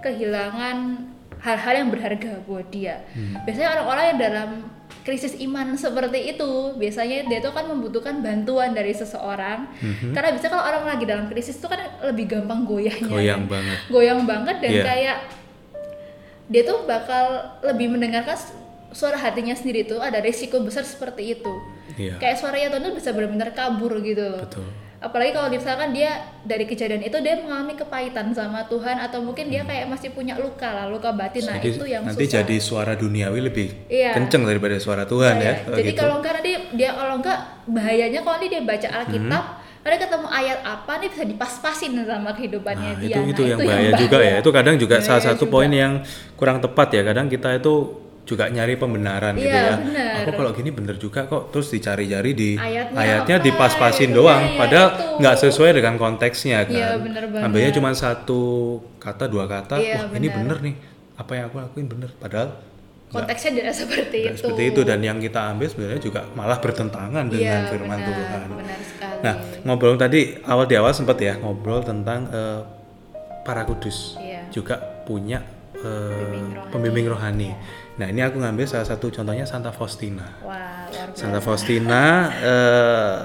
kehilangan 0.00 0.76
hal-hal 1.40 1.74
yang 1.74 1.88
berharga 1.88 2.44
buat 2.44 2.68
dia 2.68 3.00
Hmm. 3.10 3.40
biasanya 3.42 3.72
orang-orang 3.74 4.04
yang 4.06 4.18
dalam 4.20 4.50
krisis 5.00 5.32
iman 5.40 5.72
seperti 5.74 6.30
itu 6.30 6.50
biasanya 6.76 7.24
dia 7.24 7.40
tuh 7.40 7.50
kan 7.50 7.64
membutuhkan 7.64 8.20
bantuan 8.20 8.70
dari 8.70 8.92
seseorang 8.92 9.64
Mhm. 9.74 10.12
karena 10.12 10.30
bisa 10.30 10.46
kalau 10.46 10.60
orang 10.62 10.84
lagi 10.86 11.08
dalam 11.08 11.24
krisis 11.26 11.56
itu 11.56 11.64
kan 11.64 11.80
lebih 12.04 12.28
gampang 12.28 12.68
goyahnya 12.68 13.08
Goyang 13.08 13.42
kan. 13.42 13.52
banget. 13.56 13.78
goyang 13.88 14.20
banget 14.24 14.56
dan 14.60 14.70
Iya. 14.70 14.84
kayak 14.84 15.16
dia 16.46 16.62
tuh 16.62 16.84
bakal 16.84 17.24
lebih 17.62 17.88
mendengarkan 17.88 18.34
su- 18.34 18.58
suara 18.92 19.16
hatinya 19.16 19.54
sendiri 19.54 19.86
tuh 19.86 20.02
ada 20.02 20.18
risiko 20.18 20.60
besar 20.60 20.82
seperti 20.82 21.32
itu 21.32 21.52
Iya. 21.96 22.18
kayak 22.18 22.36
suaranya 22.36 22.68
tuh 22.74 22.92
bisa 22.92 23.10
benar-benar 23.10 23.50
kabur 23.50 23.96
gitu 24.00 24.20
loh 24.20 24.44
Betul. 24.44 24.68
Apalagi 25.00 25.32
kalau 25.32 25.48
misalkan 25.48 25.90
dia 25.90 26.12
dari 26.40 26.62
kejadian 26.62 27.00
itu 27.00 27.16
dia 27.18 27.36
mengalami 27.36 27.72
kepahitan 27.72 28.30
sama 28.30 28.68
Tuhan 28.68 29.00
atau 29.00 29.18
mungkin 29.18 29.48
dia 29.48 29.64
kayak 29.64 29.88
masih 29.88 30.12
punya 30.12 30.36
luka 30.36 30.68
lah 30.68 30.86
luka 30.86 31.08
batin 31.10 31.40
nah 31.42 31.56
Hmm. 31.56 31.62
Jadi 31.62 31.72
itu 31.74 31.86
yang 31.86 32.02
nanti 32.04 32.20
susah 32.22 32.34
jadi 32.38 32.56
suara 32.58 32.92
duniawi 32.94 33.40
lebih 33.42 33.68
Iya. 33.86 34.12
kenceng 34.12 34.44
daripada 34.44 34.76
suara 34.76 35.04
Tuhan 35.04 35.34
ya. 35.36 35.56
Iya, 35.58 35.72
jadi 35.74 35.90
gitu. 35.90 35.98
kalau 35.98 36.14
enggak 36.16 36.32
nanti 36.36 36.52
dia 36.74 36.90
kalau 36.92 37.14
enggak 37.16 37.38
bahayanya 37.66 38.20
kalau 38.20 38.34
nanti 38.36 38.48
dia 38.48 38.62
baca 38.62 38.88
Alkitab 38.94 39.44
nanti 39.80 39.96
ketemu 39.98 40.28
ayat 40.30 40.58
apa 40.60 40.92
nih 40.94 41.08
bisa 41.08 41.24
dipas-pasin 41.24 41.90
sama 41.98 42.30
kehidupannya 42.30 42.90
Hmm. 42.90 42.96
Nah, 42.96 43.02
dia 43.02 43.16
itu 43.16 43.20
itu 43.26 43.40
Nah, 43.40 43.48
yang 43.48 43.58
bahaya 43.64 43.90
juga 43.96 44.18
ya. 44.20 44.36
Itu 44.38 44.50
kadang 44.50 44.76
juga 44.76 44.96
Bahaya 44.96 45.08
salah 45.08 45.22
satu 45.26 45.44
juga. 45.44 45.52
poin 45.54 45.72
yang 45.72 45.92
kurang 46.36 46.60
tepat 46.60 46.88
ya. 46.92 47.02
Kadang 47.02 47.26
kita 47.26 47.56
itu 47.56 47.74
juga 48.30 48.46
nyari 48.46 48.78
pembenaran 48.78 49.34
gitu 49.34 49.50
Iya, 49.50 49.58
ya. 49.60 49.74
benar. 49.76 50.22
Aku 50.22 50.30
kalau 50.32 50.50
gini 50.52 50.70
bener 50.70 50.94
juga 50.94 51.26
kok 51.26 51.50
terus 51.50 51.66
dicari-cari 51.68 52.30
di 52.30 52.50
Ayatnya 52.54 53.36
apa, 53.36 53.44
dipas-pasin 53.44 54.08
gitu. 54.08 54.22
doang 54.22 54.38
Iya, 54.40 54.48
iya, 54.48 54.58
padahal 54.58 54.88
nggak 55.18 55.36
sesuai 55.40 55.70
dengan 55.74 55.94
konteksnya 55.96 56.58
kan. 56.62 56.70
Iya, 56.72 56.88
bener 56.96 57.22
banget. 57.26 57.44
Ambilnya 57.44 57.72
cuma 57.72 57.90
satu 57.92 58.40
kata 58.96 59.26
dua 59.26 59.44
kata, 59.44 59.76
Iya, 59.76 60.06
wah 60.06 60.14
ini 60.14 60.28
benar. 60.28 60.38
bener 60.38 60.58
nih. 60.62 60.74
Apa 61.16 61.32
yang 61.34 61.44
aku 61.46 61.56
lakuin 61.58 61.86
bener 61.86 62.10
padahal 62.14 62.48
konteksnya 63.10 63.50
tidak 63.52 63.74
seperti 63.74 64.18
itu 64.24 64.38
seperti 64.38 64.62
itu 64.70 64.80
dan 64.80 65.02
yang 65.02 65.18
kita 65.18 65.50
ambil 65.50 65.66
sebenarnya 65.66 65.98
juga 65.98 66.30
malah 66.30 66.56
bertentangan 66.56 67.26
dengan 67.26 67.60
Iya, 67.60 67.68
firman 67.68 67.98
benar, 67.98 68.08
Tuhan. 68.08 68.48
benar 68.54 68.78
sekali 68.80 69.18
Nah, 69.20 69.34
ngobrol 69.66 69.98
tadi 69.98 70.20
awal 70.40 70.64
di 70.64 70.78
awal 70.78 70.94
sempat 70.94 71.18
ya 71.18 71.34
ngobrol 71.36 71.82
tentang 71.82 72.30
eh, 72.30 72.60
para 73.42 73.66
kudus 73.66 74.14
Iya. 74.16 74.46
juga 74.48 74.78
punya 75.02 75.42
eh, 75.72 75.80
Pembimbing 75.80 76.46
rohani. 76.50 76.70
pembimbing 76.70 77.06
rohani. 77.08 77.50
Nah, 77.96 78.06
ini 78.06 78.20
aku 78.20 78.36
ngambil 78.36 78.64
salah 78.64 78.86
satu 78.86 79.08
contohnya 79.08 79.44
Santa 79.44 79.70
Faustina. 79.70 80.24
wah 80.40 80.88
Santa 81.12 81.38
Faustina 81.38 82.02
eh, 82.32 83.16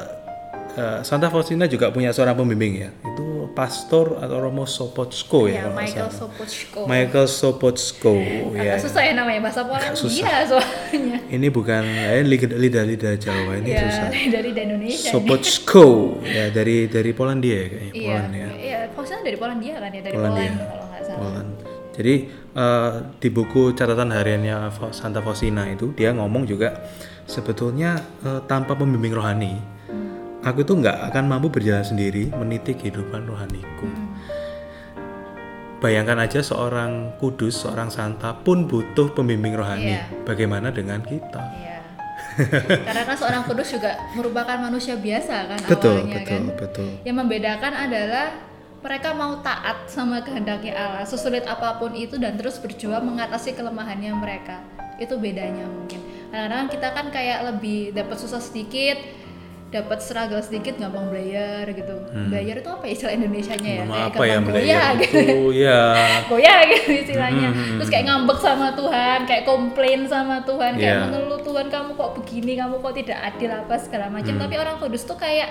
eh, 0.75 0.99
Santa 1.01 1.27
Faustina 1.27 1.65
juga 1.65 1.89
punya 1.89 2.11
seorang 2.11 2.35
pembimbing 2.35 2.73
ya. 2.77 2.89
Itu 3.01 3.23
pastor 3.51 4.19
atau 4.19 4.37
Romo 4.41 4.67
Sopocko 4.67 5.47
ya, 5.47 5.53
ya, 5.53 5.61
kalau 5.63 5.75
Michael. 5.77 6.09
Sopocko 6.11 6.79
Michael 6.85 7.27
Sopocko 7.29 8.13
ya. 8.51 8.75
agak 8.75 8.83
susah 8.83 9.01
ya 9.01 9.13
namanya 9.13 9.39
bahasa 9.41 9.63
Polandia 9.63 10.03
soalnya 10.43 11.17
Ini 11.25 11.47
bukan 11.49 11.83
eh, 11.87 12.19
lidah- 12.21 12.51
lidah-lidah 12.53 13.15
Jawa 13.15 13.51
ini 13.55 13.71
ya 13.71 13.87
susah. 13.87 14.07
dari 14.35 14.49
di 14.51 14.59
Indonesia 14.61 15.07
nih. 15.07 15.11
Sopocko 15.15 15.87
ya 16.21 16.51
dari 16.51 16.77
dari 16.85 17.11
Polandia 17.11 17.55
ya 17.55 17.67
kayaknya 17.69 17.93
iya 17.93 18.03
Poland 18.11 18.33
ya. 18.33 18.47
iya 18.53 18.79
Faustina 18.91 19.19
dari 19.23 19.37
Polandia 19.37 19.73
kan 19.79 19.89
ya 19.89 20.01
dari 20.03 20.13
Polandia. 20.13 20.43
Poland 20.43 20.59
kalau 20.59 20.85
nggak 20.85 21.01
salah 21.01 21.19
Poland. 21.21 21.49
Jadi 21.95 22.27
eh, 22.51 22.91
di 23.23 23.29
buku 23.31 23.71
catatan 23.71 24.11
hariannya 24.11 24.67
Santa 24.91 25.23
Faustina 25.23 25.63
itu 25.71 25.95
dia 25.95 26.11
ngomong 26.11 26.43
juga 26.43 26.75
sebetulnya 27.23 27.95
eh, 28.27 28.43
tanpa 28.43 28.75
pembimbing 28.75 29.15
rohani 29.15 29.75
aku 30.45 30.61
tuh 30.61 30.77
nggak 30.77 31.09
akan 31.09 31.25
mampu 31.25 31.49
berjalan 31.49 31.81
sendiri 31.81 32.29
meniti 32.37 32.77
kehidupan 32.77 33.25
rohaniku. 33.25 33.89
Bayangkan 35.81 36.21
aja 36.21 36.39
seorang 36.39 37.17
kudus, 37.19 37.65
seorang 37.65 37.91
santa 37.91 38.31
pun 38.31 38.69
butuh 38.69 39.11
pembimbing 39.11 39.57
rohani. 39.57 39.99
Iya. 39.99 40.05
Bagaimana 40.23 40.71
dengan 40.71 41.01
kita? 41.03 41.41
Iya. 41.41 41.77
Karena 42.87 43.03
kan 43.03 43.17
seorang 43.17 43.43
kudus 43.43 43.75
juga 43.75 43.95
merupakan 44.15 44.55
manusia 44.59 44.95
biasa 44.95 45.35
kan 45.51 45.59
Betul, 45.67 46.03
awalnya 46.03 46.15
betul, 46.21 46.31
kan. 46.31 46.41
betul. 46.57 46.89
Yang 47.03 47.15
membedakan 47.21 47.73
adalah 47.75 48.25
mereka 48.86 49.17
mau 49.17 49.41
taat 49.41 49.89
sama 49.89 50.21
kehendaknya 50.21 50.77
Allah 50.77 51.09
sesulit 51.09 51.41
apa 51.49 51.81
pun 51.81 51.97
itu 51.97 52.21
dan 52.21 52.38
terus 52.38 52.61
berjuang 52.61 53.01
mengatasi 53.01 53.57
kelemahannya 53.57 54.13
mereka. 54.13 54.61
Itu 55.01 55.17
bedanya 55.17 55.65
mungkin. 55.65 56.05
Kadang-kadang 56.29 56.69
kita 56.69 56.88
kan 56.93 57.05
kayak 57.09 57.39
lebih 57.49 57.97
dapat 57.97 58.17
susah 58.21 58.38
sedikit, 58.38 59.01
dapat 59.66 59.99
struggle 59.99 60.39
sedikit 60.39 60.78
gampang 60.78 61.09
belajar 61.09 61.68
gitu. 61.68 61.95
Belajar 62.30 62.55
itu 62.57 62.70
apa 62.70 62.84
ya 62.86 62.91
istilah 62.91 63.13
Indonesianya 63.13 63.72
ya? 63.72 63.82
Hmm. 63.82 63.89
Nama 63.89 64.07
Kayak 64.07 64.16
apa 64.16 64.24
ya 64.24 64.38
goyah 64.39 64.89
gitu 64.95 65.18
itu? 65.18 65.39
Ya, 65.57 65.82
goyah 66.32 66.59
gitu 66.66 66.89
istilahnya 66.95 67.47
Hmm, 67.47 67.76
terus 67.76 67.89
kayak 67.89 68.05
ngambek 68.05 68.39
sama 68.39 68.68
Tuhan 68.72 69.20
kayak 69.24 69.43
komplain 69.43 69.99
sama 70.05 70.36
Tuhan 70.41 70.72
kayak 70.76 70.95
Iya. 70.95 71.03
mengeluh 71.05 71.41
Tuhan 71.41 71.68
kamu 71.68 71.91
kok 71.93 72.11
begini 72.16 72.53
kamu 72.55 72.76
kok 72.78 72.93
tidak 72.95 73.20
adil 73.26 73.51
apa 73.51 73.76
segala 73.76 74.05
macam 74.07 74.32
Hmm. 74.32 74.41
tapi 74.41 74.55
orang 74.55 74.76
kudus 74.78 75.03
tuh 75.03 75.18
kayak 75.18 75.49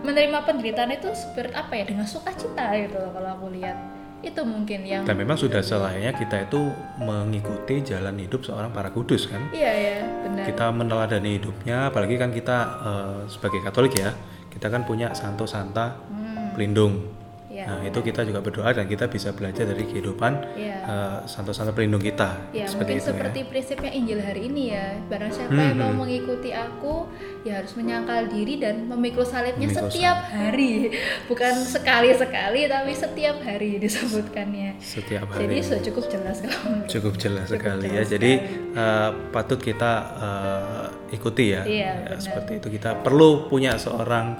menerima 0.00 0.38
penderitaan 0.42 0.90
itu 0.90 1.08
spirit 1.12 1.52
apa 1.52 1.72
ya 1.74 1.84
dengan 1.84 2.04
sukacita 2.04 2.64
gitu 2.74 2.96
loh 2.96 3.12
kalau 3.12 3.30
aku 3.34 3.46
lihat 3.50 3.76
itu 4.20 4.40
mungkin 4.44 4.84
yang 4.84 5.02
dan 5.08 5.16
memang 5.16 5.36
sudah 5.40 5.64
selayaknya 5.64 6.12
kita 6.12 6.44
itu 6.44 6.60
mengikuti 7.00 7.80
jalan 7.80 8.20
hidup 8.20 8.44
seorang 8.44 8.68
para 8.68 8.92
kudus 8.92 9.24
kan. 9.26 9.40
iya 9.52 9.72
ya 9.72 9.96
benar. 10.24 10.44
Kita 10.44 10.66
meneladani 10.72 11.40
hidupnya 11.40 11.88
apalagi 11.88 12.20
kan 12.20 12.28
kita 12.32 12.56
eh, 12.84 13.18
sebagai 13.32 13.64
Katolik 13.64 13.96
ya 13.96 14.12
kita 14.52 14.68
kan 14.68 14.84
punya 14.84 15.14
santo 15.16 15.48
santa 15.48 15.96
Hmm, 16.10 16.52
pelindung 16.52 17.19
Iya, 17.60 17.66
nah 17.68 17.80
itu 17.82 18.00
kita 18.00 18.24
juga 18.24 18.40
berdoa 18.40 18.70
dan 18.70 18.84
kita 18.84 19.04
bisa 19.04 19.30
belajar 19.30 19.64
dari 19.64 19.84
kehidupan 19.84 20.32
Iya. 20.56 20.76
eh, 20.80 21.18
santo 21.26 21.52
santa 21.52 21.70
pelindung 21.70 22.00
kita. 22.00 22.48
Ya 22.50 22.64
seperti 22.64 22.96
mungkin 22.96 22.96
itu 22.96 23.08
seperti 23.12 23.38
ya 23.38 23.46
prinsipnya 23.46 23.90
Injil 23.92 24.20
hari 24.20 24.48
ini 24.48 24.62
ya. 24.70 24.96
Barang 25.06 25.28
siapa 25.28 25.52
Hmm, 25.52 25.66
yang 25.66 25.76
mau 25.76 25.90
hmm. 25.90 25.98
mengikuti 25.98 26.50
aku 26.50 26.94
Ya 27.40 27.56
harus 27.56 27.72
menyangkal 27.72 28.28
diri 28.28 28.56
dan 28.56 28.84
memikul 28.84 29.24
salibnya 29.24 29.64
Memikul 29.64 29.88
setiap 29.88 30.18
hari. 30.26 30.92
Bukan 31.30 31.52
sekali-sekali 31.62 32.64
tapi 32.66 32.92
setiap 32.92 33.36
hari 33.40 33.76
disebutkannya. 33.76 34.76
Setiap 34.78 35.24
Jadi 35.30 35.44
hari. 35.50 35.60
sudah 35.60 35.82
cukup 35.82 36.04
jelas 36.06 36.36
kalau 36.38 36.84
cukup 36.86 37.14
jelas 37.16 37.46
Cukup 37.46 37.60
sekali 37.60 37.86
ya. 37.86 37.92
jelas 37.96 38.08
jadi 38.10 38.32
eh, 38.72 39.10
patut 39.30 39.56
kita 39.56 39.92
eh, 40.16 40.84
ikuti 41.10 41.44
ya, 41.50 41.62
Iya, 41.64 41.92
Ya, 42.06 42.16
seperti 42.16 42.52
itu. 42.56 42.68
Kita 42.70 43.00
perlu 43.00 43.46
punya 43.46 43.76
seorang 43.76 44.36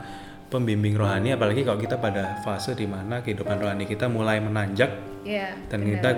pembimbing 0.51 0.93
rohani 0.93 1.31
apalagi 1.31 1.63
kalau 1.63 1.79
kita 1.79 1.97
pada 1.97 2.43
fase 2.43 2.75
di 2.75 2.85
mana 2.85 3.23
kehidupan 3.23 3.57
rohani 3.57 3.87
kita 3.87 4.07
mulai 4.07 4.39
menanjak 4.39 4.91
Ya 5.23 5.55
dan 5.67 5.81
benar. 5.81 5.91
kita 5.95 6.11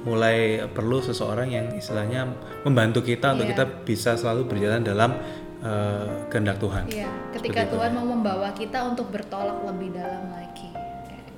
mulai 0.00 0.36
perlu 0.66 1.00
seseorang 1.00 1.48
yang 1.48 1.66
istilahnya 1.72 2.28
membantu 2.62 3.00
kita 3.00 3.32
untuk 3.32 3.44
Iya. 3.44 3.52
kita 3.54 3.64
bisa 3.82 4.10
selalu 4.14 4.46
berjalan 4.46 4.82
dalam 4.82 5.10
eh, 5.58 6.06
kehendak 6.28 6.58
Tuhan 6.58 6.86
Iya, 6.86 7.08
ketika 7.32 7.42
Seperti 7.60 7.66
itu. 7.66 7.74
Tuhan 7.74 7.90
mau 7.92 8.06
membawa 8.06 8.48
kita 8.52 8.78
untuk 8.84 9.08
bertolak 9.08 9.58
lebih 9.64 9.90
dalam 9.90 10.30
lagi 10.30 10.70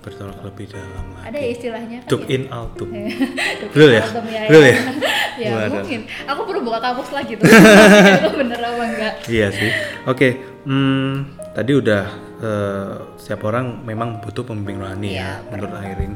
bertolak 0.00 0.40
lebih 0.42 0.66
dalam 0.66 1.04
Ada 1.14 1.28
lagi 1.30 1.40
ya 1.40 1.48
istilahnya 1.50 1.98
kan 2.00 2.08
Tuk 2.08 2.22
ya? 2.22 2.28
in 2.30 2.42
altum 2.48 2.88
Duk 3.60 3.68
Betul 3.72 3.90
ya? 3.90 4.02
Altum, 4.02 4.24
Betul 4.26 4.62
ya? 4.62 4.76
ya 5.44 5.48
Waduh. 5.54 5.72
mungkin 5.72 6.00
Aku 6.26 6.40
perlu 6.44 6.60
buka 6.60 6.78
kamus 6.80 7.10
lagi 7.12 7.32
tuh 7.36 7.44
Itu 7.46 8.28
bener 8.34 8.60
apa 8.60 8.82
enggak 8.82 9.14
iya 9.28 9.46
sih 9.48 9.70
oke 10.04 10.28
hmm, 10.64 11.12
tadi 11.52 11.72
udah 11.74 12.04
eh, 12.40 12.92
setiap 13.16 13.46
orang 13.46 13.84
memang 13.84 14.18
butuh 14.18 14.42
pembimbing 14.42 14.80
rohani 14.80 15.14
Iya, 15.14 15.44
ya 15.44 15.48
menurut 15.48 15.72
Airin. 15.76 16.12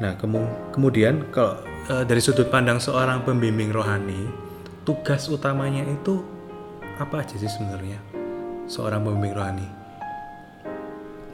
Nah 0.00 0.16
kemu- 0.16 0.72
kemudian 0.72 1.28
kalau 1.30 1.60
eh, 1.86 2.04
dari 2.04 2.18
sudut 2.18 2.48
pandang 2.48 2.80
seorang 2.80 3.22
pembimbing 3.22 3.70
rohani 3.70 4.28
tugas 4.82 5.28
utamanya 5.28 5.84
itu 5.84 6.24
apa 6.96 7.22
aja 7.22 7.36
sih 7.36 7.46
sebenarnya? 7.46 8.00
Seorang 8.66 9.04
pembimbing 9.04 9.34
rohani. 9.36 9.68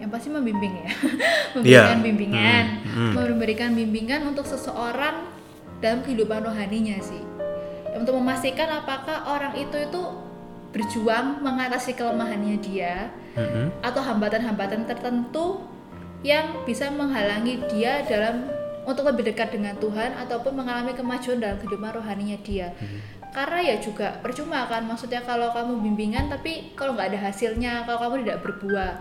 Yang 0.03 0.11
pasti 0.11 0.29
membimbing 0.29 0.75
ya. 0.75 0.91
Iya. 1.55 1.83
memberikan 1.87 2.01
bimbingan. 2.03 2.65
Hmm, 2.83 2.99
hmm. 3.15 3.31
memberikan 3.31 3.71
bimbingan 3.73 4.21
untuk 4.27 4.43
seseorang 4.43 5.23
dalam 5.79 6.03
kehidupan 6.03 6.43
rohaninya 6.43 6.99
sih. 6.99 7.23
Untuk 7.95 8.19
memastikan 8.19 8.67
apakah 8.75 9.31
orang 9.31 9.55
itu 9.55 9.79
itu 9.79 10.03
berjuang 10.75 11.39
mengatasi 11.39 11.95
kelemahannya 11.95 12.59
dia 12.59 13.15
Mm-mm. 13.35 13.67
atau 13.83 14.03
hambatan-hambatan 14.03 14.87
tertentu 14.87 15.63
yang 16.25 16.65
bisa 16.65 16.89
menghalangi 16.89 17.61
dia 17.69 18.07
dalam 18.07 18.49
untuk 18.89 19.09
lebih 19.09 19.33
dekat 19.33 19.53
dengan 19.53 19.77
Tuhan 19.81 20.17
ataupun 20.25 20.57
mengalami 20.57 20.93
kemajuan 20.97 21.41
dalam 21.41 21.57
kehidupan 21.61 22.01
rohaninya 22.01 22.37
dia. 22.45 22.73
Karena 23.35 23.75
ya 23.75 23.77
juga 23.83 24.23
percuma 24.23 24.63
kan, 24.71 24.87
maksudnya 24.87 25.19
kalau 25.25 25.51
kamu 25.51 25.83
bimbingan 25.83 26.31
tapi 26.31 26.73
kalau 26.79 26.95
nggak 26.95 27.13
ada 27.13 27.21
hasilnya, 27.29 27.83
kalau 27.89 27.99
kamu 28.07 28.15
tidak 28.23 28.39
berbuah. 28.47 28.93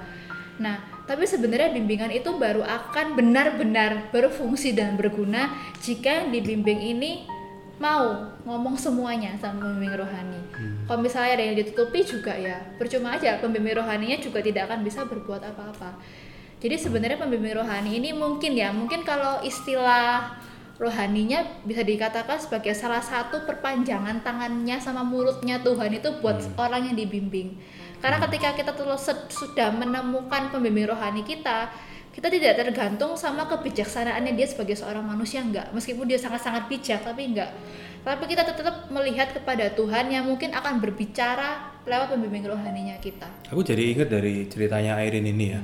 Nah, 0.58 0.82
tapi 1.06 1.28
sebenarnya 1.28 1.76
bimbingan 1.76 2.10
itu 2.10 2.34
baru 2.40 2.64
akan 2.64 3.20
benar-benar 3.20 4.10
berfungsi 4.10 4.74
dan 4.74 4.96
berguna 4.96 5.52
jika 5.84 6.24
yang 6.24 6.28
dibimbing 6.32 6.80
ini 6.80 7.28
mau 7.82 8.32
ngomong 8.48 8.80
semuanya 8.80 9.36
sama 9.38 9.68
pembimbing 9.68 10.00
rohani. 10.00 10.42
Kalau 10.84 11.00
misalnya 11.00 11.40
ada 11.40 11.44
yang 11.48 11.56
ditutupi 11.56 12.04
juga 12.04 12.36
ya 12.36 12.60
percuma 12.76 13.16
aja 13.16 13.40
pembimbing 13.40 13.80
rohaninya 13.80 14.20
juga 14.20 14.44
tidak 14.44 14.68
akan 14.72 14.84
bisa 14.84 15.08
berbuat 15.08 15.42
apa-apa. 15.44 15.96
Jadi 16.60 16.76
sebenarnya 16.80 17.20
pembimbing 17.20 17.60
rohani 17.60 18.00
ini 18.00 18.16
mungkin 18.16 18.56
ya 18.56 18.72
mungkin 18.72 19.04
kalau 19.04 19.44
istilah 19.44 20.40
rohaninya 20.82 21.64
bisa 21.64 21.86
dikatakan 21.86 22.40
sebagai 22.42 22.74
salah 22.74 23.04
satu 23.04 23.46
perpanjangan 23.46 24.26
tangannya 24.26 24.82
sama 24.82 25.06
mulutnya 25.06 25.62
Tuhan 25.62 25.92
itu 25.96 26.20
buat 26.20 26.40
orang 26.60 26.92
yang 26.92 26.96
dibimbing. 26.98 27.60
Karena 28.04 28.20
ketika 28.28 28.52
kita 28.52 28.72
terus 28.76 29.08
sudah 29.32 29.72
menemukan 29.72 30.52
pembimbing 30.52 30.92
rohani 30.92 31.24
kita, 31.24 31.72
kita 32.14 32.30
tidak 32.30 32.54
tergantung 32.62 33.18
sama 33.18 33.50
kebijaksanaannya 33.50 34.38
dia 34.38 34.46
sebagai 34.46 34.78
seorang 34.78 35.02
manusia 35.02 35.42
enggak. 35.42 35.74
Meskipun 35.74 36.06
dia 36.06 36.22
sangat-sangat 36.22 36.70
bijak 36.70 37.02
tapi 37.02 37.34
enggak. 37.34 37.50
Tapi 38.06 38.24
kita 38.30 38.46
tetap 38.46 38.94
melihat 38.94 39.34
kepada 39.34 39.74
Tuhan 39.74 40.14
yang 40.14 40.30
mungkin 40.30 40.54
akan 40.54 40.78
berbicara 40.78 41.82
lewat 41.90 42.14
pembimbing 42.14 42.46
rohaninya 42.46 43.02
kita. 43.02 43.26
Aku 43.50 43.66
jadi 43.66 43.98
ingat 43.98 44.14
dari 44.14 44.46
ceritanya 44.46 45.02
Airin 45.02 45.26
ini 45.26 45.46
ya. 45.50 45.62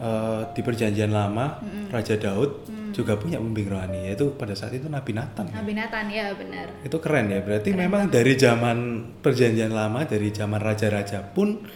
Eh, 0.00 0.42
di 0.56 0.64
perjanjian 0.64 1.12
lama 1.12 1.60
Raja 1.92 2.16
Daud 2.16 2.64
juga 2.96 3.20
punya 3.20 3.36
pembimbing 3.36 3.68
rohani 3.68 4.08
yaitu 4.08 4.32
pada 4.32 4.56
saat 4.56 4.72
itu 4.72 4.88
Nabi 4.88 5.12
Nathan. 5.12 5.52
Nabi 5.52 5.76
Nathan 5.76 6.08
ya 6.08 6.32
benar. 6.32 6.72
Itu 6.80 6.96
keren 7.04 7.28
ya. 7.28 7.44
Berarti 7.44 7.76
memang 7.76 8.08
dari 8.08 8.32
zaman 8.40 8.78
perjanjian 9.20 9.68
lama 9.68 10.08
dari 10.08 10.32
zaman 10.32 10.56
raja-raja 10.56 11.20
pun 11.20 11.68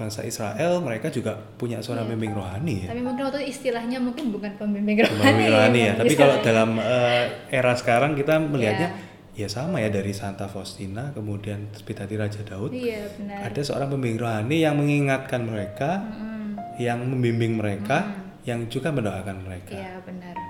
bangsa 0.00 0.24
Israel 0.24 0.80
mereka 0.80 1.12
juga 1.12 1.36
punya 1.36 1.84
seorang 1.84 2.08
pembimbing 2.08 2.32
rohani 2.32 2.88
ya. 2.88 2.88
tapi 2.88 3.04
mungkin 3.04 3.28
waktu 3.28 3.44
itu 3.44 3.52
istilahnya 3.52 4.00
mungkin 4.00 4.32
bukan 4.32 4.56
pembimbing 4.56 5.04
rohani, 5.04 5.20
Pembimbing 5.20 5.50
rohani 5.52 5.80
ya. 5.84 5.92
Tapi 6.00 6.14
kalau 6.16 6.36
dalam 6.40 6.70
eh, 6.80 7.24
era 7.52 7.72
sekarang 7.76 8.16
kita 8.16 8.40
melihatnya 8.40 8.88
ya 9.36 9.48
sama 9.52 9.84
ya 9.84 9.92
dari 9.92 10.16
Santa 10.16 10.48
Faustina 10.48 11.12
kemudian 11.12 11.68
seperti 11.76 12.00
tadi 12.00 12.14
Raja 12.16 12.40
Daud. 12.40 12.72
Iya 12.72 13.04
benar. 13.20 13.52
Ada 13.52 13.60
seorang 13.60 13.88
pembimbing 13.92 14.18
rohani 14.24 14.56
yang 14.64 14.74
mengingatkan 14.80 15.44
mereka 15.44 16.00
Mm-mm. 16.00 16.80
yang 16.80 17.04
membimbing 17.04 17.60
mereka 17.60 18.24
yang 18.48 18.64
juga 18.72 18.88
mendoakan 18.88 19.36
mereka. 19.44 19.76
Iya 19.76 20.00
benar 20.02 20.49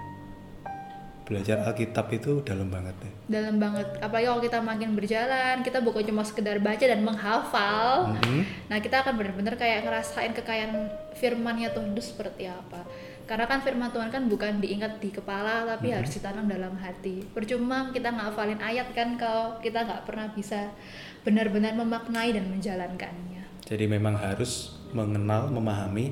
belajar 1.31 1.62
Alkitab 1.62 2.11
itu 2.11 2.43
dalam 2.43 2.66
banget 2.66 2.99
nih 2.99 3.20
dalam 3.31 3.62
banget. 3.62 3.87
Apalagi 4.03 4.26
kalau 4.26 4.43
kita 4.43 4.59
makin 4.59 4.91
berjalan 4.99 5.62
kita 5.62 5.78
bukan 5.78 6.03
cuma 6.03 6.26
sekedar 6.26 6.59
baca 6.59 6.83
dan 6.83 7.01
menghafal. 7.07 8.18
Mhm. 8.18 8.43
nah 8.66 8.83
kita 8.83 9.07
akan 9.07 9.14
benar-benar 9.14 9.55
kayak 9.55 9.87
ngerasain 9.87 10.35
kekayaan 10.35 10.91
firmannya 11.14 11.70
Tuhan 11.70 11.95
itu 11.95 12.03
seperti 12.03 12.51
apa. 12.51 12.83
Karena 13.31 13.47
kan 13.47 13.62
firman 13.62 13.95
Tuhan 13.95 14.11
kan 14.11 14.26
bukan 14.26 14.59
diingat 14.59 14.99
di 14.99 15.14
kepala 15.14 15.62
tapi 15.62 15.95
harus 15.95 16.11
ditanam 16.11 16.51
dalam 16.51 16.74
hati. 16.74 17.22
Percuma 17.31 17.95
kita 17.95 18.11
ngafalin 18.11 18.59
ayat 18.59 18.91
kan 18.91 19.14
kalau 19.14 19.55
kita 19.62 19.87
nggak 19.87 20.03
pernah 20.03 20.26
bisa 20.35 20.74
benar-benar 21.22 21.78
memaknai 21.78 22.35
dan 22.35 22.51
menjalankannya. 22.51 23.47
Jadi 23.62 23.87
memang 23.87 24.18
harus 24.18 24.74
mengenal 24.91 25.47
memahami 25.47 26.11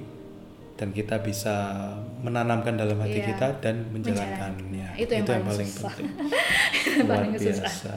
dan 0.79 0.89
kita 0.91 1.19
bisa 1.19 1.83
menanamkan 2.19 2.73
dalam 2.73 2.95
hati 2.97 3.19
Iya. 3.19 3.27
kita 3.29 3.47
dan 3.59 3.91
menjalankannya 3.91 4.95
Itu 4.95 5.11
yang 5.13 5.27
paling 5.43 5.67
susah. 5.67 5.91
penting 5.91 6.07
luar 7.03 7.19
Paling 7.19 7.33
susah. 7.35 7.45
biasa 7.59 7.95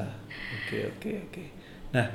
oke 0.58 0.78
oke 0.90 1.10
oke 1.24 1.44
nah 1.92 2.06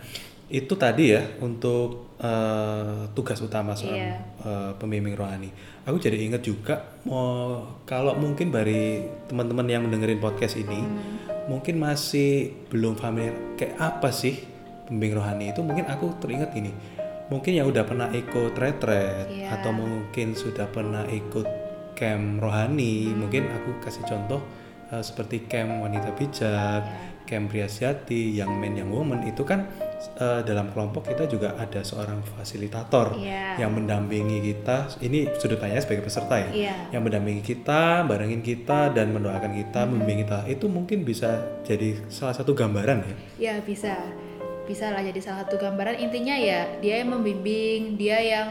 itu 0.48 0.74
tadi 0.74 1.04
ya 1.08 1.22
untuk 1.38 2.14
eh, 2.18 3.02
tugas 3.12 3.38
utama 3.38 3.72
seorang 3.72 3.98
Iya. 4.00 4.18
eh, 4.40 4.70
pembimbing 4.76 5.14
rohani 5.14 5.50
aku 5.82 5.96
jadi 5.96 6.18
ingat 6.20 6.42
juga 6.42 6.74
mau 7.02 7.62
kalau 7.82 8.14
mungkin 8.14 8.50
dari 8.50 9.00
teman-teman 9.24 9.66
yang 9.66 9.82
mendengarin 9.82 10.18
podcast 10.18 10.56
ini 10.56 10.78
Hmm. 10.78 11.14
mungkin 11.46 11.76
masih 11.76 12.30
belum 12.66 12.94
familiar 12.94 13.34
kayak 13.54 13.74
apa 13.76 14.10
sih 14.10 14.34
pembimbing 14.84 15.14
rohani 15.16 15.44
itu 15.48 15.60
mungkin 15.60 15.84
aku 15.84 16.14
teringat 16.16 16.50
gini 16.50 16.70
mungkin 17.26 17.52
yang 17.54 17.66
udah 17.66 17.82
pernah 17.82 18.08
ikut 18.08 18.54
retret 18.54 19.26
Iya. 19.26 19.58
atau 19.58 19.70
mungkin 19.70 20.32
sudah 20.32 20.66
pernah 20.66 21.02
ikut 21.04 21.46
camp 21.92 22.38
rohani 22.38 23.10
Hmm. 23.10 23.24
mungkin 23.24 23.48
aku 23.48 23.80
kasih 23.80 24.04
contoh 24.04 24.40
eh, 24.86 25.02
seperti 25.02 25.44
camp 25.44 25.82
wanita 25.82 26.14
bijak 26.14 26.82
Iya. 26.82 27.26
camp 27.26 27.50
pria 27.50 27.66
sejati 27.66 28.38
yang 28.38 28.54
men 28.54 28.76
yang 28.76 28.86
woman 28.86 29.26
itu 29.26 29.42
kan 29.42 29.66
eh, 30.14 30.40
dalam 30.44 30.70
kelompok 30.70 31.08
kita 31.08 31.26
juga 31.26 31.56
ada 31.56 31.80
seorang 31.80 32.20
fasilitator 32.22 33.16
Iya. 33.16 33.58
yang 33.58 33.74
mendampingi 33.74 34.38
kita 34.44 34.94
ini 35.00 35.26
sudut 35.34 35.56
pandangnya 35.56 35.82
sebagai 35.82 36.04
peserta 36.04 36.36
ya 36.38 36.50
Iya. 36.52 36.74
yang 36.94 37.02
mendampingi 37.02 37.42
kita, 37.42 38.04
barengin 38.04 38.38
kita 38.40 38.92
dan 38.92 39.10
mendoakan 39.10 39.56
kita, 39.56 39.80
membimbing 39.84 40.22
kita. 40.22 40.46
Itu 40.46 40.68
mungkin 40.68 41.02
bisa 41.02 41.34
jadi 41.64 41.96
salah 42.06 42.36
satu 42.36 42.52
gambaran 42.52 43.02
ya. 43.02 43.14
Ya 43.40 43.54
bisa, 43.58 43.96
bisa 44.66 44.90
lah 44.90 45.00
jadi 45.00 45.20
salah 45.22 45.46
satu 45.46 45.56
gambaran. 45.56 46.02
Intinya 46.02 46.34
ya 46.36 46.66
dia 46.82 47.00
yang 47.00 47.14
membimbing, 47.14 47.96
dia 47.96 48.18
yang 48.20 48.46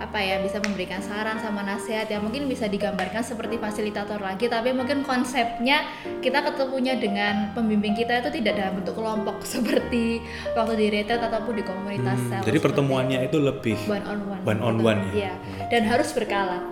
apa 0.00 0.16
ya 0.16 0.40
bisa 0.40 0.56
memberikan 0.64 1.04
saran 1.04 1.36
sama 1.44 1.60
nasihat 1.60 2.08
yang 2.08 2.24
mungkin 2.24 2.48
bisa 2.48 2.64
digambarkan 2.64 3.20
seperti 3.20 3.60
fasilitator 3.60 4.16
lagi 4.16 4.48
tapi 4.48 4.72
mungkin 4.72 5.04
konsepnya 5.04 5.84
kita 6.24 6.40
ketemunya 6.40 6.96
dengan 6.96 7.52
pembimbing 7.52 7.92
kita 7.92 8.24
itu 8.24 8.40
tidak 8.40 8.56
dalam 8.56 8.80
bentuk 8.80 8.96
kelompok 8.96 9.44
seperti 9.52 10.24
waktu 10.56 10.72
di 10.80 10.86
retret 10.88 11.20
ataupun 11.20 11.52
di 11.52 11.64
komunitas 11.68 12.16
Hmm, 12.20 12.40
jadi 12.42 12.58
pertemuannya 12.64 13.28
itu 13.28 13.36
lebih 13.36 13.76
one 13.86 14.02
on 14.08 14.18
one 14.24 14.40
one 14.48 14.60
on 14.64 14.76
one 14.80 15.00
ya. 15.12 15.28
Iya. 15.28 15.32
dan 15.68 15.82
harus 15.84 16.16
berkala 16.16 16.64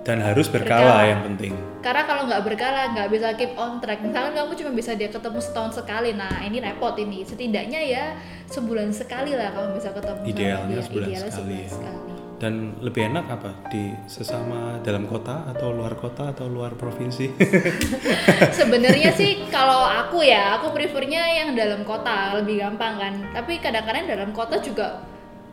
dan 0.00 0.18
harus 0.18 0.48
berkala 0.48 0.80
Berkala. 0.96 1.04
yang 1.06 1.20
penting. 1.24 1.52
karena 1.80 2.02
kalau 2.04 2.22
nggak 2.24 2.42
berkala 2.42 2.80
nggak 2.90 3.08
bisa 3.08 3.28
keep 3.34 3.52
on 3.54 3.78
track 3.78 4.00
misalkan 4.00 4.32
kamu 4.32 4.52
cuma 4.54 4.70
bisa 4.72 4.92
dia 4.92 5.08
ketemu 5.08 5.38
setahun 5.38 5.72
sekali 5.76 6.10
nah 6.12 6.40
ini 6.40 6.56
repot 6.58 6.96
ini 6.96 7.20
setidaknya 7.20 7.80
ya 7.80 8.04
sebulan 8.46 8.88
sekali 8.90 9.32
lah 9.32 9.52
kamu 9.52 9.76
bisa 9.76 9.92
ketemu 9.92 10.18
sama 10.18 10.28
Idealnya 10.28 10.72
dia. 10.74 10.84
sebulan 10.84 11.08
Idealnya 11.08 11.30
sekali 11.30 11.52
sebulan 11.52 11.64
ya. 11.64 11.70
sekali. 11.70 11.98
Dan 12.40 12.54
lebih 12.80 13.02
enak 13.04 13.28
apa 13.28 13.52
di 13.68 13.92
sesama 14.08 14.80
dalam 14.80 15.04
kota 15.04 15.44
atau 15.52 15.76
luar 15.76 15.92
kota 15.92 16.32
atau 16.32 16.48
luar 16.48 16.72
provinsi? 16.72 17.28
sebenarnya 18.58 19.12
sih 19.20 19.44
kalau 19.48 19.84
aku 19.84 20.24
ya 20.24 20.56
aku 20.56 20.72
prefernya 20.72 21.20
yang 21.36 21.52
dalam 21.52 21.84
kota 21.84 22.40
lebih 22.40 22.60
gampang 22.60 22.96
kan 22.96 23.14
tapi 23.32 23.60
kadang-kadang 23.60 24.08
dalam 24.08 24.30
kota 24.32 24.56
juga 24.58 25.04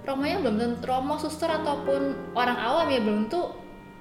romonya 0.03 0.39
belum 0.39 0.55
tentu 0.55 0.87
romo 0.87 1.19
suster 1.19 1.51
ataupun 1.51 2.01
orang 2.33 2.55
awam 2.55 2.87
ya 2.87 3.03
belum 3.03 3.27
tuh 3.27 3.51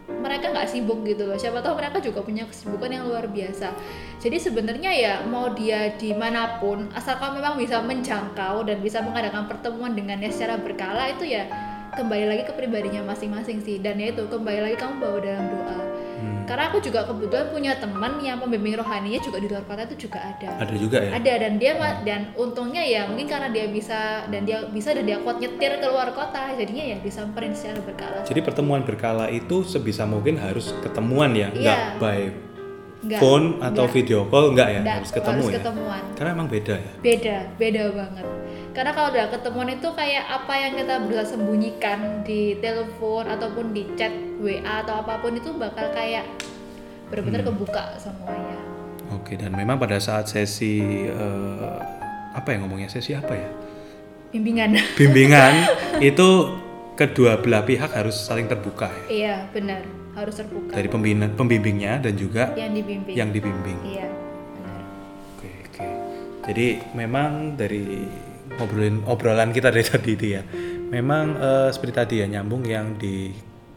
mereka 0.06 0.54
nggak 0.54 0.70
sibuk 0.70 1.02
gitu 1.02 1.26
loh. 1.26 1.34
Siapa 1.34 1.58
tahu 1.58 1.78
mereka 1.78 1.98
juga 1.98 2.22
punya 2.22 2.46
kesibukan 2.46 2.90
yang 2.90 3.04
luar 3.10 3.26
biasa. 3.26 3.74
Jadi 4.22 4.36
sebenarnya 4.38 4.90
ya 4.94 5.14
mau 5.26 5.50
dia 5.50 5.94
di 5.98 6.14
mana 6.14 6.62
pun 6.62 6.86
asalkan 6.94 7.34
memang 7.34 7.58
bisa 7.58 7.82
menjangkau 7.82 8.62
dan 8.66 8.78
bisa 8.78 9.02
mengadakan 9.02 9.50
pertemuan 9.50 9.98
dengannya 9.98 10.30
secara 10.30 10.58
berkala 10.62 11.10
itu 11.10 11.26
ya 11.26 11.50
kembali 11.98 12.24
lagi 12.28 12.42
ke 12.46 12.52
pribadinya 12.54 13.02
masing-masing 13.02 13.58
sih. 13.62 13.82
Dan 13.82 13.98
ya 13.98 14.14
itu 14.14 14.24
kembali 14.30 14.70
lagi 14.70 14.76
kamu 14.78 14.94
bawa 15.02 15.18
dalam 15.18 15.46
doa 15.50 15.78
Hmm, 16.16 16.42
karena 16.44 16.64
aku 16.66 16.80
juga 16.80 17.04
kebetulan 17.04 17.46
punya 17.46 17.72
teman 17.76 18.16
yang 18.18 18.36
pembimbing 18.36 18.72
rohaninya 18.74 19.20
juga 19.20 19.36
di 19.36 19.46
luar 19.46 19.62
kota 19.62 19.84
itu 19.84 20.08
juga 20.08 20.18
ada. 20.18 20.48
ada 20.56 20.74
juga 20.74 20.98
ya. 20.98 21.10
Ada 21.12 21.32
dan 21.38 21.52
dia 21.56 21.72
ma- 21.74 22.00
dan 22.00 22.32
untungnya 22.34 22.80
ya 22.80 23.04
mungkin 23.04 23.26
karena 23.26 23.48
dia 23.48 23.68
bisa 23.68 24.00
dan 24.26 24.42
dia 24.42 24.64
bisa 24.64 24.90
dan 24.90 25.04
dia 25.04 25.20
kuat 25.20 25.36
nyetir 25.36 25.76
ke 25.76 25.86
luar 25.86 26.10
kota 26.10 26.52
jadinya 26.52 26.84
ya 26.86 26.98
disamperin 26.98 27.52
secara 27.52 27.78
berkala. 27.78 28.24
Jadi 28.24 28.40
pertemuan 28.40 28.80
berkala 28.80 29.28
itu 29.28 29.60
sebisa 29.62 30.02
mungkin 30.02 30.36
harus 30.36 30.72
ketemuan 30.80 31.30
ya, 31.30 31.48
Iya. 31.48 31.60
nggak 31.60 31.80
by 31.98 32.20
Nggak, 32.96 33.20
phone 33.20 33.46
atau 33.60 33.84
nggak. 33.84 33.94
video 33.94 34.20
call 34.26 34.50
nggak 34.50 34.68
ya, 34.68 34.80
Nggak, 34.80 34.96
harus 34.98 35.10
ketemu 35.12 35.36
harus 35.36 35.46
ya. 35.46 35.56
ketemuan. 35.60 36.02
Karena 36.16 36.30
emang 36.32 36.48
beda 36.48 36.74
ya. 36.74 36.92
Beda, 36.98 37.36
beda 37.54 37.82
banget. 37.92 38.26
Karena 38.76 38.92
kalau 38.92 39.08
udah 39.08 39.32
ketemuan 39.32 39.72
itu 39.72 39.88
kayak 39.90 40.24
apa 40.28 40.52
yang 40.54 40.76
kita 40.76 41.00
berusaha 41.00 41.32
sembunyikan 41.32 41.98
di 42.22 42.60
telepon 42.60 43.24
ataupun 43.24 43.72
di 43.72 43.88
chat 43.96 44.12
WA 44.36 44.84
atau 44.84 45.00
apa 45.00 45.16
pun 45.16 45.32
itu 45.32 45.48
bakal 45.56 45.88
kayak 45.90 46.28
benar-benar 47.08 47.40
Hmm. 47.40 47.48
kebuka 47.50 47.96
semuanya. 47.96 48.60
Oke, 49.08 49.32
dan 49.34 49.50
memang 49.50 49.78
pada 49.78 49.96
saat 49.96 50.28
sesi 50.28 50.76
eh, 51.08 51.78
apa 52.30 52.52
ya 52.52 52.60
ngomongnya 52.60 52.92
sesi 52.92 53.16
apa 53.16 53.32
ya? 53.32 53.48
Bimbingan. 54.28 54.76
Bimbingan 55.00 55.52
itu 55.98 56.28
kedua 56.94 57.40
belah 57.40 57.64
pihak 57.64 57.88
harus 57.90 58.12
saling 58.18 58.44
terbuka 58.44 58.92
ya. 58.92 59.04
iya, 59.08 59.36
benar. 59.48 59.80
Harus 60.12 60.36
terbuka. 60.36 60.72
Dari 60.72 60.88
pembina, 60.88 61.28
pembimbingnya 61.28 61.96
dan 61.98 62.12
juga 62.12 62.52
yang 62.52 62.72
dibimbing. 62.72 63.14
yang 63.14 63.30
dibimbing. 63.30 63.78
Iya, 63.86 64.08
benar. 64.52 64.80
Oke, 65.32 65.48
oke. 65.64 65.86
Jadi 66.44 66.66
memang 66.92 67.54
dari 67.54 68.04
ngobrolin 68.56 69.04
obrolan 69.04 69.50
kita 69.50 69.68
dari 69.70 69.84
tadi 69.92 70.10
itu 70.12 70.26
ya. 70.36 70.42
Memang 70.86 71.36
eh, 71.36 71.68
seperti 71.70 71.92
tadi 71.92 72.14
ya 72.22 72.26
nyambung 72.28 72.62
yang 72.64 72.96
di 72.96 73.30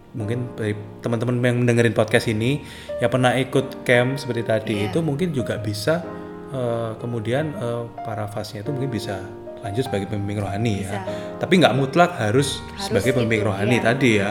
mungkin 0.09 0.57
teman-teman 1.05 1.37
yang 1.45 1.57
mendengarin 1.61 1.93
podcast 1.93 2.25
ini 2.27 2.65
yang 2.97 3.13
pernah 3.13 3.37
ikut 3.37 3.85
camp 3.85 4.17
seperti 4.17 4.41
tadi 4.41 4.73
Iya. 4.73 4.89
itu 4.89 5.05
mungkin 5.05 5.29
juga 5.29 5.61
bisa 5.61 6.01
eh, 6.49 6.91
kemudian 6.97 7.53
eh, 7.53 7.83
para 8.01 8.25
fasnya 8.25 8.65
itu 8.65 8.73
mungkin 8.73 8.89
bisa 8.89 9.21
lanjut 9.59 9.85
sebagai 9.85 10.07
pembimbing 10.07 10.39
rohani 10.39 10.87
ya. 10.87 10.97
Bisa. 10.97 10.99
Tapi 11.37 11.53
nggak 11.59 11.75
mutlak 11.75 12.15
harus, 12.15 12.57
Harus 12.63 12.89
sebagai 12.89 13.11
pembimbing 13.13 13.43
itu, 13.43 13.49
rohani 13.51 13.75
iya. 13.77 13.83
tadi 13.83 14.09
ya. 14.17 14.29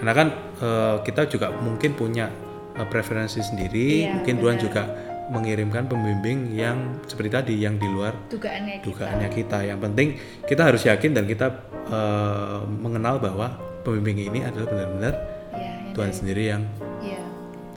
Karena 0.00 0.12
kan 0.16 0.28
eh, 0.58 0.96
kita 1.04 1.22
juga 1.28 1.52
mungkin 1.52 1.92
punya 1.94 2.26
eh, 2.74 2.86
preferensi 2.88 3.38
sendiri, 3.38 4.08
Iya, 4.08 4.18
mungkin 4.18 4.34
Tuhan 4.40 4.56
juga 4.58 4.82
mengirimkan 5.30 5.86
pembimbing 5.86 6.50
yang 6.52 6.76
seperti 7.04 7.30
tadi 7.30 7.54
yang 7.56 7.74
di 7.74 7.86
luar 7.86 8.12
Dugaannya 8.26 8.78
kita. 8.78 8.86
dugaannya 8.86 9.28
kita. 9.30 9.58
Yang 9.64 9.78
penting 9.80 10.08
kita 10.44 10.62
harus 10.64 10.82
yakin 10.82 11.10
dan 11.12 11.24
kita 11.24 11.46
eh, 11.88 12.60
mengenal 12.66 13.18
bahwa 13.18 13.50
pembimbing 13.80 14.20
ini 14.24 14.42
adalah 14.42 14.66
benar-benar 14.68 15.14
Iya, 15.50 15.70
yang 15.80 15.92
Tuhan 15.92 16.06
dari- 16.06 16.18
sendiri 16.18 16.42
yang 16.46 16.62
Iya. 17.00 17.22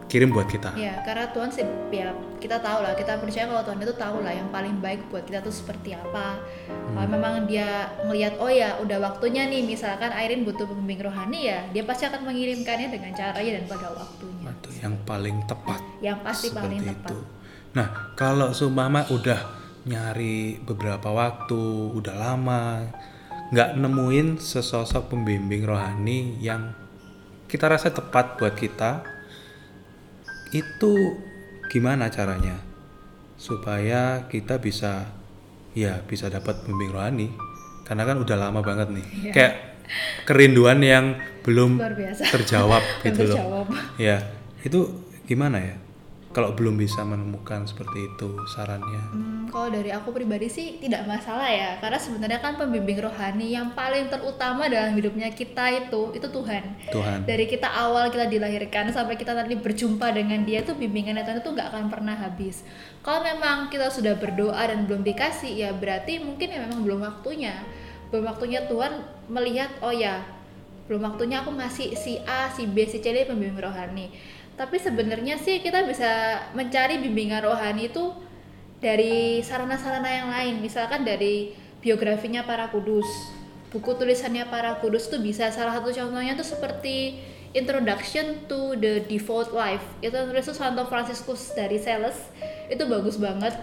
kirim 0.06 0.30
buat 0.30 0.46
kita. 0.46 0.70
Iya, 0.74 1.02
karena 1.02 1.26
Tuhan 1.30 1.50
sih 1.50 1.64
ya 1.90 2.10
kita 2.38 2.60
tahu 2.60 2.84
lah, 2.84 2.94
kita 2.94 3.18
percaya 3.18 3.48
kalau 3.48 3.64
Tuhan 3.64 3.80
itu 3.80 3.96
tahu 3.96 4.18
lah 4.20 4.30
yang 4.30 4.50
paling 4.50 4.78
baik 4.78 5.08
buat 5.08 5.24
kita 5.24 5.40
tuh 5.40 5.50
seperti 5.50 5.96
apa. 5.96 6.38
Kalau 6.68 7.00
Hmm. 7.00 7.10
memang 7.10 7.34
dia 7.46 7.66
ngelihat 8.04 8.38
oh 8.38 8.46
ya 8.48 8.78
udah 8.78 8.98
waktunya 9.00 9.48
nih 9.48 9.64
misalkan 9.64 10.12
Airin 10.12 10.44
butuh 10.44 10.66
pembimbing 10.66 11.02
rohani 11.04 11.48
ya, 11.48 11.66
dia 11.70 11.82
pasti 11.82 12.04
akan 12.04 12.22
mengirimkannya 12.24 12.90
dengan 12.90 13.12
caranya 13.12 13.52
dan 13.56 13.66
pada 13.66 13.88
waktunya. 13.92 14.52
Itu 14.52 14.70
yang 14.78 14.94
paling 15.02 15.38
tepat. 15.44 15.80
Yang 16.00 16.18
pasti 16.22 16.48
paling 16.52 16.82
tepat. 16.84 17.10
itu. 17.10 17.18
Nah, 17.74 18.14
kalau 18.14 18.54
Sumama 18.54 19.06
udah 19.10 19.40
nyari 19.84 20.62
beberapa 20.62 21.10
waktu, 21.10 21.62
udah 21.92 22.16
lama 22.16 22.86
nggak 23.50 23.78
nemuin 23.78 24.38
sesosok 24.38 25.10
pembimbing 25.10 25.62
rohani 25.62 26.38
yang 26.40 26.74
kita 27.46 27.70
rasa 27.70 27.90
tepat 27.90 28.38
buat 28.38 28.54
kita, 28.54 29.02
itu 30.54 30.94
gimana 31.68 32.10
caranya 32.10 32.62
supaya 33.38 34.26
kita 34.26 34.58
bisa 34.58 35.10
ya 35.74 36.02
bisa 36.06 36.30
dapat 36.30 36.62
pembimbing 36.62 36.94
rohani? 36.94 37.28
Karena 37.84 38.06
kan 38.06 38.18
udah 38.18 38.38
lama 38.40 38.62
banget 38.64 38.88
nih, 38.90 39.06
Iya. 39.28 39.32
kayak 39.34 39.54
kerinduan 40.24 40.80
yang 40.80 41.06
belum 41.44 41.76
terjawab 42.32 42.80
Belum 43.02 43.04
gitu 43.04 43.22
loh. 43.28 43.36
terjawab. 43.36 43.66
Ya, 44.00 44.18
itu 44.64 44.80
gimana 45.26 45.60
ya? 45.60 45.76
Kalau 46.34 46.58
belum 46.58 46.82
bisa 46.82 47.06
menemukan 47.06 47.70
seperti 47.70 48.10
itu 48.10 48.34
sarannya 48.50 49.06
Hmm, 49.14 49.46
kalau 49.54 49.70
dari 49.70 49.94
aku 49.94 50.10
pribadi 50.10 50.50
sih 50.50 50.82
tidak 50.82 51.06
masalah 51.06 51.46
ya, 51.46 51.78
karena 51.78 52.02
sebenarnya 52.02 52.42
kan 52.42 52.58
pembimbing 52.58 52.98
rohani 52.98 53.54
yang 53.54 53.78
paling 53.78 54.10
terutama 54.10 54.66
dalam 54.66 54.98
hidupnya 54.98 55.30
kita 55.30 55.70
itu 55.70 56.10
itu 56.18 56.26
Tuhan. 56.26 56.64
Tuhan 56.90 57.30
Dari 57.30 57.46
kita 57.46 57.70
awal 57.70 58.10
kita 58.10 58.26
dilahirkan 58.26 58.90
sampai 58.90 59.14
kita 59.14 59.38
nanti 59.38 59.54
berjumpa 59.54 60.10
dengan 60.10 60.42
Dia 60.42 60.66
tuh 60.66 60.74
bimbingan 60.74 61.22
Tuhan 61.22 61.46
itu 61.46 61.50
nggak 61.54 61.70
akan 61.70 61.86
pernah 61.94 62.18
habis. 62.18 62.66
Kalau 63.06 63.22
memang 63.22 63.70
kita 63.70 63.94
sudah 63.94 64.18
berdoa 64.18 64.66
dan 64.66 64.90
belum 64.90 65.06
dikasih, 65.06 65.54
ya 65.54 65.70
berarti 65.78 66.18
mungkin 66.18 66.50
ya 66.50 66.66
memang 66.66 66.82
belum 66.82 67.00
waktunya. 67.06 67.54
Belum 68.10 68.26
waktunya 68.26 68.66
Tuhan 68.66 69.06
melihat, 69.30 69.70
oh 69.86 69.94
ya, 69.94 70.26
belum 70.90 71.06
waktunya 71.06 71.46
aku 71.46 71.54
masih 71.54 71.94
si 71.94 72.18
A, 72.26 72.50
si 72.50 72.66
B, 72.66 72.90
si 72.90 72.98
C 73.00 73.14
dia 73.14 73.30
pembimbing 73.30 73.62
rohani. 73.62 74.10
Tapi 74.54 74.78
sebenarnya 74.78 75.42
sih 75.42 75.66
kita 75.66 75.82
bisa 75.90 76.42
mencari 76.54 77.02
bimbingan 77.02 77.42
rohani 77.42 77.90
itu 77.90 78.14
dari 78.78 79.40
sarana-sarana 79.42 80.10
yang 80.12 80.28
lain, 80.30 80.56
misalkan 80.62 81.02
dari 81.08 81.56
biografinya 81.80 82.44
para 82.44 82.70
kudus, 82.70 83.08
buku 83.74 83.98
tulisannya 83.98 84.46
para 84.52 84.78
kudus 84.78 85.10
tuh 85.10 85.24
bisa. 85.24 85.50
Salah 85.50 85.80
satu 85.80 85.90
contohnya 85.90 86.38
tuh 86.38 86.46
seperti 86.46 87.18
Introduction 87.54 88.50
to 88.50 88.74
the 88.82 89.06
Devout 89.06 89.54
Life. 89.54 89.86
Itu 90.02 90.18
tulis 90.18 90.46
Santo 90.50 90.90
Franciscus 90.90 91.54
dari 91.54 91.78
Sales. 91.78 92.18
Itu 92.66 92.90
bagus 92.90 93.22
banget. 93.22 93.54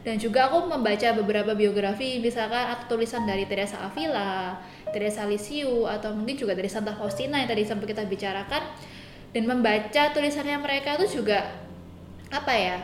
Dan 0.00 0.16
juga 0.16 0.48
aku 0.48 0.70
membaca 0.70 1.12
beberapa 1.12 1.52
biografi 1.52 2.22
misalkan 2.24 2.72
atau 2.72 2.96
tulisan 2.96 3.28
dari 3.28 3.44
Teresa 3.44 3.84
Avila, 3.84 4.56
Teresa 4.94 5.28
Lisieux 5.28 5.84
atau 5.84 6.16
mungkin 6.16 6.40
juga 6.40 6.56
dari 6.56 6.72
Santa 6.72 6.96
Faustina 6.96 7.36
yang 7.36 7.50
tadi 7.52 7.68
sempat 7.68 7.84
kita 7.84 8.08
bicarakan 8.08 8.64
dan 9.30 9.42
membaca 9.46 10.02
tulisannya 10.10 10.58
mereka 10.58 10.98
itu 10.98 11.22
juga 11.22 11.46
apa 12.30 12.52
ya 12.54 12.76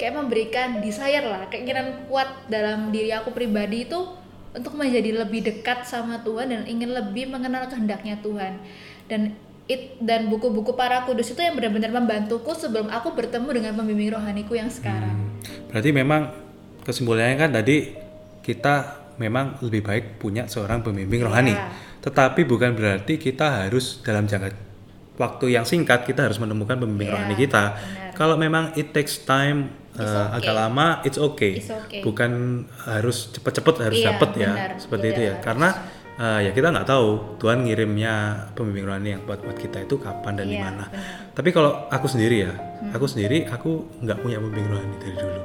kayak 0.00 0.16
memberikan 0.16 0.80
desire 0.80 1.24
lah 1.24 1.48
keinginan 1.52 2.08
kuat 2.08 2.48
dalam 2.48 2.88
diri 2.88 3.12
aku 3.12 3.32
pribadi 3.36 3.84
itu 3.84 4.20
untuk 4.50 4.74
menjadi 4.74 5.22
lebih 5.22 5.46
dekat 5.46 5.86
sama 5.86 6.22
Tuhan 6.26 6.50
dan 6.50 6.62
ingin 6.66 6.90
lebih 6.90 7.30
mengenal 7.30 7.70
kehendaknya 7.70 8.18
Tuhan. 8.18 8.58
Dan 9.06 9.38
it, 9.70 9.98
dan 10.02 10.26
buku-buku 10.26 10.74
para 10.74 11.06
kudus 11.06 11.30
itu 11.30 11.38
yang 11.38 11.54
benar-benar 11.54 11.94
membantuku 11.94 12.50
sebelum 12.58 12.90
aku 12.90 13.14
bertemu 13.14 13.48
dengan 13.62 13.72
pembimbing 13.78 14.10
rohaniku 14.10 14.58
yang 14.58 14.70
sekarang. 14.70 15.14
Hmm, 15.14 15.70
berarti 15.70 15.90
memang 15.94 16.34
kesimpulannya 16.82 17.36
kan 17.38 17.50
tadi 17.54 17.94
kita 18.42 18.98
memang 19.20 19.60
lebih 19.62 19.86
baik 19.86 20.04
punya 20.18 20.50
seorang 20.50 20.82
pembimbing 20.82 21.22
rohani. 21.22 21.54
Iya. 21.54 21.88
tetapi 22.00 22.48
bukan 22.48 22.72
berarti 22.72 23.20
kita 23.20 23.60
harus 23.60 24.00
dalam 24.00 24.24
jangka 24.24 24.69
waktu 25.20 25.52
yang 25.52 25.68
singkat 25.68 26.02
kita 26.02 26.24
harus 26.24 26.40
menemukan 26.40 26.74
pembimbing 26.74 27.06
Iya, 27.06 27.14
rohani 27.14 27.36
kita 27.36 27.64
benar. 27.76 28.12
kalau 28.16 28.34
memang 28.34 28.72
it 28.74 28.90
takes 28.90 29.20
time 29.22 29.76
It's 29.90 30.06
uh, 30.06 30.32
okay. 30.32 30.38
agak 30.40 30.54
lama 30.56 30.86
it's 31.02 31.18
okay. 31.20 31.52
It's 31.58 31.68
okay. 31.68 32.00
bukan 32.00 32.30
harus 32.88 33.28
cepet-cepet 33.30 33.74
harus 33.82 33.98
Iya, 33.98 34.06
dapet 34.08 34.30
ya 34.34 34.52
seperti 34.78 35.06
Tidak 35.06 35.12
itu 35.12 35.20
ya 35.20 35.32
harus. 35.34 35.44
karena 35.44 35.68
uh, 36.16 36.40
ya 36.40 36.50
kita 36.50 36.68
nggak 36.70 36.88
tahu 36.88 37.08
Tuhan 37.36 37.58
ngirimnya 37.62 38.14
pembimbing 38.54 38.86
rohani 38.86 39.08
yang 39.12 39.22
buat 39.22 39.40
buat 39.40 39.58
kita 39.58 39.84
itu 39.84 39.98
kapan 39.98 40.32
dan 40.34 40.46
di 40.46 40.56
Iya, 40.56 40.64
mana. 40.64 40.84
Hmm. 40.86 41.34
tapi 41.34 41.50
kalau 41.50 41.84
aku 41.86 42.06
sendiri 42.06 42.36
ya 42.40 42.52
aku 42.90 43.04
sendiri 43.04 43.44
aku 43.44 43.70
nggak 44.00 44.18
punya 44.18 44.38
pembimbing 44.38 44.68
rohani 44.70 44.94
dari 44.96 45.16
dulu 45.18 45.40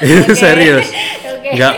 itu 0.04 0.32
serius 0.34 0.86
Oke. 1.24 1.50
nggak 1.56 1.74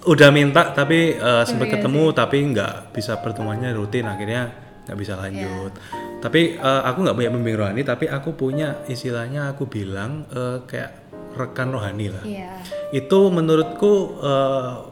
udah 0.00 0.28
minta 0.30 0.72
tapi 0.72 1.12
uh, 1.12 1.44
sempat 1.44 1.68
Iya 1.68 1.74
ketemu 1.76 2.04
tapi 2.14 2.36
nggak 2.48 2.74
bisa 2.90 3.18
pertemuannya 3.18 3.74
rutin 3.74 4.06
akhirnya 4.06 4.69
nggak 4.86 4.98
bisa 4.98 5.14
lanjut. 5.18 5.72
Iya. 5.72 6.18
tapi 6.20 6.60
uh, 6.60 6.82
aku 6.84 6.98
nggak 7.04 7.16
punya 7.16 7.30
pembimbing 7.32 7.58
rohani 7.58 7.82
tapi 7.84 8.04
aku 8.08 8.36
punya 8.36 8.84
istilahnya 8.88 9.52
aku 9.52 9.64
bilang 9.68 10.28
uh, 10.32 10.64
kayak 10.68 11.00
rekan 11.36 11.70
rohani 11.70 12.10
lah. 12.10 12.24
Iya. 12.26 12.52
itu 12.90 13.18
menurutku 13.30 14.18
uh, 14.18 14.90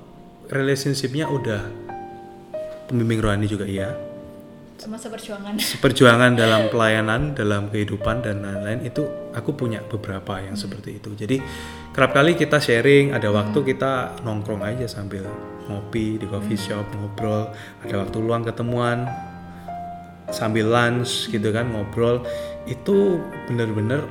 relationshipnya 0.48 1.28
udah 1.28 1.62
pembimbing 2.88 3.20
rohani 3.20 3.46
juga 3.50 3.68
iya. 3.68 3.92
Semasa 4.78 5.10
perjuangan 5.10 5.58
perjuangan 5.84 6.32
dalam 6.38 6.70
pelayanan 6.70 7.34
dalam 7.34 7.66
kehidupan 7.68 8.22
dan 8.22 8.40
lain-lain 8.40 8.86
itu 8.86 9.02
aku 9.34 9.52
punya 9.58 9.82
beberapa 9.82 10.38
yang 10.38 10.54
seperti 10.54 11.02
itu. 11.02 11.12
Jadi 11.18 11.42
kerap 11.90 12.14
kali 12.14 12.38
kita 12.38 12.62
sharing 12.62 13.10
ada 13.10 13.28
waktu 13.34 13.58
kita 13.66 14.22
nongkrong 14.22 14.62
aja 14.62 14.86
sambil 14.86 15.26
ngopi 15.68 16.16
di 16.16 16.26
coffee 16.30 16.56
shop 16.56 16.88
ngobrol 16.96 17.52
ada 17.84 17.94
waktu 18.00 18.16
luang 18.18 18.42
ketemuan 18.46 19.04
sambil 20.30 20.68
lunch 20.68 21.32
gitu 21.32 21.48
kan 21.50 21.68
ngobrol 21.72 22.20
itu 22.68 23.20
bener-bener 23.48 24.04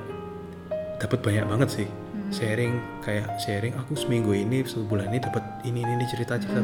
dapat 0.97 1.19
banyak 1.21 1.45
banget 1.45 1.69
sih. 1.69 1.87
Sharing 2.27 3.01
kayak 3.05 3.39
sharing 3.39 3.71
aku 3.79 3.95
seminggu 3.95 4.35
ini 4.35 4.65
sebulan 4.67 5.07
ini 5.13 5.19
dapat 5.23 5.43
ini 5.63 5.79
ini, 5.85 5.91
ini 5.95 6.05
cerita 6.11 6.35
cerita. 6.35 6.59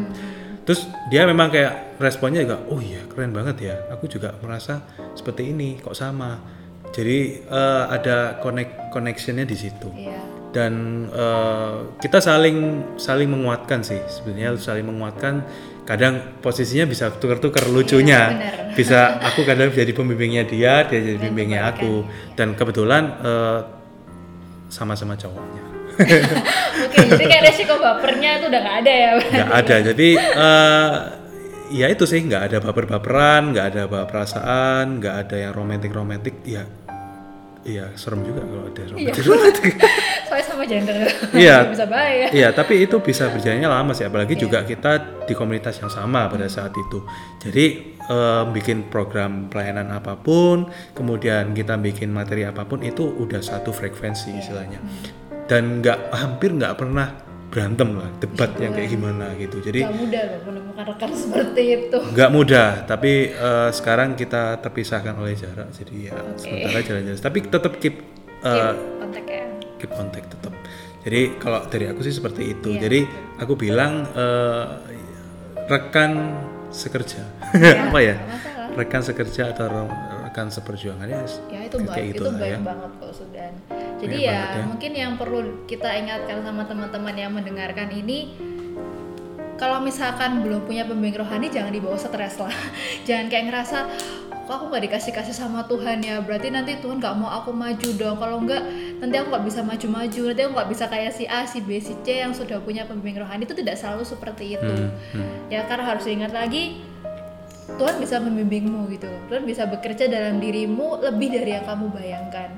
Terus 0.63 0.87
dia 1.11 1.23
memang 1.27 1.51
kayak 1.51 1.99
responnya 1.99 2.43
juga 2.43 2.59
oh 2.67 2.79
iya 2.83 3.03
keren 3.07 3.31
banget 3.31 3.71
ya. 3.71 3.75
Aku 3.95 4.11
juga 4.11 4.35
merasa 4.43 4.83
seperti 5.15 5.55
ini 5.55 5.79
kok 5.79 5.95
sama. 5.95 6.35
Jadi 6.91 7.47
eh, 7.47 7.83
ada 7.89 8.37
connect 8.43 8.91
connectionnya 8.91 9.47
di 9.47 9.55
situ. 9.55 9.87
Iya. 9.95 10.19
Dan 10.51 11.07
eh, 11.09 11.75
kita 12.03 12.19
saling 12.19 12.57
saling 12.99 13.31
menguatkan 13.31 13.87
sih 13.87 14.01
sebenarnya 14.09 14.59
saling 14.59 14.83
menguatkan 14.83 15.47
kadang 15.83 16.39
posisinya 16.39 16.87
bisa 16.87 17.11
tukar-tukar 17.15 17.67
lucunya. 17.67 18.31
Benar. 18.31 18.59
bisa 18.79 19.19
aku 19.21 19.45
kadang 19.45 19.69
jadi 19.69 19.93
pembimbingnya 19.93 20.43
dia 20.47 20.87
dia 20.87 20.99
jadi 20.99 21.17
pembimbingnya 21.19 21.69
aku. 21.69 22.07
Dan 22.33 22.55
kebetulan 22.57 23.03
eh, 23.21 23.59
sama-sama 24.71 25.13
cowoknya. 25.19 25.63
Oke 26.89 27.05
jadi 27.05 27.25
kayak 27.29 27.43
resiko 27.53 27.77
bapernya 27.77 28.41
itu 28.41 28.45
udah 28.49 28.61
nggak 28.65 28.77
ada 28.81 28.91
ya. 28.91 29.09
Nggak 29.21 29.51
ada. 29.61 29.75
Jadi 29.93 30.09
eh, 30.17 30.91
ya 31.73 31.89
itu 31.89 32.05
sih 32.05 32.21
nggak 32.21 32.53
ada 32.53 32.57
baper-baperan 32.61 33.49
nggak 33.49 33.65
ada 33.73 33.81
baper 33.89 34.05
perasaan 34.05 35.01
nggak 35.01 35.15
ada 35.25 35.35
yang 35.41 35.51
romantik-romantik 35.57 36.45
ya 36.45 36.69
Iya 37.63 37.95
serem 37.95 38.27
juga 38.27 38.43
kalau 38.43 38.67
ada 38.67 38.83
romantik-romantik 38.91 39.73
soalnya 40.27 40.45
sama 40.51 40.63
gender. 40.67 40.95
Iya. 41.31 41.57
bisa 41.73 41.87
bahaya 41.87 42.27
Iya, 42.35 42.49
tapi 42.51 42.83
itu 42.83 42.99
bisa 42.99 43.31
berjalannya 43.31 43.69
lama 43.71 43.91
sih, 43.95 44.03
apalagi 44.03 44.35
juga 44.35 44.67
kita 44.67 45.23
di 45.23 45.31
komunitas 45.31 45.79
yang 45.79 45.87
sama 45.87 46.27
pada 46.27 46.51
saat 46.51 46.75
itu. 46.75 46.99
Jadi 47.39 47.95
eh, 47.95 48.43
bikin 48.51 48.91
program 48.91 49.47
pelayanan 49.47 49.95
apa 49.95 50.19
pun, 50.19 50.67
kemudian 50.91 51.55
kita 51.55 51.79
bikin 51.79 52.11
materi 52.11 52.43
apa 52.43 52.67
pun 52.67 52.83
itu 52.83 53.07
udah 53.07 53.39
satu 53.39 53.71
frekuensi 53.71 54.35
istilahnya. 54.35 54.83
Dan 55.47 55.79
nggak 55.79 56.11
hampir 56.11 56.51
nggak 56.55 56.75
pernah 56.75 57.32
berantem 57.53 57.93
lah, 57.93 58.09
debat 58.17 58.49
yang 58.57 58.73
kayak 58.73 58.89
gimana 58.89 59.29
gitu. 59.37 59.61
Jadi 59.61 59.85
Gak 59.85 59.93
mudah 59.93 60.21
loh 60.25 60.39
menemukan 60.49 60.83
rekan 60.89 61.11
seperti 61.21 61.61
itu 61.77 61.97
nggak 62.01 62.29
mudah, 62.33 62.69
tapi 62.89 63.29
eh, 63.29 63.69
sekarang 63.69 64.17
kita 64.17 64.57
terpisahkan 64.57 65.13
oleh 65.13 65.37
jarak, 65.37 65.69
jadi 65.69 66.09
ya 66.09 66.17
sementara 66.33 66.81
jalan-jalan. 66.81 67.21
Tapi 67.21 67.39
tetap 67.45 67.73
keep 67.77 67.95
eh, 68.41 68.73
kontaknya 68.97 69.45
keep 69.77 69.91
contact 69.93 70.27
tetap. 70.33 70.53
Jadi 71.05 71.21
kalau 71.37 71.59
dari 71.69 71.85
aku 71.93 72.01
sih 72.01 72.15
seperti 72.15 72.57
itu. 72.57 72.73
Iya. 72.73 72.81
Jadi 72.89 72.99
aku 73.37 73.53
bilang 73.53 74.01
eh, 74.17 74.65
rekan 75.69 76.11
sekerja, 76.73 77.21
apa 77.93 77.99
ya? 78.01 78.17
masalah. 78.17 78.73
Rekan 78.73 79.01
sekerja 79.05 79.53
atau 79.53 79.69
rekan 80.33 80.49
seperjuangan 80.49 81.05
ya. 81.05 81.21
itu 81.69 81.77
baik 81.85 82.17
itu 82.17 82.17
itulah 82.17 82.33
baik 82.41 82.57
ya. 82.57 82.59
banget 82.65 82.91
kok 82.97 83.13
sudah 83.13 83.49
jadi 84.01 84.15
ya, 84.17 84.33
banget 84.33 84.49
ya. 84.49 84.63
mungkin 84.65 84.91
yang 84.97 85.13
perlu 85.21 85.39
kita 85.69 85.89
ingatkan 85.93 86.41
sama 86.41 86.65
teman-teman 86.65 87.13
yang 87.13 87.31
mendengarkan 87.37 87.93
ini 87.93 88.33
kalau 89.61 89.85
misalkan 89.85 90.41
belum 90.41 90.65
punya 90.65 90.89
pembimbing 90.89 91.21
rohani 91.21 91.53
jangan 91.53 91.69
dibawa 91.69 92.01
stres 92.01 92.41
lah 92.41 92.49
jangan 93.07 93.29
kayak 93.29 93.53
ngerasa 93.53 93.77
kok 94.43 94.53
aku 94.57 94.73
nggak 94.73 94.89
dikasih 94.89 95.13
kasih 95.13 95.37
sama 95.37 95.69
Tuhan 95.69 96.01
ya 96.01 96.17
berarti 96.19 96.49
nanti 96.49 96.81
Tuhan 96.81 96.97
nggak 96.97 97.13
mau 97.13 97.29
aku 97.29 97.53
maju 97.53 97.89
dong 97.93 98.17
kalau 98.17 98.41
nggak 98.41 98.63
nanti 99.05 99.15
aku 99.21 99.37
nggak 99.37 99.45
bisa 99.45 99.61
maju-maju 99.61 100.21
nanti 100.33 100.41
aku 100.41 100.51
nggak 100.57 100.69
bisa 100.73 100.83
kayak 100.89 101.11
si 101.13 101.23
A 101.29 101.45
si 101.45 101.61
B 101.61 101.77
si 101.77 101.93
C 102.01 102.25
yang 102.25 102.33
sudah 102.33 102.57
punya 102.57 102.89
pembimbing 102.89 103.21
rohani 103.21 103.45
itu 103.45 103.53
tidak 103.53 103.77
selalu 103.77 104.01
seperti 104.01 104.57
itu 104.57 104.65
Hmm, 104.65 104.89
hmm. 105.13 105.53
ya 105.53 105.61
karena 105.69 105.85
harus 105.85 106.03
diingat 106.09 106.33
lagi 106.33 106.81
Tuhan 107.63 107.95
bisa 107.97 108.19
membimbingmu 108.19 108.91
gitu 108.91 109.07
Tuhan 109.31 109.43
bisa 109.47 109.65
bekerja 109.65 110.11
dalam 110.11 110.37
dirimu 110.43 111.01
lebih 111.01 111.33
dari 111.33 111.57
yang 111.57 111.65
kamu 111.65 111.89
bayangkan. 111.89 112.49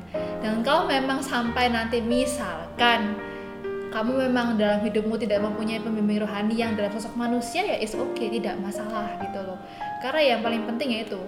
Dan 0.43 0.65
kalau 0.65 0.89
memang 0.89 1.23
sampai 1.23 1.71
nanti 1.71 2.01
misalkan 2.03 3.15
kamu 3.95 4.27
memang 4.27 4.59
dalam 4.59 4.83
hidupmu 4.83 5.15
tidak 5.15 5.39
mempunyai 5.39 5.79
pembimbing 5.79 6.19
rohani 6.19 6.59
yang 6.59 6.75
dalam 6.75 6.91
sosok 6.91 7.15
manusia 7.15 7.63
ya 7.63 7.79
is 7.79 7.95
okay 7.95 8.27
tidak 8.27 8.59
masalah 8.59 9.07
gitu 9.23 9.39
loh. 9.39 9.55
Karena 10.03 10.35
yang 10.35 10.39
paling 10.43 10.67
penting 10.67 10.99
yaitu 10.99 11.21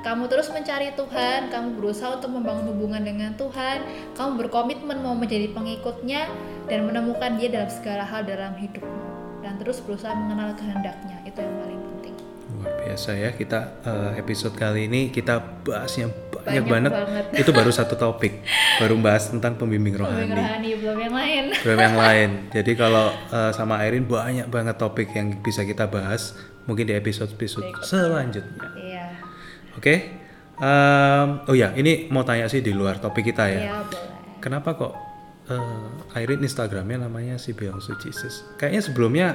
kamu 0.00 0.32
terus 0.32 0.48
mencari 0.48 0.90
Tuhan, 0.96 1.52
kamu 1.52 1.76
berusaha 1.76 2.16
untuk 2.16 2.32
membangun 2.32 2.72
hubungan 2.72 3.04
dengan 3.04 3.36
Tuhan, 3.36 3.84
kamu 4.16 4.42
berkomitmen 4.42 5.04
mau 5.04 5.12
menjadi 5.12 5.52
pengikutnya 5.52 6.24
dan 6.72 6.88
menemukan 6.88 7.36
Dia 7.36 7.52
dalam 7.52 7.68
segala 7.68 8.08
hal 8.08 8.24
dalam 8.24 8.56
hidupmu. 8.56 9.04
Dan 9.44 9.60
terus 9.60 9.78
berusaha 9.84 10.16
mengenal 10.16 10.56
kehendaknya 10.56 11.20
itu 11.28 11.38
yang 11.44 11.56
paling 11.62 11.79
biasa 12.90 13.14
ya 13.14 13.30
kita 13.30 13.58
eh, 13.86 14.10
episode 14.18 14.58
kali 14.58 14.90
ini 14.90 15.14
kita 15.14 15.38
bahasnya 15.62 16.10
banyak, 16.10 16.42
Banyak 16.42 16.64
banget. 16.66 16.92
banget. 16.92 17.24
Itu 17.46 17.50
baru 17.54 17.70
satu 17.70 17.94
topik, 17.94 18.42
baru 18.82 18.98
bahas 18.98 19.30
tentang 19.30 19.54
pembimbing 19.54 19.94
Pembimbing 19.94 20.34
rohani. 20.34 20.40
rohani 20.42 20.70
belum 20.74 20.96
yang 20.98 21.14
lain. 21.14 21.42
Belum 21.62 21.78
yang 21.78 21.96
lain. 21.96 22.28
Jadi 22.56 22.72
kalau 22.74 23.06
eh, 23.12 23.52
sama 23.54 23.78
Airin 23.78 24.08
banyak 24.08 24.50
banget 24.50 24.74
topik 24.74 25.14
yang 25.14 25.38
bisa 25.38 25.62
kita 25.62 25.86
bahas 25.86 26.34
mungkin 26.66 26.90
di 26.90 26.94
episode-episode 26.96 27.70
selanjutnya. 27.86 28.66
Iya. 28.74 29.06
Oke. 29.78 29.94
Em, 30.60 31.28
oh 31.48 31.56
ya, 31.56 31.72
ini 31.72 32.10
mau 32.12 32.20
tanya 32.20 32.44
sih 32.44 32.60
di 32.60 32.74
luar 32.74 33.00
topik 33.00 33.32
kita 33.32 33.48
ya. 33.48 33.60
Iya, 33.60 33.76
boleh. 33.86 34.40
Kenapa 34.42 34.76
kok 34.76 34.92
eh 35.48 36.18
Airin 36.20 36.42
Instagramnya 36.42 37.06
namanya 37.06 37.36
si 37.36 37.54
to 37.54 37.94
Jesus? 38.02 38.44
Kayaknya 38.56 38.82
sebelumnya 38.84 39.28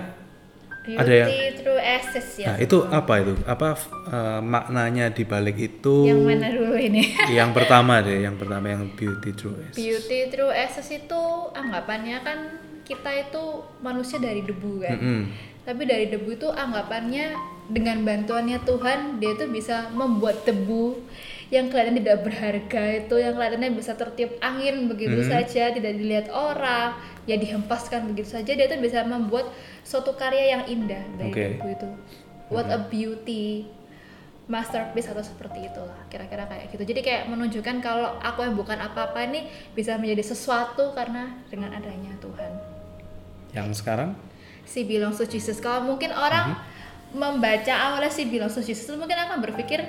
Beauty 0.86 1.02
Ada 1.02 1.14
yang- 1.18 1.32
through 1.58 1.82
access 1.82 2.28
ya. 2.38 2.48
Nah, 2.54 2.58
itu 2.62 2.78
apa 2.86 3.14
itu? 3.26 3.34
Apa 3.50 3.68
eh, 4.06 4.40
maknanya 4.46 5.10
di 5.10 5.24
balik 5.26 5.58
itu? 5.58 6.06
Yang 6.06 6.22
mana 6.22 6.48
dulu 6.54 6.76
ini? 6.78 7.04
yang 7.42 7.50
pertama 7.58 8.06
deh, 8.06 8.22
yang 8.22 8.38
pertama 8.38 8.70
yang 8.70 8.86
beauty 8.94 9.34
true 9.34 9.58
Essence. 9.66 9.82
Beauty 9.82 10.30
through 10.30 10.54
access 10.54 10.94
itu 10.94 11.24
anggapannya 11.58 12.22
kan 12.22 12.38
kita 12.86 13.10
itu 13.18 13.44
manusia 13.82 14.22
dari 14.22 14.46
debu 14.46 14.86
kan. 14.86 14.94
Mm-mm. 15.02 15.22
Tapi 15.66 15.84
dari 15.90 16.06
debu 16.14 16.38
itu 16.38 16.46
anggapannya 16.46 17.55
dengan 17.66 18.06
bantuannya 18.06 18.62
Tuhan 18.62 19.18
dia 19.18 19.34
itu 19.34 19.50
bisa 19.50 19.90
membuat 19.90 20.46
debu 20.46 21.02
yang 21.50 21.70
kelihatan 21.70 21.98
tidak 22.02 22.26
berharga 22.26 22.84
itu 23.02 23.16
yang 23.18 23.34
kelihatannya 23.34 23.74
bisa 23.74 23.94
tertiup 23.94 24.38
angin 24.42 24.86
begitu 24.86 25.22
saja 25.22 25.70
tidak 25.70 25.94
dilihat 25.94 26.28
orang 26.30 26.94
ya 27.26 27.38
dihempaskan 27.38 28.10
begitu 28.10 28.34
saja 28.34 28.54
dia 28.54 28.66
itu 28.66 28.78
bisa 28.78 29.02
membuat 29.02 29.50
suatu 29.82 30.14
karya 30.14 30.58
yang 30.58 30.64
indah 30.66 31.02
dari 31.18 31.30
Oke. 31.34 31.44
debu 31.58 31.68
itu 31.70 31.90
what 32.50 32.70
a 32.70 32.78
beauty 32.82 33.66
masterpiece 34.46 35.10
atau 35.10 35.26
seperti 35.26 35.66
itulah 35.66 35.98
kira-kira 36.06 36.46
kayak 36.46 36.70
gitu 36.70 36.86
jadi 36.86 37.02
kayak 37.02 37.24
menunjukkan 37.34 37.82
kalau 37.82 38.14
aku 38.22 38.46
yang 38.46 38.54
bukan 38.54 38.78
apa-apa 38.78 39.26
ini 39.26 39.50
bisa 39.74 39.98
menjadi 39.98 40.22
sesuatu 40.22 40.94
karena 40.94 41.34
dengan 41.50 41.74
adanya 41.74 42.14
Tuhan 42.22 42.52
Yang 43.58 43.82
sekarang? 43.82 44.14
si 44.66 44.82
belongs 44.82 45.16
to 45.16 45.26
Jesus. 45.26 45.62
Kalau 45.62 45.86
mungkin 45.86 46.10
orang 46.10 46.58
Mhm. 46.58 46.75
Membaca 47.16 47.72
awalnya 47.74 48.12
si 48.12 48.28
belongs 48.28 48.54
to 48.54 48.62
Jesus 48.62 48.86
itu 48.86 49.00
mungkin 49.00 49.16
akan 49.16 49.40
berpikir 49.40 49.80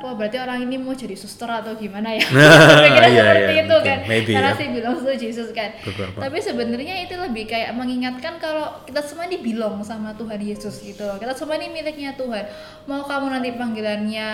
wah 0.00 0.16
berarti 0.16 0.40
orang 0.40 0.64
ini 0.64 0.80
mau 0.80 0.96
jadi 0.96 1.12
suster 1.12 1.44
atau 1.44 1.76
gimana 1.76 2.16
ya 2.16 2.24
Berpikirnya 2.32 3.10
Iya, 3.10 3.20
seperti 3.20 3.52
iya, 3.52 3.60
itu 3.60 3.68
mungkin. 3.68 3.84
kan 3.84 3.98
Maybe 4.08 4.32
karena 4.32 4.50
ya. 4.50 4.56
si 4.56 4.64
belongs 4.72 5.02
to 5.04 5.12
Jesus 5.12 5.48
kan 5.52 5.70
Beberapa. 5.84 6.16
tapi 6.24 6.38
sebenarnya 6.40 6.94
itu 7.04 7.14
lebih 7.20 7.44
kayak 7.44 7.70
mengingatkan 7.76 8.40
kalau 8.40 8.80
kita 8.88 9.04
semua 9.04 9.28
ini 9.28 9.36
sama 9.84 10.16
Tuhan 10.16 10.40
Yesus 10.40 10.80
gitu 10.80 11.04
loh 11.04 11.20
kita 11.20 11.36
semua 11.36 11.60
ini 11.60 11.68
miliknya 11.68 12.16
Tuhan 12.16 12.48
mau 12.88 13.04
kamu 13.04 13.26
nanti 13.28 13.50
panggilannya 13.52 14.28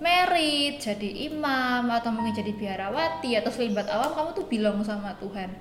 merit 0.00 0.80
jadi 0.80 1.08
imam 1.28 1.88
atau 1.92 2.08
mungkin 2.12 2.32
jadi 2.32 2.52
biarawati 2.56 3.36
atau 3.36 3.52
selibat 3.52 3.84
awam 3.92 4.16
kamu 4.16 4.28
tuh 4.32 4.44
belong 4.48 4.80
sama 4.80 5.12
Tuhan 5.20 5.52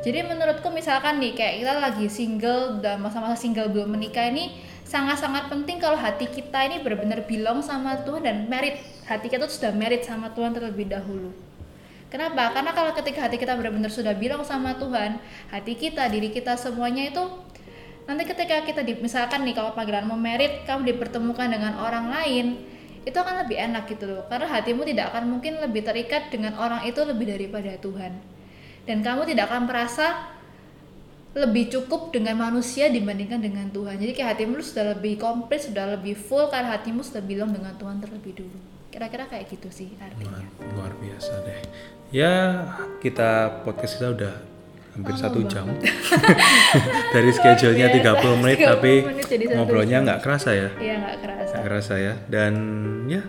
jadi 0.00 0.24
menurutku 0.24 0.72
misalkan 0.72 1.20
nih 1.20 1.36
kayak 1.36 1.54
kita 1.62 1.72
lagi 1.78 2.06
single 2.08 2.80
dan 2.80 2.98
masa-masa 3.04 3.36
single 3.36 3.68
belum 3.70 3.92
menikah 3.92 4.32
ini 4.32 4.56
sangat-sangat 4.92 5.48
penting 5.48 5.80
kalau 5.80 5.96
hati 5.96 6.28
kita 6.28 6.68
ini 6.68 6.84
benar-benar 6.84 7.24
belong 7.24 7.64
sama 7.64 8.04
Tuhan 8.04 8.20
dan 8.28 8.36
merit 8.44 8.76
hati 9.08 9.32
kita 9.32 9.48
tuh 9.48 9.56
sudah 9.56 9.72
merit 9.72 10.04
sama 10.04 10.28
Tuhan 10.36 10.52
terlebih 10.52 10.92
dahulu 10.92 11.32
Kenapa? 12.12 12.52
Karena 12.52 12.76
kalau 12.76 12.92
ketika 12.92 13.24
hati 13.24 13.40
kita 13.40 13.56
benar-benar 13.56 13.88
sudah 13.88 14.12
bilang 14.12 14.44
sama 14.44 14.76
Tuhan, 14.76 15.16
hati 15.48 15.72
kita, 15.72 16.12
diri 16.12 16.28
kita 16.28 16.60
semuanya 16.60 17.08
itu 17.08 17.24
nanti 18.04 18.28
ketika 18.28 18.68
kita 18.68 18.84
di, 18.84 19.00
misalkan 19.00 19.48
nih 19.48 19.56
kalau 19.56 19.72
panggilan 19.72 20.04
mau 20.04 20.20
merit, 20.20 20.68
kamu 20.68 20.92
dipertemukan 20.92 21.48
dengan 21.48 21.80
orang 21.80 22.12
lain, 22.12 22.60
itu 23.08 23.16
akan 23.16 23.48
lebih 23.48 23.56
enak 23.56 23.88
gitu 23.88 24.04
loh. 24.12 24.28
Karena 24.28 24.44
hatimu 24.44 24.84
tidak 24.84 25.08
akan 25.08 25.24
mungkin 25.24 25.56
lebih 25.64 25.88
terikat 25.88 26.28
dengan 26.28 26.52
orang 26.60 26.84
itu 26.84 27.00
lebih 27.00 27.32
daripada 27.32 27.80
Tuhan. 27.80 28.12
Dan 28.84 29.00
kamu 29.00 29.32
tidak 29.32 29.48
akan 29.48 29.64
merasa 29.64 30.36
lebih 31.32 31.72
cukup 31.72 32.12
dengan 32.12 32.36
manusia 32.36 32.92
dibandingkan 32.92 33.40
dengan 33.40 33.64
Tuhan. 33.72 33.96
Jadi 33.96 34.12
kayak 34.12 34.36
hatimu 34.36 34.60
sudah 34.60 34.92
lebih 34.96 35.16
komplit, 35.16 35.64
sudah 35.64 35.96
lebih 35.96 36.12
full 36.12 36.52
karena 36.52 36.76
hatimu 36.76 37.00
sudah 37.00 37.24
bilang 37.24 37.56
dengan 37.56 37.72
Tuhan 37.80 38.04
terlebih 38.04 38.44
dulu. 38.44 38.58
Kira-kira 38.92 39.24
kayak 39.24 39.48
gitu 39.48 39.72
sih 39.72 39.96
artinya. 39.96 40.44
Luar, 40.44 40.92
luar 40.92 40.92
biasa 41.00 41.32
deh. 41.48 41.60
Ya, 42.12 42.32
kita 43.00 43.64
podcast 43.64 43.96
kita 43.96 44.08
udah 44.12 44.34
hampir 44.92 45.14
satu 45.16 45.40
jam. 45.48 45.64
Dari 47.16 47.30
schedule-nya 47.32 47.88
30 47.88 48.42
menit 48.44 48.58
30 48.60 48.68
tapi 48.68 48.92
menit 49.00 49.28
ngobrolnya 49.56 49.98
nggak 50.04 50.20
kerasa 50.20 50.52
ya. 50.52 50.68
Iya 50.76 50.94
nggak 51.00 51.16
kerasa. 51.24 51.52
Nggak 51.56 51.64
kerasa 51.64 51.94
ya. 51.96 52.14
Dan 52.28 52.52
ya, 53.08 53.24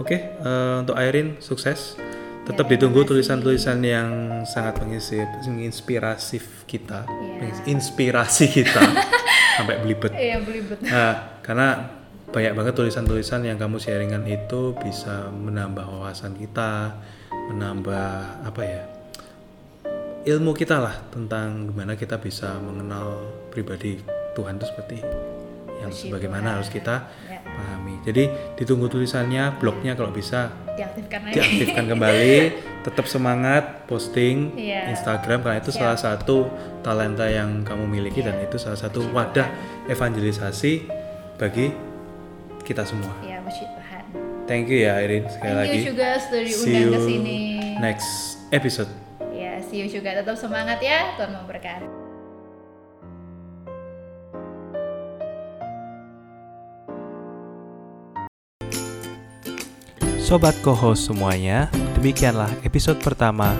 oke 0.00 0.16
eh, 0.16 0.74
untuk 0.80 0.96
Airin 0.96 1.36
sukses. 1.44 2.00
Ya, 2.44 2.52
Tetap 2.52 2.68
ditunggu 2.68 3.00
tulisan-tulisan 3.02 3.80
yang 3.80 4.08
sangat 4.44 4.76
menginspir- 4.78 5.24
menginspirasif 5.42 6.44
kita, 6.64 7.08
Iya. 7.08 7.64
inspirasi 7.66 8.52
kita 8.52 8.80
sampai 9.56 9.80
belibet. 9.80 10.12
Iya 10.12 10.38
belibet. 10.38 10.76
Nah, 10.82 11.40
karena 11.40 11.88
banyak 12.26 12.52
banget 12.52 12.74
tulisan-tulisan 12.74 13.40
yang 13.42 13.56
kamu 13.56 13.78
sharingan 13.78 14.26
itu 14.26 14.76
bisa 14.76 15.30
menambah 15.30 15.88
wawasan 15.88 16.36
kita, 16.36 17.00
menambah 17.48 18.08
apa 18.44 18.62
ya? 18.62 18.82
ilmu 20.24 20.52
kita 20.52 20.80
lah 20.80 21.04
tentang 21.08 21.68
gimana 21.68 21.92
kita 21.94 22.16
bisa 22.16 22.56
mengenal 22.56 23.20
pribadi 23.48 24.00
Tuhan 24.32 24.56
itu 24.56 24.64
seperti 24.64 24.96
yang 25.76 25.88
Puji 25.90 26.00
sebagaimana 26.02 26.40
Tuhan. 26.42 26.54
harus 26.56 26.68
kita 26.70 26.94
Ya. 27.26 27.33
Pahami. 27.54 27.94
Jadi 28.02 28.24
ditunggu 28.54 28.86
tulisannya, 28.86 29.56
blognya 29.56 29.94
kalau 29.94 30.10
bisa 30.10 30.52
Diaktifkan 30.74 31.24
lagi. 31.24 31.34
diaktifkan 31.34 31.84
kembali, 31.86 32.36
tetap 32.82 33.06
semangat 33.06 33.86
posting 33.86 34.52
Iya. 34.54 34.90
Instagram 34.90 35.40
karena 35.40 35.58
itu 35.58 35.70
salah 35.70 35.94
satu 35.94 36.50
talenta 36.80 37.24
yang 37.24 37.62
kamu 37.62 37.86
miliki 37.86 38.20
dan 38.20 38.36
itu 38.38 38.58
salah 38.58 38.76
satu 38.76 39.06
wadah 39.08 39.46
evangelisasi 39.86 40.90
bagi 41.34 41.70
kita 42.60 42.82
semua. 42.82 43.14
Iya 43.20 43.40
puji 43.40 43.64
Tuhan. 43.64 44.04
Thank 44.44 44.68
you 44.68 44.82
ya 44.82 45.00
Irin 45.00 45.24
sekali 45.26 45.48
Thank 45.48 45.60
lagi. 45.62 45.76
you 45.78 45.88
juga 45.88 46.08
sudah 46.18 46.42
diundang 46.42 46.90
ke 46.90 47.00
sini. 47.02 47.38
next 47.78 48.10
episode. 48.50 48.90
Ya, 49.30 49.58
see 49.60 49.78
you 49.78 49.88
juga 49.88 50.14
tetap 50.14 50.34
semangat 50.34 50.78
ya. 50.78 51.16
Tuhan 51.16 51.32
memberkati. 51.34 52.03
Sobat 60.24 60.56
co-host 60.64 61.12
semuanya, 61.12 61.68
demikianlah 62.00 62.48
episode 62.64 62.96
pertama 63.04 63.52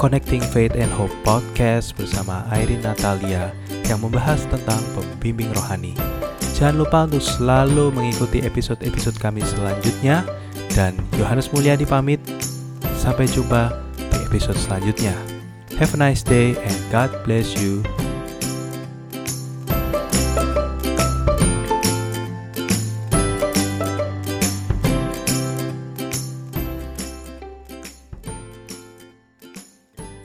Connecting 0.00 0.40
Faith 0.40 0.72
and 0.72 0.88
Hope 0.88 1.12
Podcast 1.20 1.92
bersama 1.92 2.48
Airin 2.48 2.80
Natalia 2.80 3.52
yang 3.84 4.00
membahas 4.00 4.48
tentang 4.48 4.80
pembimbing 4.96 5.52
rohani. 5.52 5.92
Jangan 6.56 6.80
lupa 6.80 7.04
untuk 7.04 7.20
selalu 7.20 7.92
mengikuti 7.92 8.40
episode-episode 8.40 9.20
kami 9.20 9.44
selanjutnya 9.44 10.24
dan 10.72 10.96
Yohanes 11.20 11.52
Mulyadi 11.52 11.84
pamit. 11.84 12.24
Sampai 12.96 13.28
jumpa 13.28 13.76
di 14.00 14.16
episode 14.24 14.56
selanjutnya. 14.56 15.12
Have 15.76 15.92
a 15.92 16.00
nice 16.00 16.24
day 16.24 16.56
and 16.56 16.78
God 16.88 17.12
bless 17.28 17.52
you. 17.60 17.84